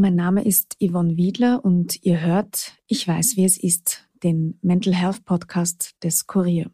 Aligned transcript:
Mein 0.00 0.14
Name 0.14 0.42
ist 0.46 0.78
Yvonne 0.80 1.18
Wiedler 1.18 1.62
und 1.62 2.02
ihr 2.06 2.22
hört 2.22 2.72
Ich 2.86 3.06
weiß, 3.06 3.36
wie 3.36 3.44
es 3.44 3.62
ist, 3.62 4.08
den 4.22 4.58
Mental 4.62 4.94
Health 4.94 5.26
Podcast 5.26 5.94
des 6.02 6.26
Kurier. 6.26 6.70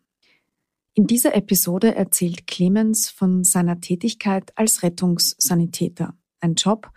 In 0.95 1.09
dieser 1.09 1.35
Episode 1.35 1.97
erzählt 1.97 2.47
Clemens 2.47 3.11
von 3.11 3.43
seiner 3.43 3.81
Tätigkeit 3.81 4.53
als 4.55 4.85
Rettungssanitäter, 4.85 6.15
ein 6.39 6.55
Job, 6.55 6.93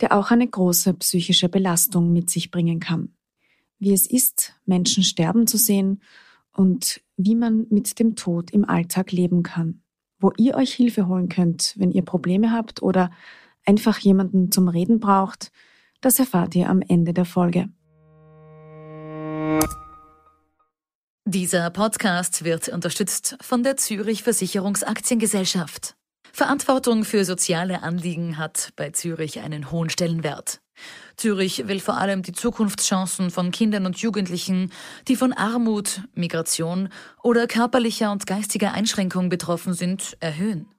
der 0.00 0.16
auch 0.16 0.30
eine 0.30 0.46
große 0.46 0.94
psychische 0.94 1.48
Belastung 1.48 2.12
mit 2.12 2.30
sich 2.30 2.52
bringen 2.52 2.78
kann. 2.78 3.12
Wie 3.80 3.92
es 3.92 4.06
ist, 4.06 4.54
Menschen 4.66 5.02
sterben 5.02 5.48
zu 5.48 5.58
sehen 5.58 6.02
und 6.52 7.00
wie 7.16 7.34
man 7.34 7.66
mit 7.70 7.98
dem 7.98 8.14
Tod 8.14 8.52
im 8.52 8.64
Alltag 8.64 9.10
leben 9.10 9.42
kann. 9.42 9.82
Wo 10.20 10.30
ihr 10.38 10.54
euch 10.54 10.72
Hilfe 10.72 11.08
holen 11.08 11.28
könnt, 11.28 11.74
wenn 11.76 11.90
ihr 11.90 12.02
Probleme 12.02 12.52
habt 12.52 12.80
oder 12.80 13.10
einfach 13.66 13.98
jemanden 13.98 14.50
zum 14.52 14.68
Reden 14.68 15.00
braucht, 15.00 15.50
das 16.00 16.18
erfahrt 16.18 16.54
ihr 16.54 16.68
am 16.68 16.82
Ende 16.82 17.14
der 17.14 17.24
Folge. 17.24 17.68
Dieser 21.26 21.70
Podcast 21.70 22.44
wird 22.44 22.68
unterstützt 22.68 23.36
von 23.40 23.62
der 23.62 23.78
Zürich 23.78 24.22
Versicherungsaktiengesellschaft. 24.22 25.96
Verantwortung 26.32 27.04
für 27.04 27.24
soziale 27.24 27.82
Anliegen 27.82 28.36
hat 28.36 28.72
bei 28.76 28.90
Zürich 28.90 29.40
einen 29.40 29.70
hohen 29.70 29.88
Stellenwert. 29.88 30.60
Zürich 31.16 31.68
will 31.68 31.80
vor 31.80 31.96
allem 31.96 32.22
die 32.22 32.32
Zukunftschancen 32.32 33.30
von 33.30 33.52
Kindern 33.52 33.86
und 33.86 33.96
Jugendlichen, 33.98 34.72
die 35.08 35.16
von 35.16 35.32
Armut, 35.32 36.02
Migration 36.14 36.88
oder 37.22 37.46
körperlicher 37.46 38.10
und 38.10 38.26
geistiger 38.26 38.72
Einschränkung 38.72 39.28
betroffen 39.28 39.74
sind, 39.74 40.16
erhöhen. 40.20 40.73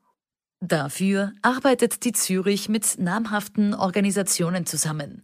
Dafür 0.62 1.34
arbeitet 1.42 2.06
die 2.06 2.14
Zürich 2.14 2.70
mit 2.70 2.98
namhaften 2.98 3.74
Organisationen 3.74 4.66
zusammen. 4.66 5.22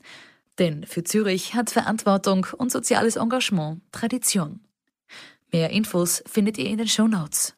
Denn 0.60 0.86
für 0.86 1.04
Zürich 1.04 1.56
hat 1.56 1.70
Verantwortung 1.70 2.48
und 2.58 2.72
soziales 2.72 3.16
Engagement 3.16 3.82
Tradition. 3.92 4.60
Mehr 5.52 5.70
Infos 5.72 6.24
findet 6.28 6.58
ihr 6.58 6.66
in 6.66 6.78
den 6.78 6.88
Show 6.88 7.08
Notes. 7.08 7.56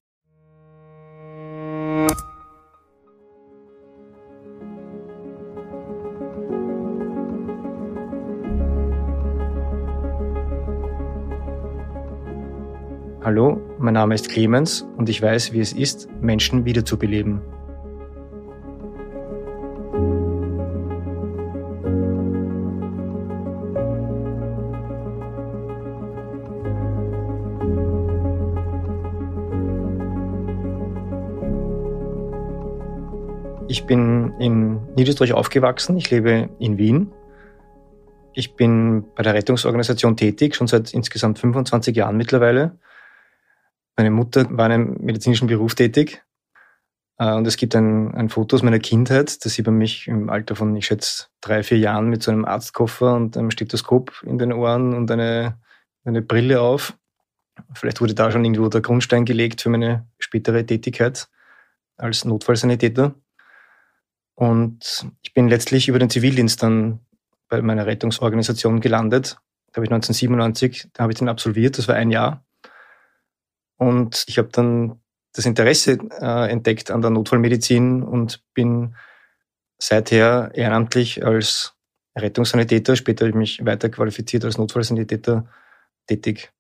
Hallo, 13.24 13.62
mein 13.80 13.94
Name 13.94 14.16
ist 14.16 14.30
Clemens 14.30 14.86
und 14.98 15.08
ich 15.08 15.22
weiß, 15.22 15.54
wie 15.54 15.62
es 15.62 15.72
ist, 15.72 16.10
Menschen 16.22 16.66
wiederzubeleben. 16.66 17.42
Ich 33.84 33.88
bin 33.88 34.34
in 34.40 34.96
Niederösterreich 34.96 35.34
aufgewachsen. 35.34 35.98
Ich 35.98 36.10
lebe 36.10 36.50
in 36.58 36.78
Wien. 36.78 37.12
Ich 38.34 38.56
bin 38.56 39.04
bei 39.14 39.24
der 39.24 39.34
Rettungsorganisation 39.34 40.16
tätig, 40.16 40.56
schon 40.56 40.68
seit 40.68 40.94
insgesamt 40.94 41.38
25 41.38 41.94
Jahren 41.94 42.16
mittlerweile. 42.16 42.80
Meine 43.98 44.10
Mutter 44.10 44.46
war 44.52 44.68
in 44.68 44.72
einem 44.72 44.98
medizinischen 45.02 45.50
Beruf 45.50 45.76
tätig. 45.76 46.24
Äh, 47.18 47.34
und 47.34 47.46
es 47.46 47.58
gibt 47.58 47.76
ein, 47.76 48.16
ein 48.16 48.30
Foto 48.30 48.56
aus 48.56 48.64
meiner 48.64 48.80
Kindheit, 48.80 49.44
das 49.44 49.54
sieht 49.54 49.66
man 49.66 49.76
mich 49.76 50.08
im 50.08 50.30
Alter 50.30 50.56
von, 50.56 50.74
ich 50.78 50.86
schätze, 50.86 51.26
drei, 51.42 51.62
vier 51.62 51.78
Jahren 51.78 52.08
mit 52.08 52.24
so 52.24 52.32
einem 52.32 52.46
Arztkoffer 52.46 53.14
und 53.14 53.36
einem 53.36 53.52
Stethoskop 53.52 54.14
in 54.26 54.38
den 54.38 54.54
Ohren 54.54 54.94
und 54.94 55.12
eine, 55.12 55.60
eine 56.06 56.22
Brille 56.22 56.62
auf. 56.62 56.98
Vielleicht 57.74 58.00
wurde 58.00 58.16
da 58.16 58.32
schon 58.32 58.46
irgendwo 58.46 58.70
der 58.70 58.80
Grundstein 58.80 59.26
gelegt 59.26 59.60
für 59.60 59.70
meine 59.70 60.08
spätere 60.20 60.66
Tätigkeit 60.66 61.28
als 61.98 62.24
Notfallsanitäter. 62.24 63.16
Und 64.36 65.08
ich 65.22 65.34
bin 65.34 65.48
letztlich 65.48 65.88
über 65.88 66.00
den 66.00 66.10
Zivildienst 66.10 66.62
dann 66.64 67.00
bei 67.50 67.62
meiner 67.62 67.86
Rettungsorganisation 67.86 68.82
gelandet. 68.82 69.38
Da 69.72 69.78
habe 69.78 69.86
ich 69.86 69.92
1997, 69.92 70.90
da 70.94 71.04
habe 71.04 71.14
ich 71.14 71.20
den 71.20 71.30
absolviert, 71.30 71.78
das 71.78 71.88
war 71.88 71.96
ein 71.96 72.12
Jahr. 72.12 72.44
Und 73.78 74.24
ich 74.28 74.38
habe 74.38 74.50
dann 74.52 75.02
das 75.34 75.46
Interesse 75.46 75.98
äh, 76.22 76.52
entdeckt 76.52 76.92
an 76.92 77.02
der 77.02 77.12
Notfallmedizin 77.12 78.04
und 78.04 78.44
bin 78.54 78.96
seither 79.80 80.52
ehrenamtlich 80.54 81.26
als 81.26 81.76
Rettungssanitäter, 82.16 82.96
später 82.96 83.26
habe 83.26 83.30
ich 83.32 83.36
mich 83.36 83.66
weiter 83.66 83.90
qualifiziert 83.90 84.46
als 84.46 84.58
Notfallsanitäter 84.58 85.48
tätig. 86.08 86.52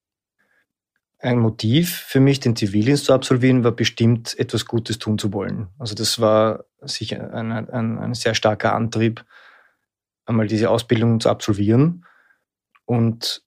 Ein 1.24 1.40
Motiv 1.40 2.04
für 2.06 2.20
mich, 2.20 2.42
den 2.42 2.58
Zivildienst 2.58 3.06
zu 3.06 3.14
absolvieren, 3.14 3.64
war 3.64 3.72
bestimmt, 3.72 4.38
etwas 4.38 4.66
Gutes 4.66 5.00
tun 5.00 5.18
zu 5.18 5.32
wollen. 5.32 5.70
Also 5.80 5.96
das 5.96 6.20
war 6.20 6.66
sicher 6.82 7.34
ein, 7.34 7.50
ein, 7.54 7.98
ein 7.98 8.14
sehr 8.14 8.36
starker 8.36 8.76
Antrieb, 8.76 9.24
einmal 10.26 10.48
diese 10.48 10.70
Ausbildung 10.70 11.22
zu 11.22 11.30
absolvieren 11.30 12.06
und 12.84 13.42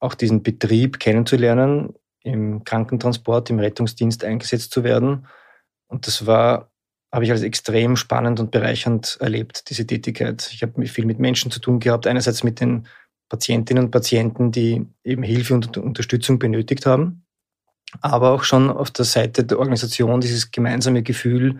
auch 0.00 0.14
diesen 0.14 0.42
Betrieb 0.42 1.00
kennenzulernen, 1.00 1.94
im 2.24 2.64
Krankentransport, 2.64 3.48
im 3.48 3.58
Rettungsdienst 3.58 4.22
eingesetzt 4.22 4.72
zu 4.72 4.84
werden. 4.84 5.26
Und 5.86 6.06
das 6.06 6.26
war, 6.26 6.70
habe 7.10 7.24
ich 7.24 7.30
als 7.30 7.40
extrem 7.40 7.96
spannend 7.96 8.38
und 8.38 8.50
bereichernd 8.50 9.16
erlebt, 9.18 9.70
diese 9.70 9.86
Tätigkeit. 9.86 10.50
Ich 10.52 10.62
habe 10.62 10.86
viel 10.86 11.06
mit 11.06 11.18
Menschen 11.18 11.50
zu 11.50 11.58
tun 11.58 11.80
gehabt, 11.80 12.06
einerseits 12.06 12.44
mit 12.44 12.60
den 12.60 12.86
Patientinnen 13.28 13.84
und 13.84 13.90
Patienten, 13.90 14.52
die 14.52 14.86
eben 15.04 15.22
Hilfe 15.22 15.54
und 15.54 15.76
Unterstützung 15.76 16.38
benötigt 16.38 16.86
haben, 16.86 17.24
aber 18.00 18.30
auch 18.30 18.42
schon 18.42 18.70
auf 18.70 18.90
der 18.90 19.04
Seite 19.04 19.44
der 19.44 19.58
Organisation 19.58 20.20
dieses 20.20 20.50
gemeinsame 20.50 21.02
Gefühl, 21.02 21.58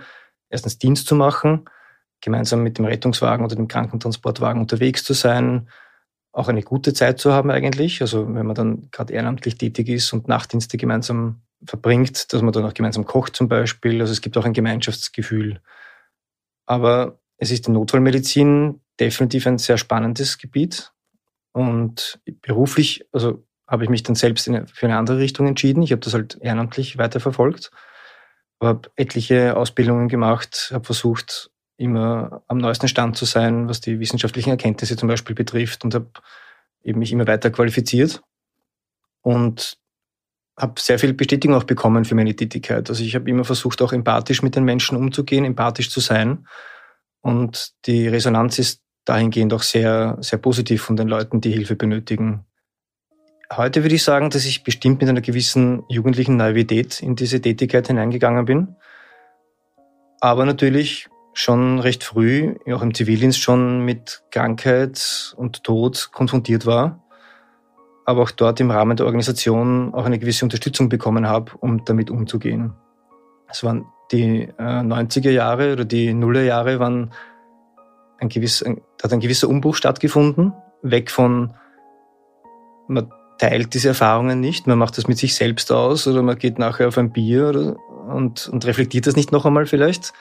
erstens 0.49 0.79
Dienst 0.79 1.07
zu 1.07 1.15
machen, 1.15 1.69
gemeinsam 2.21 2.63
mit 2.63 2.79
dem 2.79 2.85
Rettungswagen 2.85 3.45
oder 3.45 3.57
dem 3.57 3.69
Krankentransportwagen 3.69 4.61
unterwegs 4.61 5.05
zu 5.05 5.13
sein, 5.13 5.69
auch 6.33 6.49
eine 6.49 6.63
gute 6.63 6.93
Zeit 6.93 7.19
zu 7.19 7.33
haben 7.33 7.51
eigentlich. 7.51 8.01
Also 8.01 8.33
wenn 8.35 8.47
man 8.47 8.55
dann 8.55 8.89
gerade 8.91 9.13
ehrenamtlich 9.13 9.57
tätig 9.59 9.89
ist 9.89 10.13
und 10.13 10.29
Nachtdienste 10.29 10.77
gemeinsam 10.77 11.43
verbringt, 11.65 12.33
dass 12.33 12.43
man 12.43 12.53
dann 12.53 12.65
auch 12.65 12.75
gemeinsam 12.75 13.05
kocht 13.05 13.35
zum 13.35 13.49
Beispiel. 13.49 14.01
Also 14.01 14.13
es 14.13 14.21
gibt 14.21 14.37
auch 14.37 14.45
ein 14.45 14.53
Gemeinschaftsgefühl. 14.53 15.61
Aber 16.67 17.19
es 17.39 17.51
ist 17.51 17.67
die 17.67 17.71
Notfallmedizin 17.71 18.81
definitiv 19.01 19.47
ein 19.47 19.59
sehr 19.59 19.79
spannendes 19.79 20.39
Gebiet. 20.39 20.93
Und 21.59 22.21
beruflich, 22.43 23.05
also 23.11 23.45
habe 23.67 23.83
ich 23.83 23.91
mich 23.91 24.05
dann 24.05 24.15
selbst 24.15 24.49
eine, 24.49 24.69
für 24.69 24.87
eine 24.87 24.97
andere 24.97 25.19
Richtung 25.19 25.49
entschieden. 25.49 25.83
Ich 25.83 25.91
habe 25.91 25.99
das 25.99 26.15
halt 26.15 26.39
ehrenamtlich 26.41 26.99
weiterverfolgt, 26.99 27.73
habe 28.63 28.89
etliche 28.95 29.57
Ausbildungen 29.57 30.07
gemacht, 30.07 30.71
habe 30.73 30.85
versucht, 30.85 31.51
immer 31.77 32.43
am 32.47 32.59
neuesten 32.59 32.87
Stand 32.87 33.17
zu 33.17 33.25
sein, 33.25 33.69
was 33.69 33.81
die 33.81 33.99
wissenschaftlichen 33.99 34.51
Erkenntnisse 34.51 34.97
zum 34.97 35.09
Beispiel 35.09 35.35
betrifft 35.35 35.83
und 35.83 35.97
habe 35.97 36.11
eben 36.85 37.01
mich 37.01 37.11
immer 37.11 37.27
weiter 37.27 37.51
qualifiziert 37.51 38.23
und 39.23 39.79
habe 40.57 40.81
sehr 40.81 41.01
viel 41.01 41.13
Bestätigung 41.13 41.57
auch 41.57 41.65
bekommen 41.65 42.05
für 42.05 42.15
meine 42.15 42.37
Tätigkeit. 42.37 42.89
Also 42.89 43.03
ich 43.03 43.17
habe 43.17 43.29
immer 43.29 43.45
versucht, 43.45 43.83
auch 43.83 43.93
empathisch 43.93 44.43
mit 44.43 44.55
den 44.55 44.65
Menschen 44.65 44.97
umzugehen, 44.97 45.45
empathisch 45.45 45.91
zu 45.91 45.99
sein. 45.99 46.47
Und 47.21 47.73
die 47.87 48.07
Resonanz 48.07 48.61
ist 48.61 48.81
dahingehend 49.09 49.55
auch 49.55 49.63
sehr, 49.63 50.19
sehr 50.21 50.39
positiv 50.39 50.83
von 50.83 50.97
den 50.97 51.09
Leuten, 51.09 51.41
die 51.41 51.51
Hilfe 51.51 51.77
benötigen. 51.77 52.45
Heute 53.51 53.83
würde 53.83 53.95
ich 53.95 54.05
sagen, 54.05 54.29
dass 54.29 54.45
ich 54.45 54.63
bestimmt 54.63 55.01
mit 55.01 55.09
einer 55.09 55.23
gewissen 55.23 55.83
jugendlichen 55.89 56.37
Naivität 56.37 57.01
in 57.01 57.17
diese 57.17 57.41
Tätigkeit 57.41 57.87
hineingegangen 57.87 58.45
bin. 58.45 58.77
Aber 60.21 60.45
natürlich 60.45 61.09
schon 61.33 61.79
recht 61.79 62.05
früh, 62.05 62.57
auch 62.71 62.83
im 62.83 62.93
Zivildienst 62.93 63.41
schon 63.41 63.85
mit 63.85 64.23
Krankheit 64.31 65.35
und 65.37 65.65
Tod 65.65 66.11
konfrontiert 66.13 66.67
war, 66.67 67.03
aber 68.05 68.23
auch 68.23 68.31
dort 68.33 68.61
im 68.61 68.71
Rahmen 68.71 68.97
der 68.97 69.07
Organisation 69.07 69.95
auch 69.95 70.05
eine 70.05 70.19
gewisse 70.19 70.45
Unterstützung 70.45 70.89
bekommen 70.89 71.29
habe, 71.29 71.53
um 71.61 71.85
damit 71.85 72.11
umzugehen. 72.11 72.75
Es 73.49 73.65
waren 73.65 73.87
die 74.11 74.43
äh, 74.59 74.63
90er 74.63 75.31
Jahre 75.31 75.73
oder 75.73 75.85
die 75.85 76.13
Nullerjahre 76.13 76.81
waren 76.81 77.13
ein 78.19 78.29
gewiss, 78.29 78.63
ein, 78.63 78.81
hat 79.03 79.13
ein 79.13 79.21
gewisser 79.21 79.49
Umbruch 79.49 79.77
stattgefunden, 79.77 80.53
weg 80.83 81.11
von 81.11 81.55
man 82.89 83.13
teilt 83.39 83.75
diese 83.75 83.89
Erfahrungen 83.89 84.41
nicht, 84.41 84.67
man 84.67 84.79
macht 84.79 84.99
das 84.99 85.07
mit 85.07 85.19
sich 85.19 85.35
selbst 85.35 85.71
aus 85.71 86.07
oder 86.07 86.23
man 86.23 86.39
geht 86.39 86.59
nachher 86.59 86.89
auf 86.89 86.99
ein 86.99 87.13
Bier 87.13 87.49
oder, 87.49 87.77
und, 88.09 88.49
und 88.49 88.67
reflektiert 88.67 89.07
das 89.07 89.17
nicht 89.17 89.33
noch 89.33 89.47
einmal 89.47 89.67
vielleicht, 89.67 90.13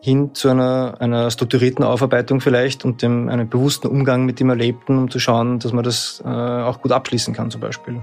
hin 0.00 0.34
zu 0.34 0.48
einer, 0.48 0.96
einer 1.00 1.30
strukturierten 1.30 1.84
Aufarbeitung 1.84 2.40
vielleicht 2.40 2.84
und 2.84 3.02
dem, 3.02 3.28
einem 3.28 3.48
bewussten 3.48 3.88
Umgang 3.88 4.24
mit 4.26 4.38
dem 4.38 4.50
Erlebten, 4.50 4.98
um 4.98 5.10
zu 5.10 5.18
schauen, 5.18 5.58
dass 5.58 5.72
man 5.72 5.84
das 5.84 6.22
äh, 6.24 6.28
auch 6.28 6.80
gut 6.80 6.92
abschließen 6.92 7.34
kann 7.34 7.50
zum 7.50 7.60
Beispiel. 7.60 8.00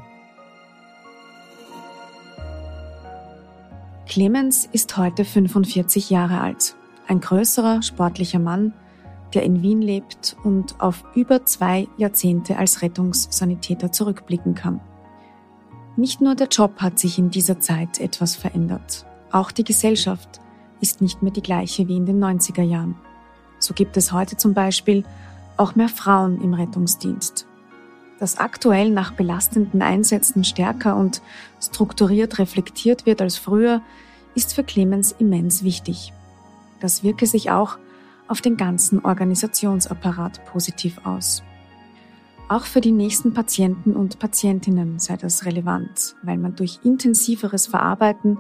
Clemens 4.08 4.68
ist 4.72 4.98
heute 4.98 5.26
45 5.26 6.10
Jahre 6.10 6.40
alt. 6.40 6.76
Ein 7.08 7.22
größerer, 7.22 7.82
sportlicher 7.82 8.40
Mann, 8.40 8.74
der 9.36 9.44
in 9.44 9.62
Wien 9.62 9.82
lebt 9.82 10.36
und 10.44 10.80
auf 10.80 11.04
über 11.14 11.46
zwei 11.46 11.88
Jahrzehnte 11.98 12.58
als 12.58 12.82
Rettungssanitäter 12.82 13.92
zurückblicken 13.92 14.56
kann. 14.56 14.80
Nicht 15.98 16.22
nur 16.22 16.36
der 16.36 16.48
Job 16.48 16.82
hat 16.82 17.00
sich 17.00 17.20
in 17.20 17.30
dieser 17.30 17.60
Zeit 17.60 18.00
etwas 18.00 18.36
verändert. 18.36 19.06
Auch 19.32 19.52
die 19.52 19.64
Gesellschaft 19.64 20.42
ist 20.82 21.02
nicht 21.02 21.22
mehr 21.22 21.32
die 21.32 21.42
gleiche 21.42 21.88
wie 21.88 21.98
in 21.98 22.06
den 22.06 22.24
90er 22.24 22.64
Jahren. 22.64 22.96
So 23.60 23.74
gibt 23.74 23.98
es 23.98 24.12
heute 24.12 24.38
zum 24.38 24.54
Beispiel 24.54 25.04
auch 25.58 25.76
mehr 25.76 25.90
Frauen 25.90 26.42
im 26.42 26.54
Rettungsdienst. 26.54 27.48
Dass 28.20 28.38
aktuell 28.38 28.90
nach 28.90 29.12
belastenden 29.12 29.82
Einsätzen 29.82 30.44
stärker 30.44 30.96
und 30.96 31.22
strukturiert 31.62 32.40
reflektiert 32.40 33.06
wird 33.06 33.22
als 33.22 33.38
früher, 33.38 33.82
ist 34.36 34.54
für 34.54 34.64
Clemens 34.64 35.14
immens 35.18 35.64
wichtig. 35.64 36.14
Das 36.80 37.04
wirke 37.04 37.26
sich 37.26 37.52
auch 37.52 37.78
auf 38.28 38.42
den 38.42 38.58
ganzen 38.58 39.04
Organisationsapparat 39.04 40.46
positiv 40.46 41.06
aus. 41.06 41.44
Auch 42.48 42.66
für 42.66 42.82
die 42.82 42.92
nächsten 42.92 43.34
Patienten 43.34 43.96
und 43.96 44.20
Patientinnen 44.20 45.00
sei 45.00 45.18
das 45.18 45.46
relevant, 45.46 46.16
weil 46.22 46.38
man 46.38 46.56
durch 46.56 46.80
intensiveres 46.84 47.66
Verarbeiten 47.66 48.38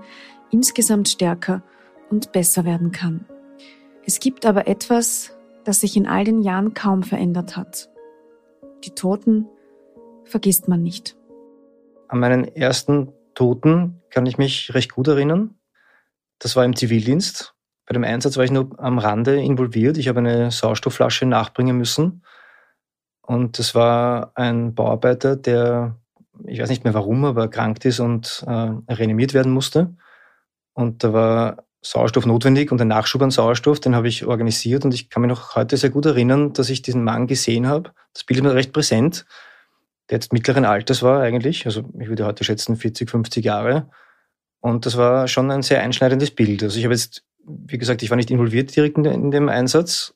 insgesamt 0.52 1.10
stärker 1.10 1.64
und 2.10 2.32
besser 2.32 2.66
werden 2.66 2.92
kann. 2.92 3.26
Es 4.06 4.20
gibt 4.20 4.46
aber 4.46 4.68
etwas, 4.68 5.36
das 5.64 5.80
sich 5.82 5.98
in 5.98 6.06
all 6.06 6.24
den 6.24 6.44
Jahren 6.44 6.76
kaum 6.76 7.02
verändert 7.02 7.58
hat. 7.58 7.90
Die 8.84 8.92
Toten 8.92 9.48
vergisst 10.24 10.68
man 10.68 10.84
nicht. 10.84 11.18
An 12.08 12.20
meinen 12.20 12.44
ersten 12.44 13.12
Toten 13.34 14.04
kann 14.12 14.28
ich 14.28 14.38
mich 14.38 14.76
recht 14.76 14.94
gut 14.94 15.08
erinnern. 15.08 15.56
Das 16.38 16.56
war 16.56 16.64
im 16.64 16.76
Zivildienst. 16.76 17.55
Bei 17.86 17.94
dem 17.94 18.04
Einsatz 18.04 18.38
war 18.38 18.44
ich 18.44 18.52
nur 18.52 18.72
am 18.80 18.98
Rande 18.98 19.42
involviert. 19.42 19.98
Ich 19.98 20.08
habe 20.08 20.20
eine 20.20 20.52
Sauerstoffflasche 20.52 21.26
nachbringen 21.26 21.78
müssen. 21.78 22.24
Und 23.22 23.60
das 23.60 23.76
war 23.76 24.32
ein 24.36 24.76
Bauarbeiter, 24.76 25.36
der, 25.36 25.96
ich 26.46 26.60
weiß 26.60 26.70
nicht 26.70 26.84
mehr 26.84 26.94
warum, 26.94 27.26
aber 27.26 27.44
erkrankt 27.44 27.86
ist 27.86 28.00
und 28.00 28.44
äh, 28.48 28.72
reanimiert 28.92 29.34
werden 29.34 29.52
musste. 29.52 29.96
Und 30.74 31.04
da 31.04 31.14
war 31.14 31.66
Sauerstoff 31.86 32.26
notwendig 32.26 32.72
und 32.72 32.82
ein 32.82 32.88
Nachschub 32.88 33.22
an 33.22 33.32
Sauerstoff, 33.32 33.80
den 33.80 33.96
habe 33.96 34.08
ich 34.08 34.26
organisiert 34.26 34.86
und 34.86 34.94
ich 34.94 35.10
kann 35.10 35.22
mich 35.22 35.30
noch 35.30 35.56
heute 35.56 35.78
sehr 35.78 35.92
gut 35.92 36.06
erinnern, 36.06 36.54
dass 36.54 36.70
ich 36.70 36.82
diesen 36.82 37.04
Mann 37.04 37.28
gesehen 37.28 37.68
habe. 37.68 37.92
Das 38.14 38.24
Bild 38.24 38.40
ist 38.40 38.44
mir 38.44 38.56
recht 38.56 38.74
präsent, 38.74 39.26
der 40.10 40.18
jetzt 40.18 40.34
mittleren 40.34 40.66
Alters 40.66 41.04
war 41.04 41.22
eigentlich, 41.22 41.66
also 41.68 41.84
ich 42.00 42.08
würde 42.08 42.26
heute 42.26 42.44
schätzen 42.44 42.76
40, 42.76 43.10
50 43.10 43.46
Jahre. 43.46 43.90
Und 44.62 44.88
das 44.88 44.98
war 44.98 45.28
schon 45.28 45.52
ein 45.52 45.62
sehr 45.62 45.82
einschneidendes 45.82 46.32
Bild. 46.32 46.64
Also 46.64 46.80
ich 46.80 46.86
habe 46.86 46.96
jetzt, 46.96 47.24
wie 47.46 47.78
gesagt, 47.78 48.04
ich 48.04 48.10
war 48.10 48.18
nicht 48.18 48.32
involviert 48.32 48.76
direkt 48.76 48.98
in 48.98 49.32
dem 49.32 49.50
Einsatz 49.50 50.14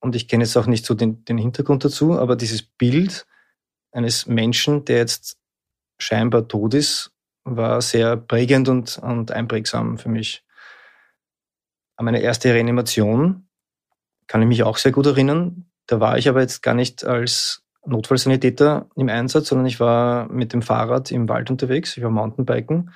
und 0.00 0.16
ich 0.16 0.28
kenne 0.28 0.44
jetzt 0.44 0.56
auch 0.56 0.66
nicht 0.66 0.86
so 0.86 0.94
den, 0.94 1.24
den 1.24 1.38
Hintergrund 1.38 1.84
dazu, 1.84 2.18
aber 2.18 2.36
dieses 2.36 2.62
Bild 2.62 3.26
eines 3.92 4.26
Menschen, 4.26 4.84
der 4.84 4.98
jetzt 4.98 5.38
scheinbar 5.98 6.48
tot 6.48 6.74
ist, 6.74 7.12
war 7.44 7.80
sehr 7.80 8.16
prägend 8.16 8.68
und, 8.68 8.98
und 8.98 9.32
einprägsam 9.32 9.98
für 9.98 10.08
mich. 10.08 10.44
An 11.96 12.04
meine 12.04 12.20
erste 12.20 12.52
Reanimation 12.52 13.48
kann 14.26 14.42
ich 14.42 14.48
mich 14.48 14.62
auch 14.62 14.76
sehr 14.76 14.92
gut 14.92 15.06
erinnern. 15.06 15.66
Da 15.86 16.00
war 16.00 16.18
ich 16.18 16.28
aber 16.28 16.40
jetzt 16.40 16.62
gar 16.62 16.74
nicht 16.74 17.04
als 17.04 17.64
Notfallsanitäter 17.86 18.88
im 18.94 19.08
Einsatz, 19.08 19.48
sondern 19.48 19.66
ich 19.66 19.80
war 19.80 20.30
mit 20.30 20.52
dem 20.52 20.62
Fahrrad 20.62 21.10
im 21.10 21.28
Wald 21.28 21.50
unterwegs. 21.50 21.96
Ich 21.96 22.02
war 22.02 22.10
Mountainbiken 22.10 22.92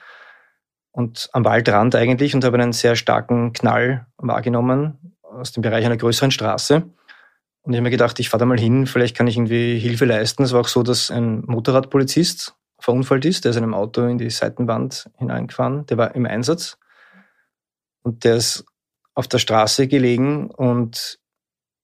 und 0.93 1.31
am 1.33 1.44
Waldrand 1.44 1.94
eigentlich 1.94 2.35
und 2.35 2.44
habe 2.44 2.59
einen 2.59 2.73
sehr 2.73 2.97
starken 2.97 3.53
Knall 3.53 4.06
wahrgenommen 4.19 5.15
aus 5.23 5.53
dem 5.53 5.62
Bereich 5.62 5.85
einer 5.85 5.97
größeren 5.97 6.31
Straße. 6.31 6.83
Und 7.62 7.73
ich 7.73 7.77
habe 7.77 7.85
mir 7.85 7.91
gedacht, 7.91 8.19
ich 8.21 8.29
fahre 8.29 8.41
da 8.41 8.47
mal 8.47 8.59
hin, 8.59 8.87
vielleicht 8.87 9.17
kann 9.17 9.27
ich 9.27 9.37
irgendwie 9.37 9.79
Hilfe 9.79 10.05
leisten. 10.05 10.43
Es 10.43 10.53
war 10.53 10.61
auch 10.61 10.69
so, 10.69 10.83
dass 10.83 11.11
ein 11.11 11.43
Motorradpolizist 11.47 12.55
verunfallt 12.79 13.25
ist, 13.25 13.44
der 13.44 13.50
ist 13.50 13.56
in 13.56 13.62
einem 13.62 13.75
Auto 13.75 14.05
in 14.06 14.19
die 14.19 14.31
Seitenwand 14.31 15.09
hineingefahren, 15.17 15.87
der 15.87 15.99
war 15.99 16.15
im 16.15 16.27
Einsatz 16.27 16.79
und 18.03 18.25
der 18.25 18.37
ist 18.37 18.65
auf 19.15 19.29
der 19.29 19.39
Straße 19.39 19.87
gelegen 19.87 20.50
und 20.50 21.21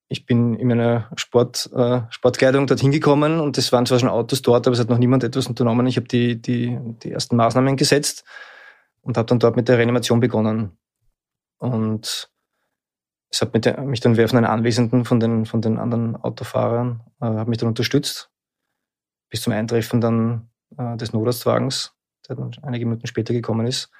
ich 0.08 0.26
bin 0.26 0.54
in 0.54 0.68
meiner 0.68 1.10
Sport, 1.16 1.70
äh, 1.74 2.00
Sportkleidung 2.10 2.66
dorthin 2.66 2.90
gekommen 2.90 3.40
und 3.40 3.58
es 3.58 3.70
waren 3.72 3.86
zwar 3.86 4.00
schon 4.00 4.08
Autos 4.08 4.42
dort, 4.42 4.66
aber 4.66 4.74
es 4.74 4.80
hat 4.80 4.88
noch 4.88 4.98
niemand 4.98 5.22
etwas 5.22 5.46
unternommen. 5.46 5.86
Ich 5.86 5.96
habe 5.96 6.08
die, 6.08 6.40
die, 6.40 6.78
die 7.02 7.12
ersten 7.12 7.36
Maßnahmen 7.36 7.76
gesetzt 7.76 8.24
und 9.08 9.16
habe 9.16 9.26
dann 9.26 9.38
dort 9.38 9.56
mit 9.56 9.68
der 9.68 9.78
Reanimation 9.78 10.20
begonnen. 10.20 10.76
Und 11.56 12.30
es 13.30 13.40
hat 13.40 13.54
mich 13.54 14.00
dann 14.00 14.16
wer 14.18 14.28
von 14.28 14.36
den 14.36 14.44
Anwesenden, 14.44 15.06
von 15.06 15.18
den, 15.18 15.46
von 15.46 15.62
den 15.62 15.78
anderen 15.78 16.14
Autofahrern, 16.14 17.00
äh, 17.20 17.24
hat 17.24 17.48
mich 17.48 17.56
dann 17.56 17.70
unterstützt. 17.70 18.30
Bis 19.30 19.40
zum 19.40 19.54
Eintreffen 19.54 20.02
dann 20.02 20.50
äh, 20.76 20.96
des 20.98 21.14
Notarztwagens, 21.14 21.94
der 22.28 22.36
dann 22.36 22.50
einige 22.62 22.84
Minuten 22.84 23.06
später 23.06 23.32
gekommen 23.32 23.66
ist. 23.66 23.90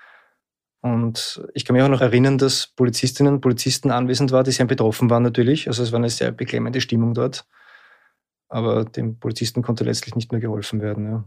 Und 0.83 1.43
ich 1.55 1.65
kann 1.65 1.75
mich 1.75 1.83
auch 1.83 1.89
noch 1.89 2.03
erinnern, 2.03 2.37
dass 2.37 2.67
Polizistinnen 2.67 3.35
und 3.35 3.41
Polizisten 3.41 3.91
anwesend 3.91 4.31
waren, 4.31 4.45
die 4.45 4.53
sehr 4.53 4.67
betroffen 4.67 5.09
waren 5.09 5.23
natürlich. 5.23 5.69
Also 5.69 5.83
es 5.83 5.91
war 5.91 5.99
eine 5.99 6.11
sehr 6.11 6.33
beklemmende 6.33 6.83
Stimmung 6.83 7.15
dort. 7.15 7.47
Aber 8.51 8.85
dem 8.85 9.19
Polizisten 9.19 9.63
konnte 9.63 9.85
letztlich 9.85 10.17
nicht 10.17 10.33
mehr 10.33 10.41
geholfen 10.41 10.83
werden. 10.83 11.07
Ja. 11.07 11.25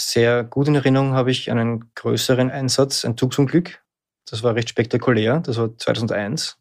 Sehr 0.00 0.44
gut 0.44 0.68
in 0.68 0.76
Erinnerung 0.76 1.14
habe 1.14 1.32
ich 1.32 1.50
einen 1.50 1.92
größeren 1.94 2.52
Einsatz, 2.52 3.04
ein 3.04 3.16
Zugsunglück. 3.16 3.82
Das 4.30 4.44
war 4.44 4.54
recht 4.54 4.68
spektakulär. 4.68 5.40
Das 5.40 5.58
war 5.58 5.76
2001. 5.76 6.56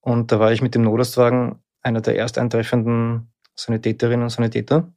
Und 0.00 0.32
da 0.32 0.40
war 0.40 0.50
ich 0.50 0.60
mit 0.60 0.74
dem 0.74 0.82
Notarztwagen 0.82 1.62
einer 1.82 2.00
der 2.00 2.16
erst 2.16 2.36
eintreffenden 2.36 3.32
Sanitäterinnen 3.54 4.24
und 4.24 4.30
Sanitäter. 4.30 4.92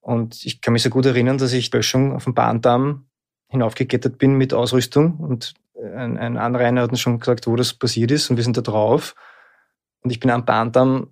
Und 0.00 0.44
ich 0.44 0.60
kann 0.60 0.72
mich 0.72 0.82
sehr 0.82 0.92
gut 0.92 1.06
erinnern, 1.06 1.38
dass 1.38 1.52
ich 1.52 1.70
Böschung 1.70 2.14
auf 2.14 2.24
dem 2.24 2.34
Bahndamm 2.34 3.08
hinaufgeklettert 3.48 4.18
bin 4.18 4.36
mit 4.36 4.54
Ausrüstung 4.54 5.18
und 5.18 5.54
ein, 5.74 6.18
ein 6.18 6.36
Anrainer 6.38 6.82
hat 6.82 6.90
uns 6.90 7.00
schon 7.00 7.18
gesagt, 7.18 7.46
wo 7.46 7.56
das 7.56 7.74
passiert 7.74 8.12
ist 8.12 8.30
und 8.30 8.36
wir 8.36 8.44
sind 8.44 8.56
da 8.56 8.60
drauf. 8.60 9.14
Und 10.02 10.10
ich 10.10 10.20
bin 10.20 10.30
am 10.30 10.44
Bahndamm 10.44 11.11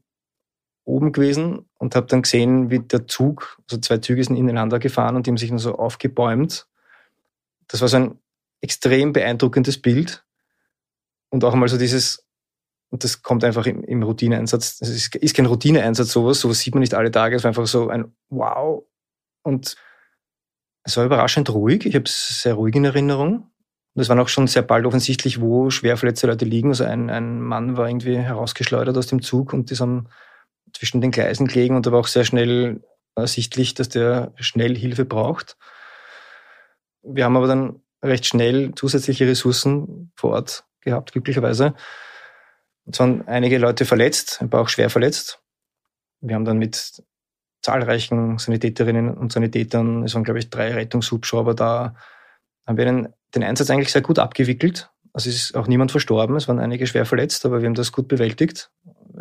oben 0.84 1.12
gewesen 1.12 1.68
und 1.78 1.94
habe 1.94 2.06
dann 2.06 2.22
gesehen, 2.22 2.70
wie 2.70 2.80
der 2.80 3.06
Zug, 3.06 3.58
also 3.68 3.80
zwei 3.80 3.98
Züge 3.98 4.24
sind 4.24 4.36
ineinander 4.36 4.78
gefahren 4.78 5.16
und 5.16 5.26
die 5.26 5.30
haben 5.30 5.36
sich 5.36 5.50
nur 5.50 5.60
so 5.60 5.76
aufgebäumt. 5.76 6.66
Das 7.68 7.80
war 7.80 7.88
so 7.88 7.96
ein 7.96 8.18
extrem 8.60 9.12
beeindruckendes 9.12 9.80
Bild. 9.80 10.24
Und 11.30 11.44
auch 11.44 11.54
mal 11.54 11.68
so 11.68 11.78
dieses, 11.78 12.26
und 12.90 13.04
das 13.04 13.22
kommt 13.22 13.44
einfach 13.44 13.66
im, 13.66 13.84
im 13.84 14.02
Routineeinsatz. 14.02 14.78
Es 14.80 14.88
ist, 14.88 15.14
ist 15.14 15.36
kein 15.36 15.46
Routineeinsatz 15.46 16.10
sowas, 16.10 16.40
sowas 16.40 16.58
sieht 16.58 16.74
man 16.74 16.80
nicht 16.80 16.94
alle 16.94 17.10
Tage. 17.10 17.36
Es 17.36 17.44
war 17.44 17.48
einfach 17.50 17.66
so 17.66 17.88
ein 17.88 18.12
Wow. 18.28 18.84
Und 19.42 19.76
es 20.82 20.96
war 20.96 21.04
überraschend 21.04 21.50
ruhig. 21.50 21.86
Ich 21.86 21.94
habe 21.94 22.04
es 22.04 22.42
sehr 22.42 22.54
ruhig 22.54 22.74
in 22.74 22.84
Erinnerung. 22.84 23.50
Und 23.94 24.02
es 24.02 24.08
war 24.08 24.20
auch 24.20 24.28
schon 24.28 24.46
sehr 24.46 24.62
bald 24.62 24.86
offensichtlich, 24.86 25.40
wo 25.40 25.70
schwerverletzte 25.70 26.26
Leute 26.26 26.44
liegen. 26.44 26.70
Also 26.70 26.84
ein, 26.84 27.10
ein 27.10 27.40
Mann 27.40 27.76
war 27.76 27.88
irgendwie 27.88 28.16
herausgeschleudert 28.16 28.96
aus 28.96 29.06
dem 29.06 29.22
Zug 29.22 29.52
und 29.52 29.70
ist 29.70 29.80
am, 29.80 30.08
zwischen 30.72 31.00
den 31.00 31.10
Gleisen 31.10 31.46
gelegen 31.46 31.76
und 31.76 31.86
da 31.86 31.92
war 31.92 32.00
auch 32.00 32.06
sehr 32.06 32.24
schnell 32.24 32.82
ersichtlich, 33.16 33.74
dass 33.74 33.88
der 33.88 34.32
schnell 34.36 34.76
Hilfe 34.76 35.04
braucht. 35.04 35.56
Wir 37.02 37.24
haben 37.24 37.36
aber 37.36 37.46
dann 37.46 37.82
recht 38.02 38.26
schnell 38.26 38.74
zusätzliche 38.74 39.26
Ressourcen 39.26 40.12
vor 40.16 40.30
Ort 40.30 40.64
gehabt, 40.80 41.12
glücklicherweise. 41.12 41.74
Es 42.86 42.98
waren 42.98 43.26
einige 43.28 43.58
Leute 43.58 43.84
verletzt, 43.84 44.42
paar 44.50 44.62
auch 44.62 44.68
schwer 44.68 44.90
verletzt. 44.90 45.42
Wir 46.20 46.34
haben 46.34 46.44
dann 46.44 46.58
mit 46.58 47.02
zahlreichen 47.62 48.38
Sanitäterinnen 48.38 49.14
und 49.14 49.32
Sanitätern, 49.32 50.02
es 50.04 50.14
waren, 50.14 50.24
glaube 50.24 50.38
ich, 50.38 50.50
drei 50.50 50.72
Rettungshubschrauber 50.72 51.54
da, 51.54 51.94
haben 52.66 52.78
wir 52.78 52.84
den, 52.84 53.08
den 53.34 53.42
Einsatz 53.42 53.70
eigentlich 53.70 53.92
sehr 53.92 54.02
gut 54.02 54.18
abgewickelt. 54.18 54.90
Also 55.12 55.28
es 55.28 55.36
ist 55.36 55.56
auch 55.56 55.66
niemand 55.66 55.90
verstorben, 55.90 56.36
es 56.36 56.48
waren 56.48 56.58
einige 56.58 56.86
schwer 56.86 57.04
verletzt, 57.04 57.44
aber 57.44 57.60
wir 57.60 57.66
haben 57.66 57.74
das 57.74 57.92
gut 57.92 58.08
bewältigt. 58.08 58.70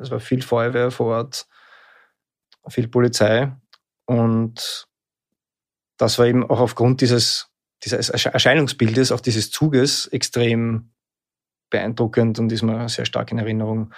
Es 0.01 0.12
war 0.12 0.20
viel 0.20 0.41
Feuerwehr 0.41 0.91
vor 0.91 1.18
Ort, 1.18 1.48
viel 2.68 2.88
Polizei 2.88 3.51
und 4.06 4.88
das 5.98 6.18
war 6.18 6.27
eben 6.27 6.50
auch 6.50 6.60
aufgrund 6.60 7.01
dieses, 7.01 7.51
dieses 7.84 8.10
Erscheinungsbildes, 8.10 9.12
auch 9.12 9.20
dieses 9.20 9.51
Zuges 9.51 10.08
extrem 10.08 10.91
beeindruckend 11.70 12.39
und 12.39 12.51
ist 12.51 12.63
mir 12.63 12.89
sehr 12.89 13.06
stark 13.06 13.32
in 13.32 13.38
Erinnerung 13.38 13.94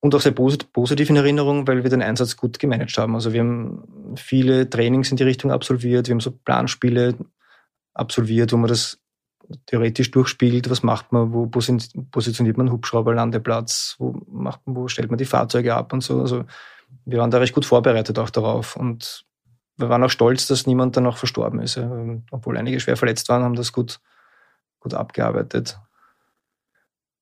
und 0.00 0.14
auch 0.14 0.20
sehr 0.20 0.32
positiv 0.32 1.10
in 1.10 1.16
Erinnerung, 1.16 1.66
weil 1.66 1.82
wir 1.82 1.90
den 1.90 2.02
Einsatz 2.02 2.36
gut 2.36 2.58
gemanagt 2.58 2.96
haben. 2.98 3.14
Also 3.14 3.32
wir 3.32 3.40
haben 3.40 4.14
viele 4.16 4.68
Trainings 4.68 5.10
in 5.10 5.16
die 5.16 5.24
Richtung 5.24 5.50
absolviert, 5.50 6.08
wir 6.08 6.14
haben 6.14 6.20
so 6.20 6.30
Planspiele 6.30 7.16
absolviert, 7.94 8.52
wo 8.52 8.56
man 8.56 8.68
das 8.68 8.98
theoretisch 9.66 10.10
durchspielt, 10.10 10.70
was 10.70 10.82
macht 10.82 11.12
man, 11.12 11.32
wo 11.32 11.46
positioniert 11.46 12.56
man 12.56 12.70
Hubschrauber, 12.70 13.14
Landeplatz, 13.14 13.96
wo 13.98 14.20
macht 14.28 14.60
wo 14.64 14.88
stellt 14.88 15.10
man 15.10 15.18
die 15.18 15.24
Fahrzeuge 15.24 15.74
ab 15.74 15.92
und 15.92 16.02
so. 16.02 16.20
Also 16.20 16.44
wir 17.04 17.18
waren 17.18 17.30
da 17.30 17.38
recht 17.38 17.54
gut 17.54 17.64
vorbereitet 17.64 18.18
auch 18.18 18.30
darauf 18.30 18.76
und 18.76 19.24
wir 19.76 19.88
waren 19.88 20.02
auch 20.02 20.10
stolz, 20.10 20.46
dass 20.46 20.66
niemand 20.66 20.96
dann 20.96 21.06
auch 21.06 21.18
verstorben 21.18 21.60
ist. 21.60 21.78
Obwohl 22.30 22.56
einige 22.56 22.80
schwer 22.80 22.96
verletzt 22.96 23.28
waren, 23.28 23.42
haben 23.42 23.56
das 23.56 23.72
gut, 23.72 24.00
gut 24.80 24.94
abgearbeitet. 24.94 25.78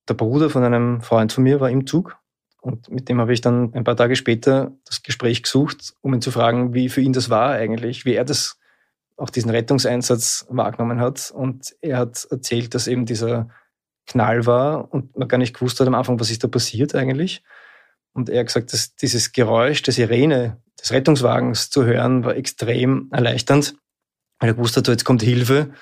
Der 0.08 0.14
Bruder 0.14 0.50
von 0.50 0.62
einem 0.62 1.00
Freund 1.00 1.32
von 1.32 1.44
mir 1.44 1.60
war 1.60 1.70
im 1.70 1.86
Zug 1.86 2.16
Und 2.60 2.90
mit 2.90 3.08
dem 3.08 3.20
habe 3.20 3.32
ich 3.32 3.42
dann 3.42 3.74
ein 3.74 3.84
paar 3.84 3.96
Tage 3.96 4.16
später 4.16 4.72
das 4.86 5.02
Gespräch 5.02 5.42
gesucht, 5.42 5.94
um 6.00 6.14
ihn 6.14 6.22
zu 6.22 6.30
fragen, 6.30 6.72
wie 6.72 6.88
für 6.88 7.00
ihn 7.00 7.12
das 7.12 7.28
war 7.28 7.50
eigentlich, 7.50 8.04
wie 8.04 8.14
er 8.14 8.24
das 8.24 8.58
auch 9.16 9.30
diesen 9.30 9.50
Rettungseinsatz 9.50 10.46
wahrgenommen 10.48 11.00
hat. 11.00 11.30
Und 11.30 11.74
er 11.80 11.98
hat 11.98 12.26
erzählt, 12.30 12.74
dass 12.74 12.86
eben 12.86 13.06
dieser 13.06 13.48
Knall 14.06 14.46
war 14.46 14.92
und 14.92 15.16
man 15.16 15.28
gar 15.28 15.38
nicht 15.38 15.54
gewusst 15.54 15.80
hat 15.80 15.86
am 15.86 15.94
Anfang, 15.94 16.20
was 16.20 16.30
ist 16.30 16.44
da 16.44 16.48
passiert 16.48 16.94
eigentlich. 16.94 17.42
Und 18.12 18.28
er 18.28 18.40
hat 18.40 18.46
gesagt, 18.46 18.72
dass 18.72 18.94
dieses 18.96 19.32
Geräusch 19.32 19.82
der 19.82 19.94
Sirene 19.94 20.62
des 20.80 20.92
Rettungswagens 20.92 21.70
zu 21.70 21.84
hören, 21.84 22.24
war 22.24 22.36
extrem 22.36 23.08
erleichternd, 23.10 23.74
weil 24.38 24.50
er 24.50 24.54
gewusst 24.54 24.76
hat, 24.76 24.88
jetzt 24.88 25.04
kommt 25.04 25.22
Hilfe 25.22 25.72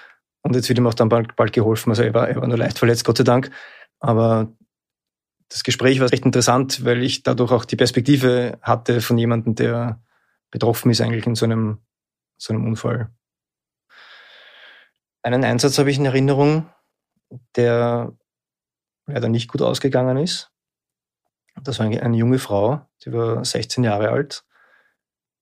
und 0.43 0.55
jetzt 0.55 0.69
wird 0.69 0.79
ihm 0.79 0.87
auch 0.87 0.95
dann 0.95 1.09
bald, 1.09 1.37
bald 1.37 1.53
geholfen. 1.53 1.91
Also 1.91 2.03
er 2.03 2.15
war, 2.15 2.29
er 2.29 2.37
war 2.37 2.47
nur 2.47 2.59
leicht 2.59 2.79
verletzt, 2.79 3.05
Gott 3.05 3.19
sei 3.19 3.25
Dank. 3.25 3.51
Aber 3.99 4.53
das 5.49 5.65
Gespräch 5.65 6.01
war 6.01 6.11
recht 6.11 6.25
interessant, 6.25 6.85
weil 6.85 7.03
ich 7.03 7.23
dadurch 7.23 7.53
auch 7.53 7.65
die 7.65 7.77
Perspektive 7.77 8.59
hatte 8.63 9.01
von 9.01 9.19
jemandem, 9.19 9.55
der 9.55 10.03
betroffen 10.51 10.91
ist 10.91 11.01
eigentlich 11.01 11.27
in 11.27 11.35
so 11.35 11.45
einem, 11.45 11.79
so 12.39 12.53
einem 12.53 12.67
Unfall. 12.67 13.11
Einen 15.23 15.45
Einsatz 15.45 15.79
habe 15.79 15.91
ich 15.91 15.99
in 15.99 16.05
Erinnerung, 16.05 16.69
der 17.55 18.13
leider 19.07 19.29
nicht 19.29 19.49
gut 19.49 19.63
ausgegangen 19.63 20.17
ist. 20.17 20.51
Das 21.63 21.79
war 21.79 21.87
eine 21.87 22.17
junge 22.17 22.39
Frau, 22.39 22.89
die 23.05 23.13
war 23.13 23.45
16 23.45 23.85
Jahre 23.85 24.11
alt. 24.11 24.45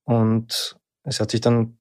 Und 0.04 0.78
es 1.04 1.20
hat 1.20 1.30
sich 1.30 1.40
dann 1.40 1.78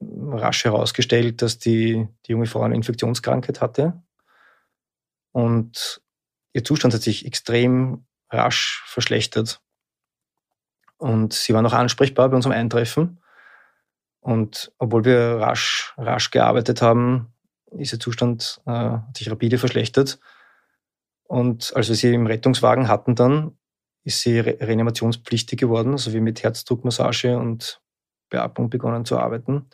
rasch 0.00 0.64
herausgestellt, 0.64 1.42
dass 1.42 1.58
die, 1.58 2.08
die 2.26 2.32
junge 2.32 2.46
Frau 2.46 2.62
eine 2.62 2.74
Infektionskrankheit 2.74 3.60
hatte. 3.60 4.00
Und 5.32 6.02
ihr 6.52 6.64
Zustand 6.64 6.94
hat 6.94 7.02
sich 7.02 7.26
extrem 7.26 8.06
rasch 8.30 8.82
verschlechtert. 8.86 9.60
Und 10.98 11.32
sie 11.32 11.54
war 11.54 11.62
noch 11.62 11.72
ansprechbar 11.72 12.28
bei 12.28 12.36
unserem 12.36 12.54
Eintreffen. 12.54 13.22
Und 14.20 14.72
obwohl 14.78 15.04
wir 15.04 15.38
rasch, 15.40 15.94
rasch 15.96 16.30
gearbeitet 16.30 16.82
haben, 16.82 17.32
ist 17.78 17.92
ihr 17.92 18.00
Zustand 18.00 18.60
äh, 18.66 18.70
hat 18.70 19.16
sich 19.16 19.30
rapide 19.30 19.58
verschlechtert. 19.58 20.18
Und 21.24 21.72
als 21.76 21.88
wir 21.88 21.94
sie 21.94 22.12
im 22.12 22.26
Rettungswagen 22.26 22.88
hatten 22.88 23.14
dann, 23.14 23.56
ist 24.04 24.20
sie 24.20 24.40
re 24.40 24.56
reanimationspflichtig 24.60 25.58
geworden, 25.58 25.92
also 25.92 26.12
wir 26.12 26.20
mit 26.20 26.42
Herzdruckmassage 26.42 27.38
und 27.38 27.80
Beatmung 28.30 28.70
begonnen 28.70 29.04
zu 29.04 29.18
arbeiten. 29.18 29.66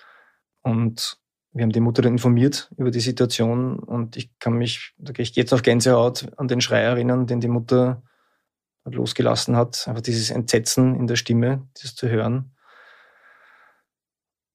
Und 0.62 1.18
wir 1.52 1.62
haben 1.62 1.72
die 1.72 1.80
Mutter 1.80 2.02
dann 2.02 2.12
informiert 2.12 2.70
über 2.76 2.90
die 2.90 3.00
Situation 3.00 3.78
und 3.78 4.16
ich 4.16 4.38
kann 4.38 4.54
mich, 4.54 4.94
da 4.98 5.12
gehe 5.12 5.22
ich 5.22 5.34
jetzt 5.36 5.54
auf 5.54 5.62
Gänsehaut, 5.62 6.26
an 6.36 6.48
den 6.48 6.60
Schrei 6.60 6.80
erinnern, 6.80 7.26
den 7.26 7.40
die 7.40 7.48
Mutter 7.48 8.02
losgelassen 8.84 9.56
hat. 9.56 9.88
Einfach 9.88 10.02
dieses 10.02 10.30
Entsetzen 10.30 10.94
in 10.94 11.06
der 11.06 11.16
Stimme, 11.16 11.66
das 11.80 11.94
zu 11.94 12.08
hören. 12.08 12.54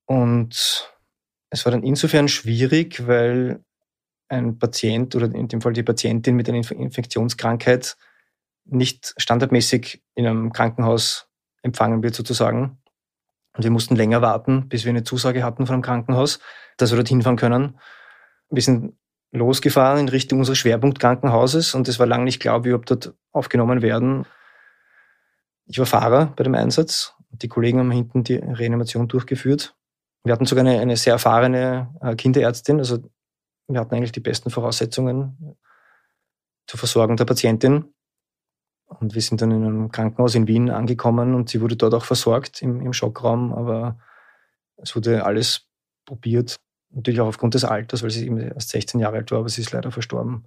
Und 0.05 0.93
es 1.51 1.65
war 1.65 1.71
dann 1.71 1.83
insofern 1.83 2.29
schwierig, 2.29 3.05
weil 3.05 3.63
ein 4.29 4.57
Patient 4.57 5.13
oder 5.15 5.25
in 5.35 5.49
dem 5.49 5.61
Fall 5.61 5.73
die 5.73 5.83
Patientin 5.83 6.35
mit 6.35 6.47
einer 6.47 6.57
Infektionskrankheit 6.57 7.97
nicht 8.65 9.13
standardmäßig 9.17 10.01
in 10.15 10.25
einem 10.25 10.53
Krankenhaus 10.53 11.27
empfangen 11.61 12.01
wird 12.01 12.15
sozusagen. 12.15 12.81
Und 13.53 13.63
wir 13.65 13.71
mussten 13.71 13.97
länger 13.97 14.21
warten, 14.21 14.69
bis 14.69 14.85
wir 14.85 14.91
eine 14.91 15.03
Zusage 15.03 15.43
hatten 15.43 15.65
von 15.67 15.73
einem 15.73 15.83
Krankenhaus, 15.83 16.39
dass 16.77 16.91
wir 16.91 16.95
dorthin 16.95 17.21
fahren 17.21 17.35
können. 17.35 17.77
Wir 18.49 18.61
sind 18.61 18.93
losgefahren 19.33 19.99
in 19.99 20.09
Richtung 20.09 20.39
unseres 20.39 20.57
Schwerpunktkrankenhauses 20.57 21.75
und 21.75 21.89
es 21.89 21.99
war 21.99 22.05
lange 22.05 22.23
nicht 22.23 22.39
klar, 22.39 22.57
ob 22.57 22.63
wir 22.63 22.77
dort 22.77 23.13
aufgenommen 23.33 23.81
werden. 23.81 24.25
Ich 25.65 25.79
war 25.79 25.85
Fahrer 25.85 26.27
bei 26.37 26.45
dem 26.45 26.55
Einsatz 26.55 27.13
und 27.29 27.43
die 27.43 27.49
Kollegen 27.49 27.79
haben 27.79 27.91
hinten 27.91 28.23
die 28.23 28.35
Reanimation 28.35 29.09
durchgeführt. 29.09 29.75
Wir 30.23 30.33
hatten 30.33 30.45
sogar 30.45 30.65
eine, 30.65 30.79
eine 30.79 30.97
sehr 30.97 31.13
erfahrene 31.13 31.93
äh, 32.01 32.15
Kinderärztin, 32.15 32.79
also 32.79 32.99
wir 33.67 33.79
hatten 33.79 33.95
eigentlich 33.95 34.11
die 34.11 34.19
besten 34.19 34.49
Voraussetzungen 34.49 35.57
zur 36.67 36.79
Versorgung 36.79 37.17
der 37.17 37.25
Patientin. 37.25 37.93
Und 38.85 39.15
wir 39.15 39.21
sind 39.21 39.41
dann 39.41 39.51
in 39.51 39.63
einem 39.63 39.91
Krankenhaus 39.91 40.35
in 40.35 40.47
Wien 40.47 40.69
angekommen 40.69 41.33
und 41.33 41.49
sie 41.49 41.61
wurde 41.61 41.77
dort 41.77 41.93
auch 41.93 42.03
versorgt 42.03 42.61
im, 42.61 42.81
im 42.81 42.91
Schockraum, 42.91 43.53
aber 43.53 43.97
es 44.75 44.95
wurde 44.95 45.23
alles 45.23 45.67
probiert. 46.05 46.59
Natürlich 46.89 47.21
auch 47.21 47.27
aufgrund 47.27 47.53
des 47.53 47.63
Alters, 47.63 48.03
weil 48.03 48.09
sie 48.09 48.25
eben 48.25 48.37
erst 48.37 48.69
16 48.69 48.99
Jahre 48.99 49.17
alt 49.17 49.31
war, 49.31 49.39
aber 49.39 49.49
sie 49.49 49.61
ist 49.61 49.71
leider 49.71 49.91
verstorben. 49.91 50.45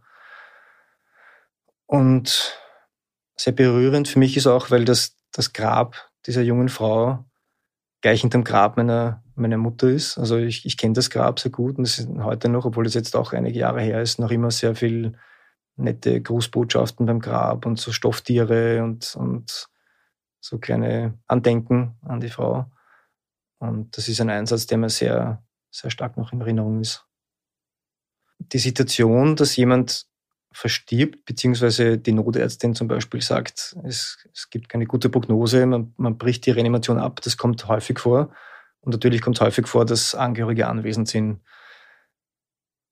Und 1.86 2.58
sehr 3.36 3.54
berührend 3.54 4.08
für 4.08 4.18
mich 4.18 4.36
ist 4.36 4.46
auch, 4.46 4.70
weil 4.70 4.84
das, 4.84 5.16
das 5.32 5.54
Grab 5.54 6.10
dieser 6.26 6.42
jungen 6.42 6.68
Frau 6.68 7.24
gleich 8.02 8.20
hinterm 8.20 8.44
Grab 8.44 8.76
meiner, 8.76 9.23
meiner 9.36 9.56
Mutter 9.56 9.88
ist. 9.88 10.18
Also 10.18 10.36
ich, 10.36 10.64
ich 10.64 10.76
kenne 10.76 10.94
das 10.94 11.10
Grab 11.10 11.40
sehr 11.40 11.50
gut 11.50 11.78
und 11.78 11.84
es 11.84 11.98
ist 11.98 12.08
heute 12.18 12.48
noch, 12.48 12.64
obwohl 12.64 12.86
es 12.86 12.94
jetzt 12.94 13.16
auch 13.16 13.32
einige 13.32 13.58
Jahre 13.58 13.80
her 13.80 14.00
ist, 14.00 14.18
noch 14.18 14.30
immer 14.30 14.50
sehr 14.50 14.74
viel 14.74 15.16
nette 15.76 16.20
Grußbotschaften 16.20 17.06
beim 17.06 17.20
Grab 17.20 17.66
und 17.66 17.78
so 17.78 17.92
Stofftiere 17.92 18.82
und, 18.82 19.14
und 19.16 19.68
so 20.40 20.58
kleine 20.58 21.18
Andenken 21.26 21.96
an 22.02 22.20
die 22.20 22.28
Frau. 22.28 22.70
Und 23.58 23.96
das 23.96 24.08
ist 24.08 24.20
ein 24.20 24.30
Einsatz, 24.30 24.66
der 24.66 24.78
mir 24.78 24.90
sehr, 24.90 25.42
sehr 25.70 25.90
stark 25.90 26.16
noch 26.16 26.32
in 26.32 26.40
Erinnerung 26.40 26.80
ist. 26.80 27.04
Die 28.38 28.58
Situation, 28.58 29.36
dass 29.36 29.56
jemand 29.56 30.06
verstirbt, 30.52 31.24
beziehungsweise 31.24 31.98
die 31.98 32.12
Notärztin 32.12 32.74
zum 32.74 32.86
Beispiel 32.86 33.20
sagt, 33.20 33.76
es, 33.82 34.18
es 34.32 34.50
gibt 34.50 34.68
keine 34.68 34.86
gute 34.86 35.08
Prognose, 35.08 35.66
man, 35.66 35.92
man 35.96 36.16
bricht 36.16 36.46
die 36.46 36.52
Reanimation 36.52 36.98
ab, 36.98 37.20
das 37.22 37.36
kommt 37.36 37.66
häufig 37.66 37.98
vor. 37.98 38.32
Und 38.84 38.92
natürlich 38.92 39.22
kommt 39.22 39.36
es 39.36 39.40
häufig 39.40 39.66
vor, 39.66 39.84
dass 39.84 40.14
Angehörige 40.14 40.68
anwesend 40.68 41.08
sind. 41.08 41.40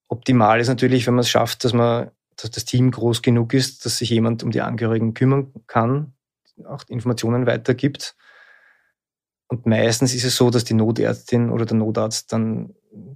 Optimal 0.09 0.61
ist 0.61 0.69
natürlich, 0.69 1.07
wenn 1.07 1.15
man 1.15 1.23
es 1.23 1.31
schafft, 1.31 1.65
dass 1.65 1.73
man 1.73 2.11
dass 2.37 2.51
das 2.51 2.65
Team 2.65 2.91
groß 2.91 3.23
genug 3.23 3.55
ist, 3.55 3.85
dass 3.85 3.99
sich 3.99 4.11
jemand 4.11 4.43
um 4.43 4.51
die 4.51 4.61
Angehörigen 4.61 5.15
kümmern 5.15 5.53
kann, 5.67 6.15
auch 6.65 6.85
Informationen 6.89 7.47
weitergibt. 7.47 8.17
Und 9.49 9.67
meistens 9.67 10.15
ist 10.15 10.25
es 10.25 10.37
so, 10.37 10.51
dass 10.51 10.65
die 10.65 10.75
Notärztin 10.75 11.51
oder 11.51 11.67
der 11.67 11.77
Notarzt 11.77 12.33
dann 12.33 12.75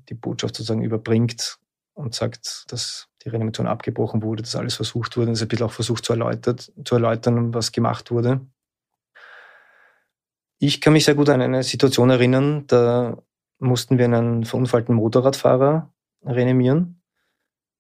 die 0.09 0.15
Botschaft 0.15 0.55
sozusagen 0.55 0.83
überbringt 0.83 1.59
und 1.95 2.15
sagt, 2.15 2.65
dass 2.69 3.09
die 3.25 3.31
Reanimation 3.31 3.67
abgebrochen 3.67 4.23
wurde, 4.23 4.43
dass 4.43 4.57
alles 4.57 4.75
versucht 4.75 5.17
wurde, 5.17 5.31
dass 5.31 5.43
ein 5.43 5.49
bisschen 5.49 5.67
auch 5.67 5.73
versucht 5.73 6.05
zu, 6.05 6.13
erläutert, 6.13 6.73
zu 6.85 6.95
erläutern, 6.95 7.55
was 7.55 7.73
gemacht 7.73 8.11
wurde. 8.11 8.41
Ich 10.59 10.81
kann 10.81 10.95
mich 10.95 11.05
sehr 11.05 11.15
gut 11.15 11.29
an 11.29 11.43
eine 11.43 11.63
Situation 11.63 12.09
erinnern, 12.09 12.65
da 12.67 13.19
mussten 13.59 13.99
wir 13.99 14.07
einen 14.07 14.45
verunfallten 14.45 14.95
Motorradfahrer 14.95 15.93
reanimieren. 16.25 17.03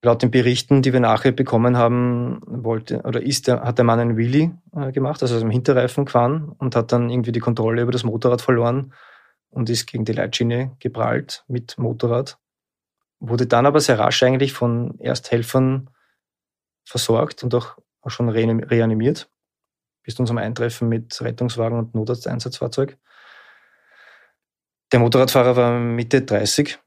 Laut 0.02 0.22
den 0.22 0.30
Berichten, 0.30 0.82
die 0.82 0.92
wir 0.92 1.00
nachher 1.00 1.32
bekommen 1.32 1.78
haben, 1.78 2.40
wollte 2.46 3.00
oder 3.02 3.22
ist 3.22 3.48
der, 3.48 3.62
hat 3.62 3.78
der 3.78 3.86
Mann 3.86 3.98
einen 3.98 4.16
Wheelie 4.18 4.58
äh, 4.74 4.92
gemacht, 4.92 5.22
also 5.22 5.34
aus 5.34 5.40
dem 5.40 5.50
Hinterreifen 5.50 6.04
gefahren 6.04 6.54
und 6.58 6.76
hat 6.76 6.92
dann 6.92 7.08
irgendwie 7.08 7.32
die 7.32 7.40
Kontrolle 7.40 7.80
über 7.80 7.92
das 7.92 8.04
Motorrad 8.04 8.42
verloren 8.42 8.92
und 9.48 9.70
ist 9.70 9.86
gegen 9.86 10.04
die 10.04 10.12
Leitschiene 10.12 10.76
geprallt 10.78 11.44
mit 11.48 11.78
Motorrad. 11.78 12.38
Wurde 13.20 13.46
dann 13.46 13.64
aber 13.64 13.80
sehr 13.80 13.98
rasch 13.98 14.22
eigentlich 14.22 14.52
von 14.52 15.00
Ersthelfern 15.00 15.88
versorgt 16.84 17.42
und 17.42 17.54
auch, 17.54 17.78
auch 18.02 18.10
schon 18.10 18.28
reanimiert 18.28 19.30
bis 20.06 20.14
zu 20.14 20.22
unserem 20.22 20.38
Eintreffen 20.38 20.88
mit 20.88 21.20
Rettungswagen 21.20 21.78
und 21.78 21.94
Notarzteinsatzfahrzeug. 21.94 22.96
Der 24.92 25.00
Motorradfahrer 25.00 25.56
war 25.56 25.78
Mitte 25.78 26.22
30 26.22 26.78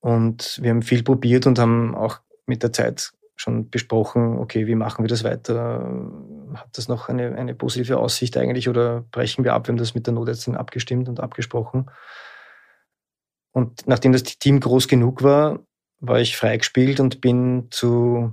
und 0.00 0.58
wir 0.60 0.70
haben 0.70 0.82
viel 0.82 1.02
probiert 1.02 1.46
und 1.46 1.58
haben 1.58 1.94
auch 1.94 2.20
mit 2.46 2.62
der 2.62 2.72
Zeit 2.72 3.12
schon 3.36 3.70
besprochen, 3.70 4.38
okay, 4.38 4.66
wie 4.66 4.74
machen 4.74 5.04
wir 5.04 5.08
das 5.08 5.22
weiter? 5.22 5.88
Hat 6.54 6.76
das 6.76 6.88
noch 6.88 7.08
eine, 7.08 7.36
eine 7.36 7.54
positive 7.54 7.98
Aussicht 7.98 8.36
eigentlich 8.36 8.68
oder 8.68 9.02
brechen 9.12 9.44
wir 9.44 9.54
ab? 9.54 9.68
Wir 9.68 9.72
haben 9.72 9.78
das 9.78 9.94
mit 9.94 10.06
der 10.06 10.14
Notärztin 10.14 10.56
abgestimmt 10.56 11.08
und 11.08 11.20
abgesprochen. 11.20 11.88
Und 13.52 13.86
nachdem 13.86 14.12
das 14.12 14.24
Team 14.24 14.58
groß 14.58 14.88
genug 14.88 15.22
war, 15.22 15.60
war 16.00 16.18
ich 16.18 16.36
freigespielt 16.36 16.98
und 16.98 17.20
bin 17.20 17.68
zu 17.70 18.32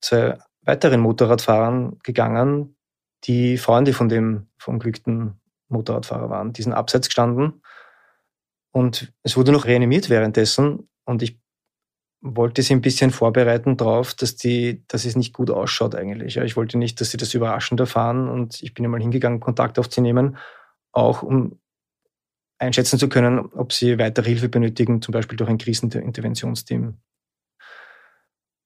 zwei 0.00 0.38
weiteren 0.62 1.00
Motorradfahrern 1.00 1.98
gegangen, 2.04 2.76
die 3.24 3.58
Freunde 3.58 3.92
von 3.92 4.08
dem 4.08 4.46
verunglückten 4.58 5.40
Motorradfahrer 5.68 6.30
waren. 6.30 6.52
Die 6.52 6.62
sind 6.62 6.72
abseits 6.72 7.08
gestanden 7.08 7.62
und 8.72 9.12
es 9.22 9.36
wurde 9.36 9.52
noch 9.52 9.64
reanimiert 9.64 10.10
währenddessen 10.10 10.88
und 11.04 11.22
ich 11.22 11.40
wollte 12.22 12.62
sie 12.62 12.74
ein 12.74 12.82
bisschen 12.82 13.10
vorbereiten 13.10 13.76
darauf, 13.76 14.14
dass, 14.14 14.36
die, 14.36 14.84
dass 14.86 15.04
es 15.04 15.16
nicht 15.16 15.32
gut 15.32 15.50
ausschaut 15.50 15.94
eigentlich. 15.94 16.36
Ich 16.36 16.56
wollte 16.56 16.78
nicht, 16.78 17.00
dass 17.00 17.10
sie 17.10 17.16
das 17.16 17.34
überraschend 17.34 17.80
erfahren 17.80 18.28
und 18.28 18.62
ich 18.62 18.74
bin 18.74 18.84
einmal 18.84 19.00
hingegangen, 19.00 19.40
Kontakt 19.40 19.78
aufzunehmen, 19.78 20.36
auch 20.92 21.22
um 21.22 21.58
einschätzen 22.58 22.98
zu 22.98 23.08
können, 23.08 23.40
ob 23.40 23.72
sie 23.72 23.98
weitere 23.98 24.28
Hilfe 24.28 24.48
benötigen, 24.48 25.02
zum 25.02 25.12
Beispiel 25.12 25.36
durch 25.36 25.50
ein 25.50 25.58
Kriseninterventionsteam. 25.58 26.96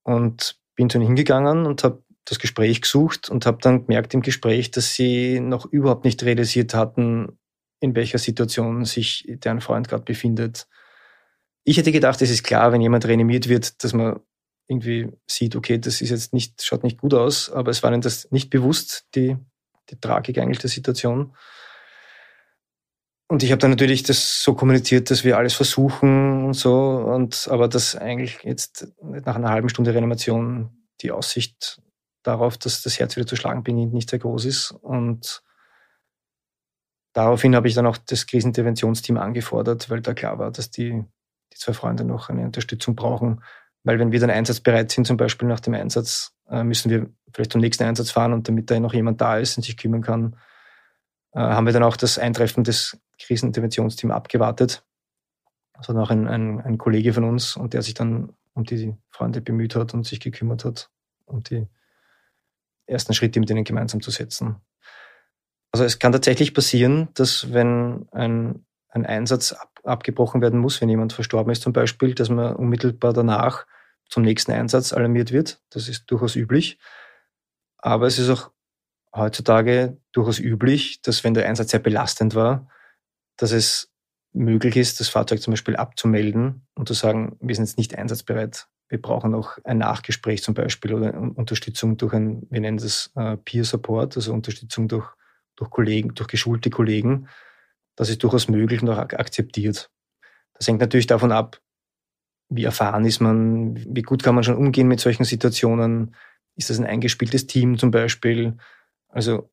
Und 0.03 0.61
bin 0.77 0.89
dann 0.89 1.03
hingegangen 1.03 1.65
und 1.65 1.83
habe 1.83 2.05
das 2.26 2.38
Gespräch 2.38 2.83
gesucht 2.83 3.30
und 3.30 3.47
habe 3.47 3.59
dann 3.62 3.87
gemerkt 3.87 4.12
im 4.12 4.21
Gespräch, 4.21 4.71
dass 4.71 4.95
sie 4.95 5.40
noch 5.40 5.64
überhaupt 5.64 6.04
nicht 6.04 6.23
realisiert 6.25 6.75
hatten, 6.75 7.38
in 7.80 7.95
welcher 7.95 8.18
Situation 8.18 8.85
sich 8.85 9.25
deren 9.28 9.61
Freund 9.61 9.88
gerade 9.88 10.04
befindet. 10.04 10.66
Ich 11.64 11.76
hätte 11.78 11.92
gedacht, 11.92 12.21
es 12.21 12.30
ist 12.30 12.42
klar, 12.42 12.73
wenn 12.73 12.80
jemand 12.80 13.06
reanimiert 13.06 13.49
wird, 13.49 13.83
dass 13.83 13.92
man 13.92 14.21
irgendwie 14.68 15.12
sieht, 15.26 15.54
okay, 15.54 15.78
das 15.78 16.00
ist 16.00 16.11
jetzt 16.11 16.33
nicht, 16.33 16.62
schaut 16.62 16.83
nicht 16.83 16.99
gut 16.99 17.14
aus, 17.14 17.50
aber 17.50 17.71
es 17.71 17.83
war 17.83 17.92
ihnen 17.92 18.02
das 18.02 18.30
nicht 18.33 18.50
bewusst, 18.50 19.06
die, 19.14 19.37
die 19.90 20.00
Tragik 20.00 20.38
eigentlich 20.38 20.59
der 20.59 20.71
Situation. 20.71 21.37
Und 23.28 23.42
ich 23.42 23.50
habe 23.50 23.59
dann 23.59 23.71
natürlich 23.71 24.02
das 24.02 24.42
so 24.42 24.54
kommuniziert, 24.54 25.11
dass 25.11 25.25
wir 25.25 25.37
alles 25.37 25.54
versuchen 25.54 26.45
und 26.45 26.54
so, 26.54 26.75
und 26.75 27.49
aber 27.50 27.68
dass 27.68 27.97
eigentlich 27.97 28.38
jetzt 28.42 28.88
nach 29.00 29.37
einer 29.37 29.50
halben 29.50 29.68
Stunde 29.68 29.92
Reanimation 29.92 30.71
die 31.02 31.11
Aussicht 31.11 31.80
darauf, 32.26 32.59
dass 32.59 32.83
das 32.83 32.99
Herz 32.99 33.16
wieder 33.16 33.26
zu 33.26 33.37
schlagen 33.37 33.62
beginnt, 33.62 33.92
nicht 33.92 34.11
sehr 34.11 34.18
groß 34.18 34.45
ist. 34.45 34.73
Und 34.73 35.42
daraufhin 37.12 37.54
habe 37.54 37.68
ich 37.68 37.75
dann 37.75 37.87
auch 37.87 37.97
das 37.97 38.26
Kriseninterventionsteam 38.26 39.16
angefordert, 39.16 39.88
weil 39.90 40.00
da 40.00 40.14
klar 40.14 40.38
war, 40.38 40.50
dass 40.50 40.71
die, 40.71 41.04
die 41.52 41.56
zwei 41.56 41.73
Freunde 41.73 42.04
noch 42.04 42.28
eine 42.28 42.45
Unterstützung 42.45 42.97
brauchen. 42.97 43.42
Weil 43.85 43.99
wenn 43.99 44.12
wir 44.12 44.21
dann 44.21 44.30
einsatzbereit 44.30 44.90
sind, 44.90 45.06
zum 45.06 45.16
Beispiel 45.16 45.47
nach 45.47 45.61
dem 45.61 45.75
Einsatz, 45.75 46.33
äh, 46.49 46.64
müssen 46.64 46.90
wir 46.90 47.09
vielleicht 47.33 47.52
zum 47.52 47.61
nächsten 47.61 47.85
Einsatz 47.85 48.11
fahren 48.11 48.33
und 48.33 48.49
damit 48.49 48.71
da 48.71 48.80
noch 48.80 48.95
jemand 48.95 49.21
da 49.21 49.38
ist 49.38 49.56
und 49.56 49.62
sich 49.62 49.76
kümmern 49.76 50.02
kann, 50.02 50.37
äh, 51.33 51.38
haben 51.38 51.66
wir 51.66 51.73
dann 51.73 51.85
auch 51.85 51.97
das 51.97 52.18
Eintreffen 52.18 52.64
des 52.64 52.99
Kriseninterventionsteams 53.21 54.12
abgewartet. 54.12 54.85
Das 55.75 55.88
war 55.88 56.02
auch 56.02 56.11
ein, 56.11 56.26
ein, 56.26 56.61
ein 56.61 56.78
Kollege 56.78 57.12
von 57.12 57.25
uns 57.25 57.56
und 57.56 57.75
der 57.75 57.83
sich 57.83 57.95
dann 57.95 58.33
um 58.54 58.64
die 58.64 58.97
Freunde 59.11 59.40
bemüht 59.40 59.76
hat 59.76 59.95
und 59.95 60.06
sich 60.06 60.18
gekümmert 60.18 60.64
hat, 60.64 60.90
um 61.26 61.42
die 61.42 61.68
ersten 62.87 63.14
Schritte 63.14 63.40
mit 63.40 63.50
ihnen 63.50 63.64
gemeinsam 63.64 64.00
zu 64.00 64.11
setzen. 64.11 64.57
Also 65.73 65.85
es 65.85 65.99
kann 65.99 66.12
tatsächlich 66.12 66.55
passieren, 66.55 67.09
dass 67.14 67.52
wenn 67.52 68.09
ein, 68.12 68.64
ein 68.88 69.05
Einsatz 69.05 69.52
ab, 69.52 69.81
abgebrochen 69.83 70.40
werden 70.40 70.59
muss, 70.59 70.81
wenn 70.81 70.88
jemand 70.88 71.12
verstorben 71.12 71.52
ist 71.52 71.62
zum 71.62 71.73
Beispiel, 71.73 72.14
dass 72.14 72.28
man 72.28 72.57
unmittelbar 72.57 73.12
danach 73.12 73.66
zum 74.09 74.23
nächsten 74.23 74.52
Einsatz 74.52 74.93
alarmiert 74.93 75.33
wird. 75.33 75.61
Das 75.71 75.88
ist 75.88 76.07
durchaus 76.11 76.37
üblich. 76.37 76.78
Aber 77.78 78.07
es 78.07 78.19
ist 78.19 78.31
auch 78.31 78.50
heutzutage 79.14 79.99
durchaus 80.12 80.38
üblich, 80.38 81.02
dass 81.02 81.25
wenn 81.25 81.35
der 81.35 81.49
Einsatz 81.49 81.71
sehr 81.71 81.81
belastend 81.81 82.35
war, 82.35 82.69
dass 83.37 83.52
es 83.52 83.93
möglich 84.33 84.76
ist, 84.76 85.00
das 85.00 85.09
Fahrzeug 85.09 85.40
zum 85.40 85.52
Beispiel 85.52 85.76
abzumelden 85.76 86.66
und 86.75 86.88
zu 86.88 86.95
sagen, 86.95 87.37
wir 87.40 87.55
sind 87.55 87.64
jetzt 87.64 87.78
nicht 87.78 87.97
einsatzbereit. 87.97 88.69
Wir 88.88 89.00
brauchen 89.00 89.33
noch 89.33 89.59
ein 89.64 89.78
Nachgespräch 89.78 90.43
zum 90.43 90.55
Beispiel 90.55 90.95
oder 90.95 91.14
Unterstützung 91.14 91.97
durch 91.97 92.12
ein, 92.12 92.47
wir 92.50 92.61
nennen 92.61 92.76
das 92.76 93.11
äh, 93.16 93.37
Peer 93.37 93.64
Support, 93.64 94.16
also 94.16 94.33
Unterstützung 94.33 94.88
durch, 94.88 95.09
durch 95.57 95.71
Kollegen, 95.71 96.14
durch 96.14 96.28
geschulte 96.28 96.71
Kollegen. 96.71 97.28
Das 97.97 98.09
ist 98.09 98.23
durchaus 98.23 98.49
möglich 98.49 98.83
und 98.83 98.90
auch 98.90 98.99
akzeptiert. 98.99 99.90
Das 100.55 100.69
hängt 100.69 100.81
natürlich 100.81 101.07
davon 101.07 101.33
ab, 101.33 101.61
wie 102.49 102.64
erfahren 102.64 103.05
ist 103.05 103.21
man, 103.21 103.76
wie 103.95 104.02
gut 104.02 104.23
kann 104.23 104.35
man 104.35 104.45
schon 104.45 104.57
umgehen 104.57 104.88
mit 104.88 105.00
solchen 105.00 105.25
Situationen. 105.25 106.14
Ist 106.55 106.71
das 106.71 106.78
ein 106.78 106.87
eingespieltes 106.87 107.47
Team 107.47 107.78
zum 107.78 107.90
Beispiel? 107.90 108.57
Also 109.09 109.50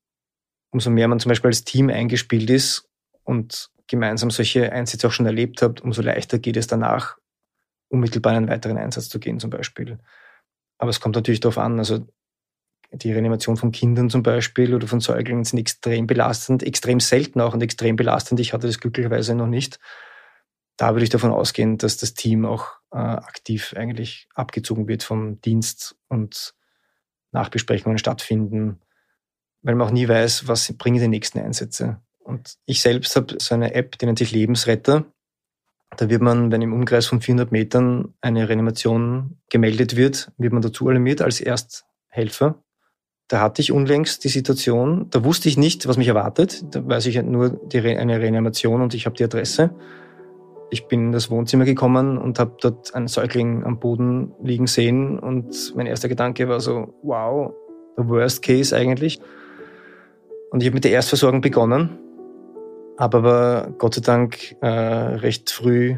umso 0.72 0.90
mehr 0.90 1.08
man 1.08 1.20
zum 1.20 1.30
Beispiel 1.30 1.50
als 1.50 1.64
Team 1.64 1.90
eingespielt 1.90 2.50
ist 2.50 2.90
und 3.24 3.70
gemeinsam 3.88 4.32
solche 4.32 4.72
Einsätze 4.72 5.08
auch 5.08 5.12
schon 5.12 5.26
erlebt 5.26 5.62
hat, 5.62 5.82
umso 5.82 6.02
leichter 6.02 6.40
geht 6.40 6.58
es 6.58 6.68
danach, 6.68 7.18
unmittelbar 7.94 8.34
in 8.34 8.38
einen 8.38 8.50
weiteren 8.50 8.78
Einsatz 8.78 9.08
zu 9.08 9.20
gehen 9.20 9.40
zum 9.40 9.52
Beispiel. 9.52 10.00
Aber 10.78 10.90
es 10.90 11.00
kommt 11.00 11.16
natürlich 11.16 11.40
darauf 11.40 11.60
an, 11.60 11.78
also 11.78 12.06
die 12.92 13.12
Reanimation 13.12 13.56
von 13.56 13.72
Kindern 13.72 14.10
zum 14.10 14.24
Beispiel 14.24 14.76
oder 14.76 14.88
von 14.88 15.00
Säuglingen 15.00 15.46
sind 15.46 15.60
extrem 15.60 16.06
belastend, 16.06 16.64
extrem 16.64 17.00
selten 17.00 17.40
auch 17.42 17.54
und 17.54 17.64
extrem 17.64 17.96
belastend. 17.96 18.40
Ich 18.40 18.54
hatte 18.54 18.68
das 18.68 18.80
glücklicherweise 18.80 19.36
noch 19.36 19.48
nicht. 19.48 19.80
Da 20.78 20.94
würde 20.94 21.04
ich 21.04 21.10
davon 21.10 21.32
ausgehen, 21.32 21.78
dass 21.78 21.98
das 21.98 22.14
Team 22.14 22.46
auch 22.46 22.68
äh, 22.92 22.98
aktiv 22.98 23.74
eigentlich 23.78 24.28
abgezogen 24.34 24.88
wird 24.88 25.04
vom 25.04 25.40
Dienst 25.42 25.96
und 26.08 26.56
Nachbesprechungen 27.32 27.98
stattfinden, 27.98 28.80
weil 29.62 29.76
man 29.76 29.88
auch 29.88 29.92
nie 29.92 30.08
weiß, 30.08 30.48
was 30.48 30.72
bringen 30.74 31.00
die 31.00 31.08
nächsten 31.08 31.40
Einsätze. 31.40 32.02
Und 32.20 32.56
ich 32.66 32.82
selbst 32.82 33.16
habe 33.16 33.36
so 33.40 33.54
eine 33.56 33.74
App, 33.74 33.98
die 33.98 34.06
nennt 34.06 34.20
sich 34.20 34.32
Lebensretter. 34.32 35.06
Da 35.98 36.10
wird 36.10 36.22
man, 36.22 36.52
wenn 36.52 36.62
im 36.62 36.74
Umkreis 36.74 37.06
von 37.06 37.22
400 37.22 37.52
Metern 37.52 38.14
eine 38.22 38.48
Reanimation 38.48 39.38
gemeldet 39.50 39.96
wird, 39.96 40.32
wird 40.38 40.54
man 40.54 40.62
dazu 40.62 40.88
alarmiert 40.88 41.22
als 41.22 41.42
Ersthelfer. 41.42 42.64
Da 43.28 43.40
hatte 43.40 43.62
ich 43.62 43.72
unlängst 43.72 44.24
die 44.24 44.30
Situation, 44.30 45.08
da 45.10 45.24
wusste 45.24 45.50
ich 45.50 45.58
nicht, 45.58 45.88
was 45.88 45.98
mich 45.98 46.08
erwartet. 46.08 46.64
Da 46.72 46.86
weiß 46.86 47.06
ich 47.06 47.22
nur 47.24 47.50
die, 47.50 47.80
eine 47.80 48.20
Reanimation 48.20 48.82
und 48.82 48.94
ich 48.94 49.06
habe 49.06 49.16
die 49.16 49.24
Adresse. 49.24 49.72
Ich 50.72 50.88
bin 50.88 51.08
in 51.08 51.12
das 51.12 51.30
Wohnzimmer 51.30 51.66
gekommen 51.66 52.18
und 52.18 52.40
habe 52.40 52.58
dort 52.60 52.94
einen 52.96 53.08
Säugling 53.08 53.64
am 53.64 53.80
Boden 53.80 54.34
liegen 54.42 54.68
sehen 54.68 55.20
und 55.20 55.74
mein 55.76 55.86
erster 55.86 56.10
Gedanke 56.10 56.50
war 56.50 56.60
so, 56.60 56.96
wow, 57.04 57.54
the 57.96 58.08
worst 58.08 58.42
case 58.42 58.76
eigentlich. 58.76 59.20
Und 60.52 60.62
ich 60.62 60.68
habe 60.68 60.76
mit 60.76 60.84
der 60.84 60.92
Erstversorgung 60.92 61.42
begonnen 61.42 62.00
aber 62.98 63.74
Gott 63.78 63.96
sei 63.96 64.02
Dank 64.02 64.56
äh, 64.62 64.68
recht 64.68 65.50
früh 65.50 65.98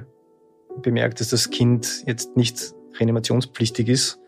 bemerkt, 0.81 1.19
dass 1.19 1.29
das 1.29 1.49
Kind 1.49 2.03
jetzt 2.05 2.35
nicht 2.37 2.73
reanimationspflichtig 2.99 3.87
ist, 3.89 4.19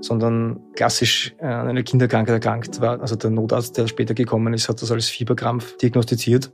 sondern 0.00 0.60
klassisch 0.74 1.34
äh, 1.38 1.46
an 1.46 1.68
einer 1.68 1.82
Kinderkrankheit 1.82 2.34
erkrankt 2.34 2.80
war. 2.80 3.00
Also 3.00 3.16
der 3.16 3.30
Notarzt, 3.30 3.76
der 3.78 3.86
später 3.86 4.14
gekommen 4.14 4.52
ist, 4.54 4.68
hat 4.68 4.82
das 4.82 4.90
als 4.90 5.08
Fieberkrampf 5.08 5.76
diagnostiziert. 5.78 6.52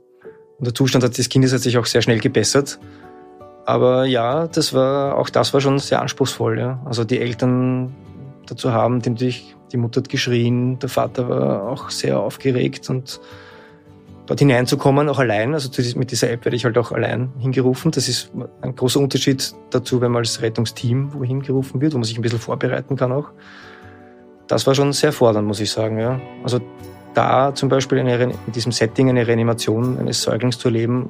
Und 0.57 0.67
der 0.67 0.75
Zustand 0.75 1.17
des 1.17 1.29
Kindes 1.29 1.53
hat 1.53 1.61
sich 1.61 1.77
auch 1.77 1.85
sehr 1.85 2.01
schnell 2.01 2.19
gebessert. 2.19 2.79
Aber 3.65 4.05
ja, 4.05 4.47
das 4.47 4.73
war, 4.73 5.17
auch 5.17 5.29
das 5.29 5.53
war 5.53 5.61
schon 5.61 5.79
sehr 5.79 6.01
anspruchsvoll. 6.01 6.59
Ja. 6.59 6.81
Also 6.85 7.03
die 7.03 7.19
Eltern 7.19 7.95
dazu 8.47 8.71
haben, 8.71 9.01
die 9.01 9.43
die 9.71 9.77
Mutter 9.77 10.01
hat 10.01 10.09
geschrien, 10.09 10.79
der 10.79 10.89
Vater 10.89 11.29
war 11.29 11.69
auch 11.69 11.89
sehr 11.91 12.19
aufgeregt 12.19 12.89
und 12.89 13.19
dort 14.29 14.39
hineinzukommen, 14.39 15.09
auch 15.09 15.17
allein. 15.17 15.55
Also 15.55 15.69
mit 15.95 16.11
dieser 16.11 16.29
App 16.29 16.45
werde 16.45 16.55
ich 16.55 16.63
halt 16.63 16.77
auch 16.77 16.91
allein 16.91 17.31
hingerufen. 17.39 17.89
Das 17.89 18.07
ist 18.07 18.31
ein 18.61 18.75
großer 18.75 18.99
Unterschied 18.99 19.55
dazu, 19.71 20.01
wenn 20.01 20.11
man 20.11 20.19
als 20.19 20.41
Rettungsteam 20.43 21.13
wohin 21.15 21.41
gerufen 21.41 21.81
wird, 21.81 21.93
wo 21.93 21.97
man 21.97 22.03
sich 22.03 22.15
ein 22.17 22.21
bisschen 22.21 22.37
vorbereiten 22.37 22.95
kann 22.95 23.11
auch. 23.11 23.31
Das 24.45 24.67
war 24.67 24.75
schon 24.75 24.93
sehr 24.93 25.11
fordernd, 25.13 25.47
muss 25.47 25.59
ich 25.59 25.71
sagen. 25.71 25.99
Ja. 25.99 26.21
Also 26.43 26.59
da 27.15 27.55
zum 27.55 27.69
Beispiel 27.69 27.97
eine, 27.99 28.21
in 28.21 28.51
diesem 28.53 28.71
Setting 28.71 29.09
eine 29.09 29.25
Reanimation 29.25 29.97
eines 29.97 30.21
Säuglings 30.21 30.59
zu 30.59 30.67
erleben, 30.67 31.09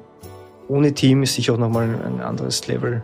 ohne 0.70 0.94
Team 0.94 1.24
ist 1.24 1.36
sicher 1.36 1.54
auch 1.54 1.58
nochmal 1.58 1.90
ein 2.06 2.22
anderes 2.22 2.68
Level. 2.68 3.04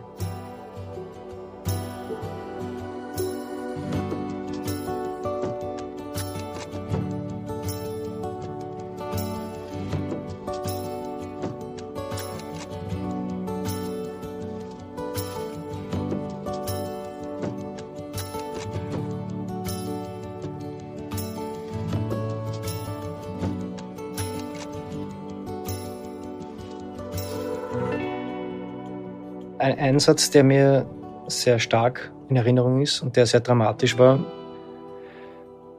Ein 29.58 29.78
Einsatz, 29.78 30.30
der 30.30 30.44
mir 30.44 30.86
sehr 31.28 31.58
stark 31.58 32.12
in 32.28 32.36
Erinnerung 32.36 32.80
ist 32.82 33.02
und 33.02 33.16
der 33.16 33.26
sehr 33.26 33.40
dramatisch 33.40 33.98
war, 33.98 34.24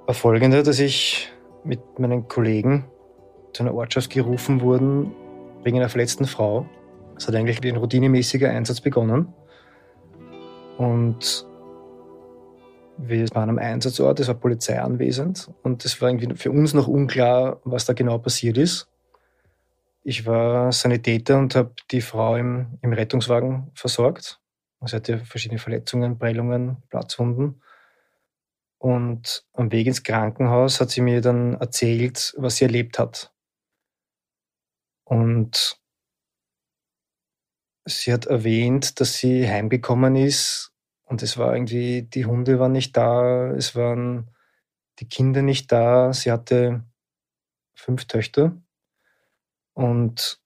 war 0.05 0.15
folgender, 0.15 0.63
dass 0.63 0.79
ich 0.79 1.31
mit 1.63 1.99
meinen 1.99 2.27
Kollegen 2.27 2.85
zu 3.53 3.63
einer 3.63 3.73
Ortschaft 3.73 4.09
gerufen 4.09 4.61
wurden 4.61 5.11
wegen 5.63 5.77
einer 5.77 5.89
verletzten 5.89 6.25
Frau. 6.25 6.65
Es 7.17 7.27
hat 7.27 7.35
eigentlich 7.35 7.63
wie 7.63 7.69
ein 7.69 7.77
routinemäßiger 7.77 8.49
Einsatz 8.49 8.79
begonnen. 8.79 9.33
Und 10.77 11.45
wir 12.97 13.27
waren 13.33 13.49
am 13.49 13.59
Einsatzort, 13.59 14.19
es 14.19 14.27
war 14.27 14.35
Polizei 14.35 14.79
anwesend 14.79 15.49
und 15.63 15.85
es 15.85 16.01
war 16.01 16.09
irgendwie 16.09 16.35
für 16.35 16.51
uns 16.51 16.73
noch 16.73 16.87
unklar, 16.87 17.59
was 17.63 17.85
da 17.85 17.93
genau 17.93 18.17
passiert 18.17 18.57
ist. 18.57 18.87
Ich 20.09 20.25
war 20.25 20.71
Sanitäter 20.71 21.37
und 21.37 21.53
habe 21.53 21.75
die 21.91 21.99
Frau 21.99 22.37
im, 22.37 22.79
im 22.81 22.93
Rettungswagen 22.93 23.69
versorgt. 23.73 24.39
Sie 24.85 24.95
hatte 24.95 25.19
verschiedene 25.25 25.59
Verletzungen, 25.59 26.17
Prellungen, 26.17 26.81
Platzwunden. 26.87 27.61
Und 28.77 29.45
am 29.51 29.69
Weg 29.73 29.85
ins 29.85 30.03
Krankenhaus 30.03 30.79
hat 30.79 30.91
sie 30.91 31.01
mir 31.01 31.19
dann 31.19 31.55
erzählt, 31.55 32.33
was 32.37 32.55
sie 32.55 32.63
erlebt 32.63 32.99
hat. 32.99 33.33
Und 35.03 35.77
sie 37.83 38.13
hat 38.13 38.27
erwähnt, 38.27 39.01
dass 39.01 39.15
sie 39.15 39.49
heimgekommen 39.49 40.15
ist 40.15 40.71
und 41.03 41.21
es 41.21 41.37
war 41.37 41.53
irgendwie, 41.53 42.03
die 42.03 42.25
Hunde 42.25 42.59
waren 42.59 42.71
nicht 42.71 42.95
da, 42.95 43.51
es 43.51 43.75
waren 43.75 44.31
die 44.99 45.09
Kinder 45.09 45.41
nicht 45.41 45.69
da. 45.69 46.13
Sie 46.13 46.31
hatte 46.31 46.85
fünf 47.75 48.05
Töchter 48.05 48.55
und 49.77 50.41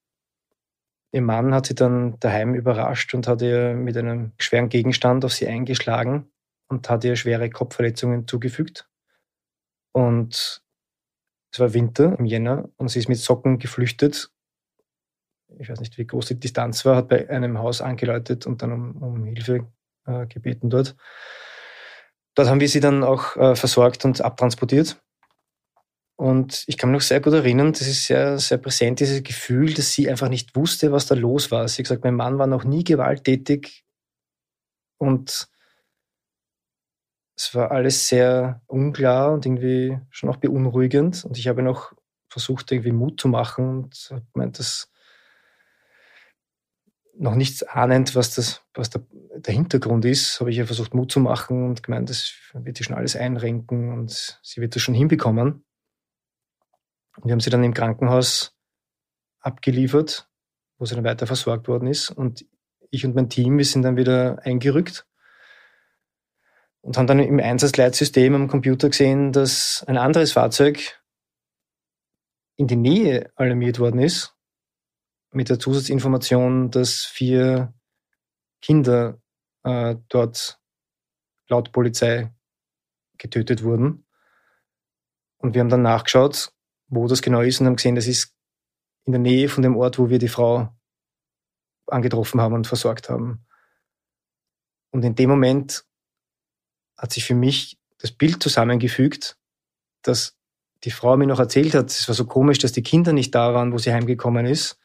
ihr 1.14 1.22
Mann 1.22 1.54
hat 1.54 1.66
sie 1.66 1.74
dann 1.74 2.20
daheim 2.20 2.54
überrascht 2.54 3.14
und 3.14 3.28
hat 3.28 3.42
ihr 3.42 3.74
mit 3.74 3.96
einem 3.96 4.34
schweren 4.38 4.68
Gegenstand 4.68 5.24
auf 5.24 5.32
sie 5.32 5.48
eingeschlagen 5.48 6.30
und 6.68 6.90
hat 6.90 7.06
ihr 7.06 7.16
schwere 7.16 7.50
Kopfverletzungen 7.50 8.28
zugefügt. 8.28 8.90
Und 9.94 10.62
es 11.54 11.60
war 11.60 11.74
Winter 11.74 12.20
im 12.20 12.26
Jänner 12.26 12.68
und 12.76 12.90
sie 12.90 13.00
ist 13.00 13.08
mit 13.08 13.20
Socken 13.20 13.58
geflüchtet. 13.58 14.32
Ich 15.60 15.70
weiß 15.70 15.80
nicht, 15.80 15.98
wie 15.98 16.08
groß 16.08 16.26
die 16.26 16.40
Distanz 16.40 16.84
war, 16.84 16.98
hat 16.98 17.08
bei 17.08 17.30
einem 17.30 17.58
Haus 17.58 17.80
angeläutet 17.80 18.46
und 18.46 18.62
dann 18.62 18.74
um, 18.74 19.02
um 19.02 19.24
Hilfe 19.24 19.66
äh, 20.08 20.28
gebeten 20.28 20.70
dort. 20.70 20.98
Dort 22.36 22.50
haben 22.50 22.60
wir 22.60 22.70
sie 22.70 22.82
dann 22.82 23.06
auch 23.06 23.38
äh, 23.38 23.56
versorgt 23.56 24.04
und 24.04 24.20
abtransportiert. 24.20 25.02
Und 26.22 26.66
ich 26.68 26.78
kann 26.78 26.92
mich 26.92 27.00
noch 27.00 27.02
sehr 27.02 27.20
gut 27.20 27.34
erinnern, 27.34 27.74
das 27.74 27.88
ist 27.88 28.06
sehr, 28.06 28.38
sehr 28.38 28.60
präsent, 28.60 29.00
dieses 29.00 29.24
Gefühl, 29.24 29.74
dass 29.74 29.92
sie 29.92 30.08
einfach 30.08 30.30
nicht 30.30 30.56
wusste, 30.56 30.92
was 30.92 31.08
da 31.08 31.16
los 31.16 31.50
war. 31.50 31.68
Sie 31.68 31.80
hat 31.80 31.86
gesagt, 31.86 32.04
mein 32.04 32.14
Mann 32.14 32.38
war 32.38 32.46
noch 32.46 32.64
nie 32.64 32.84
gewalttätig 32.84 33.84
und 35.00 35.50
es 37.36 37.56
war 37.56 37.72
alles 37.72 38.08
sehr 38.08 38.62
unklar 38.68 39.34
und 39.34 39.48
irgendwie 39.48 39.98
schon 40.12 40.30
auch 40.30 40.38
beunruhigend. 40.38 41.26
Und 41.26 41.40
ich 41.40 41.48
habe 41.48 41.64
noch 41.64 41.92
versucht, 42.30 42.72
irgendwie 42.72 42.92
Mut 42.92 43.20
zu 43.20 43.28
machen 43.28 43.86
und 43.86 44.10
habe 44.12 44.28
gemeint, 44.32 44.60
dass 44.60 44.92
noch 47.18 47.34
nichts 47.34 47.64
ahnend, 47.64 48.14
was, 48.14 48.36
das, 48.36 48.62
was 48.76 48.92
der, 48.92 49.02
der 49.38 49.56
Hintergrund 49.56 50.06
ist, 50.06 50.40
habe 50.40 50.52
ich 50.52 50.58
ja 50.58 50.68
versucht, 50.68 50.94
Mut 50.94 51.12
zu 51.12 51.20
machen 51.20 51.66
und 51.66 51.82
gemeint, 51.82 52.12
das 52.12 52.32
wird 52.54 52.78
sich 52.78 52.86
schon 52.86 52.96
alles 52.96 53.16
einrenken 53.16 53.92
und 53.92 54.40
sie 54.44 54.62
wird 54.62 54.76
das 54.76 54.84
schon 54.84 54.94
hinbekommen. 54.94 55.64
Wir 57.24 57.32
haben 57.34 57.40
sie 57.40 57.50
dann 57.50 57.64
im 57.64 57.74
Krankenhaus 57.74 58.56
abgeliefert, 59.42 60.30
wo 60.78 60.86
sie 60.86 60.96
dann 60.96 61.04
weiter 61.04 61.28
versorgt 61.28 61.68
worden 61.68 61.88
ist. 61.88 62.10
Und 62.10 62.46
ich 62.90 63.06
und 63.06 63.16
mein 63.16 63.30
Team, 63.30 63.58
wir 63.58 63.66
sind 63.66 63.84
dann 63.84 63.98
wieder 63.98 64.40
eingerückt 64.44 65.06
und 66.82 66.98
haben 66.98 67.08
dann 67.08 67.20
im 67.20 67.40
Einsatzleitsystem 67.40 68.34
am 68.34 68.48
Computer 68.48 68.90
gesehen, 68.90 69.32
dass 69.32 69.84
ein 69.88 69.98
anderes 69.98 70.32
Fahrzeug 70.32 71.02
in 72.56 72.68
die 72.68 72.76
Nähe 72.76 73.32
alarmiert 73.36 73.80
worden 73.80 74.00
ist, 74.00 74.36
mit 75.32 75.50
der 75.50 75.60
Zusatzinformation, 75.60 76.72
dass 76.72 77.06
vier 77.06 77.74
Kinder 78.62 79.22
äh, 79.64 79.96
dort 80.10 80.60
laut 81.48 81.72
Polizei 81.72 82.34
getötet 83.18 83.64
wurden. 83.64 84.06
Und 85.38 85.54
wir 85.54 85.62
haben 85.62 85.70
dann 85.70 85.82
nachgeschaut 85.82 86.54
wo 86.92 87.08
das 87.08 87.22
genau 87.22 87.42
ist 87.42 87.60
und 87.60 87.68
haben 87.68 87.78
gesehen, 87.78 87.96
das 87.96 88.06
ist 88.06 88.36
in 89.06 89.14
der 89.14 89.22
Nähe 89.22 89.50
von 89.50 89.64
dem 89.64 89.76
Ort, 89.76 89.98
wo 89.98 90.10
wir 90.10 90.20
die 90.20 90.28
Frau 90.28 90.70
angetroffen 91.88 92.40
haben 92.40 92.54
und 92.54 92.68
versorgt 92.68 93.10
haben. 93.10 93.46
Und 94.92 95.04
in 95.04 95.16
dem 95.16 95.30
Moment 95.30 95.86
hat 96.98 97.14
sich 97.14 97.26
für 97.26 97.34
mich 97.34 97.80
das 97.98 98.12
Bild 98.12 98.44
zusammengefügt, 98.44 99.38
dass 100.04 100.38
die 100.84 100.92
Frau 100.92 101.16
mir 101.16 101.28
noch 101.28 101.40
erzählt 101.40 101.74
hat, 101.76 101.90
es 101.90 102.08
war 102.08 102.16
so 102.16 102.26
komisch, 102.26 102.60
dass 102.60 102.74
die 102.74 102.84
Kinder 102.84 103.14
nicht 103.14 103.34
da 103.34 103.54
waren, 103.54 103.72
wo 103.72 103.78
sie 103.78 103.94
heimgekommen 103.94 104.46
ist. 104.46 104.78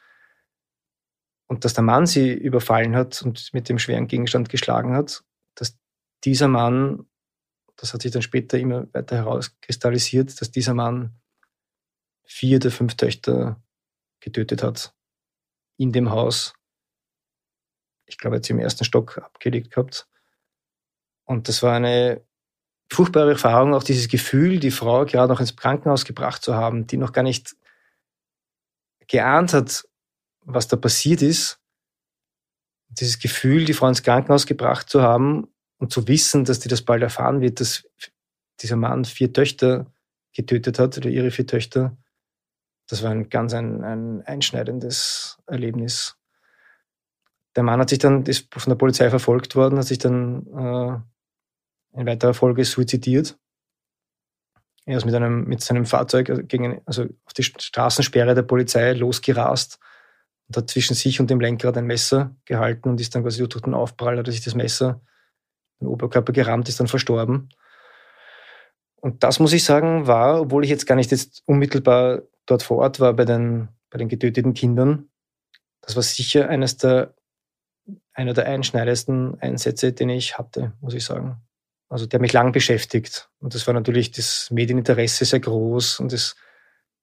Und 1.49 1.65
dass 1.65 1.75
der 1.75 1.85
Mann 1.85 2.07
sie 2.07 2.33
überfallen 2.33 2.95
hat 2.95 3.21
und 3.23 3.53
mit 3.53 3.69
dem 3.69 3.79
schweren 3.79 4.07
Gegenstand 4.07 4.49
geschlagen 4.49 4.95
hat, 4.95 5.25
dass 5.55 5.79
dieser 6.25 6.49
Mann, 6.49 7.07
das 7.77 7.95
hat 7.95 8.03
sich 8.03 8.13
dann 8.13 8.23
später 8.23 8.59
immer 8.59 8.93
weiter 8.93 9.17
herauskristallisiert, 9.17 10.41
dass 10.41 10.51
dieser 10.51 10.75
Mann 10.75 11.19
vier 12.27 12.59
der 12.59 12.71
fünf 12.71 12.97
Töchter 12.97 13.63
getötet 14.21 14.63
hat. 14.63 14.95
In 15.79 15.93
dem 15.93 16.11
Haus. 16.11 16.55
Ich 18.07 18.19
glaube, 18.19 18.41
sie 18.43 18.53
im 18.53 18.59
ersten 18.59 18.85
Stock 18.85 19.19
abgelegt 19.19 19.71
gehabt. 19.71 20.09
Und 21.25 21.49
das 21.49 21.63
war 21.63 21.75
eine 21.75 22.25
furchtbare 22.91 23.33
Erfahrung, 23.33 23.75
auch 23.75 23.83
dieses 23.83 24.09
Gefühl, 24.09 24.61
die 24.61 24.71
Frau 24.71 25.05
gerade 25.05 25.33
noch 25.33 25.41
ins 25.41 25.57
Krankenhaus 25.57 26.05
gebracht 26.05 26.43
zu 26.43 26.55
haben, 26.55 26.87
die 26.87 26.97
noch 26.97 27.13
gar 27.13 27.23
nicht 27.23 27.57
geahnt 29.09 29.53
hat, 29.53 29.89
was 30.41 30.69
da 30.69 30.77
passiert 30.77 31.23
ist. 31.23 31.61
Dieses 32.89 33.19
Gefühl, 33.19 33.65
die 33.65 33.75
Frau 33.75 33.89
ins 33.89 34.03
Krankenhaus 34.03 34.47
gebracht 34.47 34.89
zu 34.89 35.03
haben 35.03 35.49
und 35.79 35.93
zu 35.93 36.07
wissen, 36.09 36.45
dass 36.45 36.61
die 36.61 36.69
das 36.69 36.83
bald 36.83 37.03
erfahren 37.03 37.41
wird, 37.41 37.61
dass 37.61 37.85
dieser 38.61 38.77
Mann 38.77 39.05
vier 39.05 39.33
Töchter 39.33 39.93
getötet 40.33 40.79
hat 40.79 40.97
oder 40.97 41.11
ihre 41.11 41.31
vier 41.31 41.47
Töchter 41.47 41.97
das 42.89 43.03
war 43.03 43.11
ein 43.11 43.29
ganz 43.29 43.53
ein, 43.55 43.83
ein 43.85 44.23
einschneidendes 44.23 45.39
Erlebnis. 45.47 46.17
Der 47.57 47.63
Mann 47.63 47.81
hat 47.81 47.91
sich 47.91 47.99
dann, 47.99 48.25
ist 48.25 48.53
von 48.55 48.71
der 48.71 48.77
Polizei 48.77 49.11
verfolgt 49.11 49.57
worden, 49.57 49.79
hat 49.79 49.87
sich 49.87 49.99
dann 49.99 50.47
äh, 50.47 51.99
in 51.99 52.07
weiterer 52.07 52.35
Folge 52.35 52.65
suizidiert. 52.65 53.39
Er 54.85 54.99
ist 54.99 55.05
mit, 55.05 55.15
einem, 55.15 55.45
mit 55.45 55.63
seinem 55.63 55.85
Fahrzeug 55.85 56.49
gegen, 56.49 56.81
also 56.87 57.05
auf 57.25 57.33
die 57.33 57.43
Straßensperre 57.43 58.35
der 58.35 58.43
Polizei 58.43 58.93
losgerast 58.93 59.81
und 60.47 60.57
hat 60.57 60.71
zwischen 60.71 60.95
sich 60.95 61.19
und 61.19 61.29
dem 61.29 61.41
Lenkrad 61.41 61.77
ein 61.77 61.87
Messer 61.87 62.37
gehalten 62.45 62.91
und 62.91 63.01
ist 63.01 63.15
dann 63.15 63.23
quasi 63.23 63.47
durch 63.49 63.63
den 63.63 63.75
Aufprall, 63.75 64.19
hat 64.19 64.27
sich 64.27 64.45
das 64.45 64.55
Messer 64.55 65.01
im 65.81 65.89
Oberkörper 65.89 66.33
gerammt, 66.33 66.69
ist 66.69 66.79
dann 66.79 66.87
verstorben. 66.87 67.49
Und 68.97 69.25
das 69.25 69.41
muss 69.41 69.53
ich 69.53 69.65
sagen, 69.65 70.07
war, 70.07 70.41
obwohl 70.43 70.63
ich 70.63 70.71
jetzt 70.71 70.87
gar 70.87 70.95
nicht 70.95 71.11
jetzt 71.11 71.43
unmittelbar 71.47 72.23
dort 72.47 72.63
vor 72.63 72.79
Ort 72.79 73.01
war 73.01 73.13
bei 73.13 73.25
den, 73.25 73.69
bei 73.91 73.99
den 73.99 74.09
getöteten 74.09 74.55
Kindern, 74.55 75.11
das 75.87 75.95
war 75.95 76.03
sicher 76.03 76.49
eines 76.49 76.77
der, 76.77 77.15
einer 78.13 78.35
der 78.35 78.47
einschneidendsten 78.47 79.41
Einsätze, 79.41 79.93
den 79.93 80.09
ich 80.09 80.37
hatte, 80.37 80.73
muss 80.81 80.95
ich 80.95 81.05
sagen. 81.05 81.41
Also 81.89 82.07
der 82.07 82.21
mich 82.21 82.33
lang 82.33 82.51
beschäftigt. 82.51 83.31
Und 83.39 83.55
das 83.55 83.67
war 83.69 83.75
natürlich 83.75 84.11
das 84.11 84.51
Medieninteresse 84.51 85.25
sehr 85.25 85.39
groß 85.39 86.01
und 86.01 86.13
es, 86.13 86.35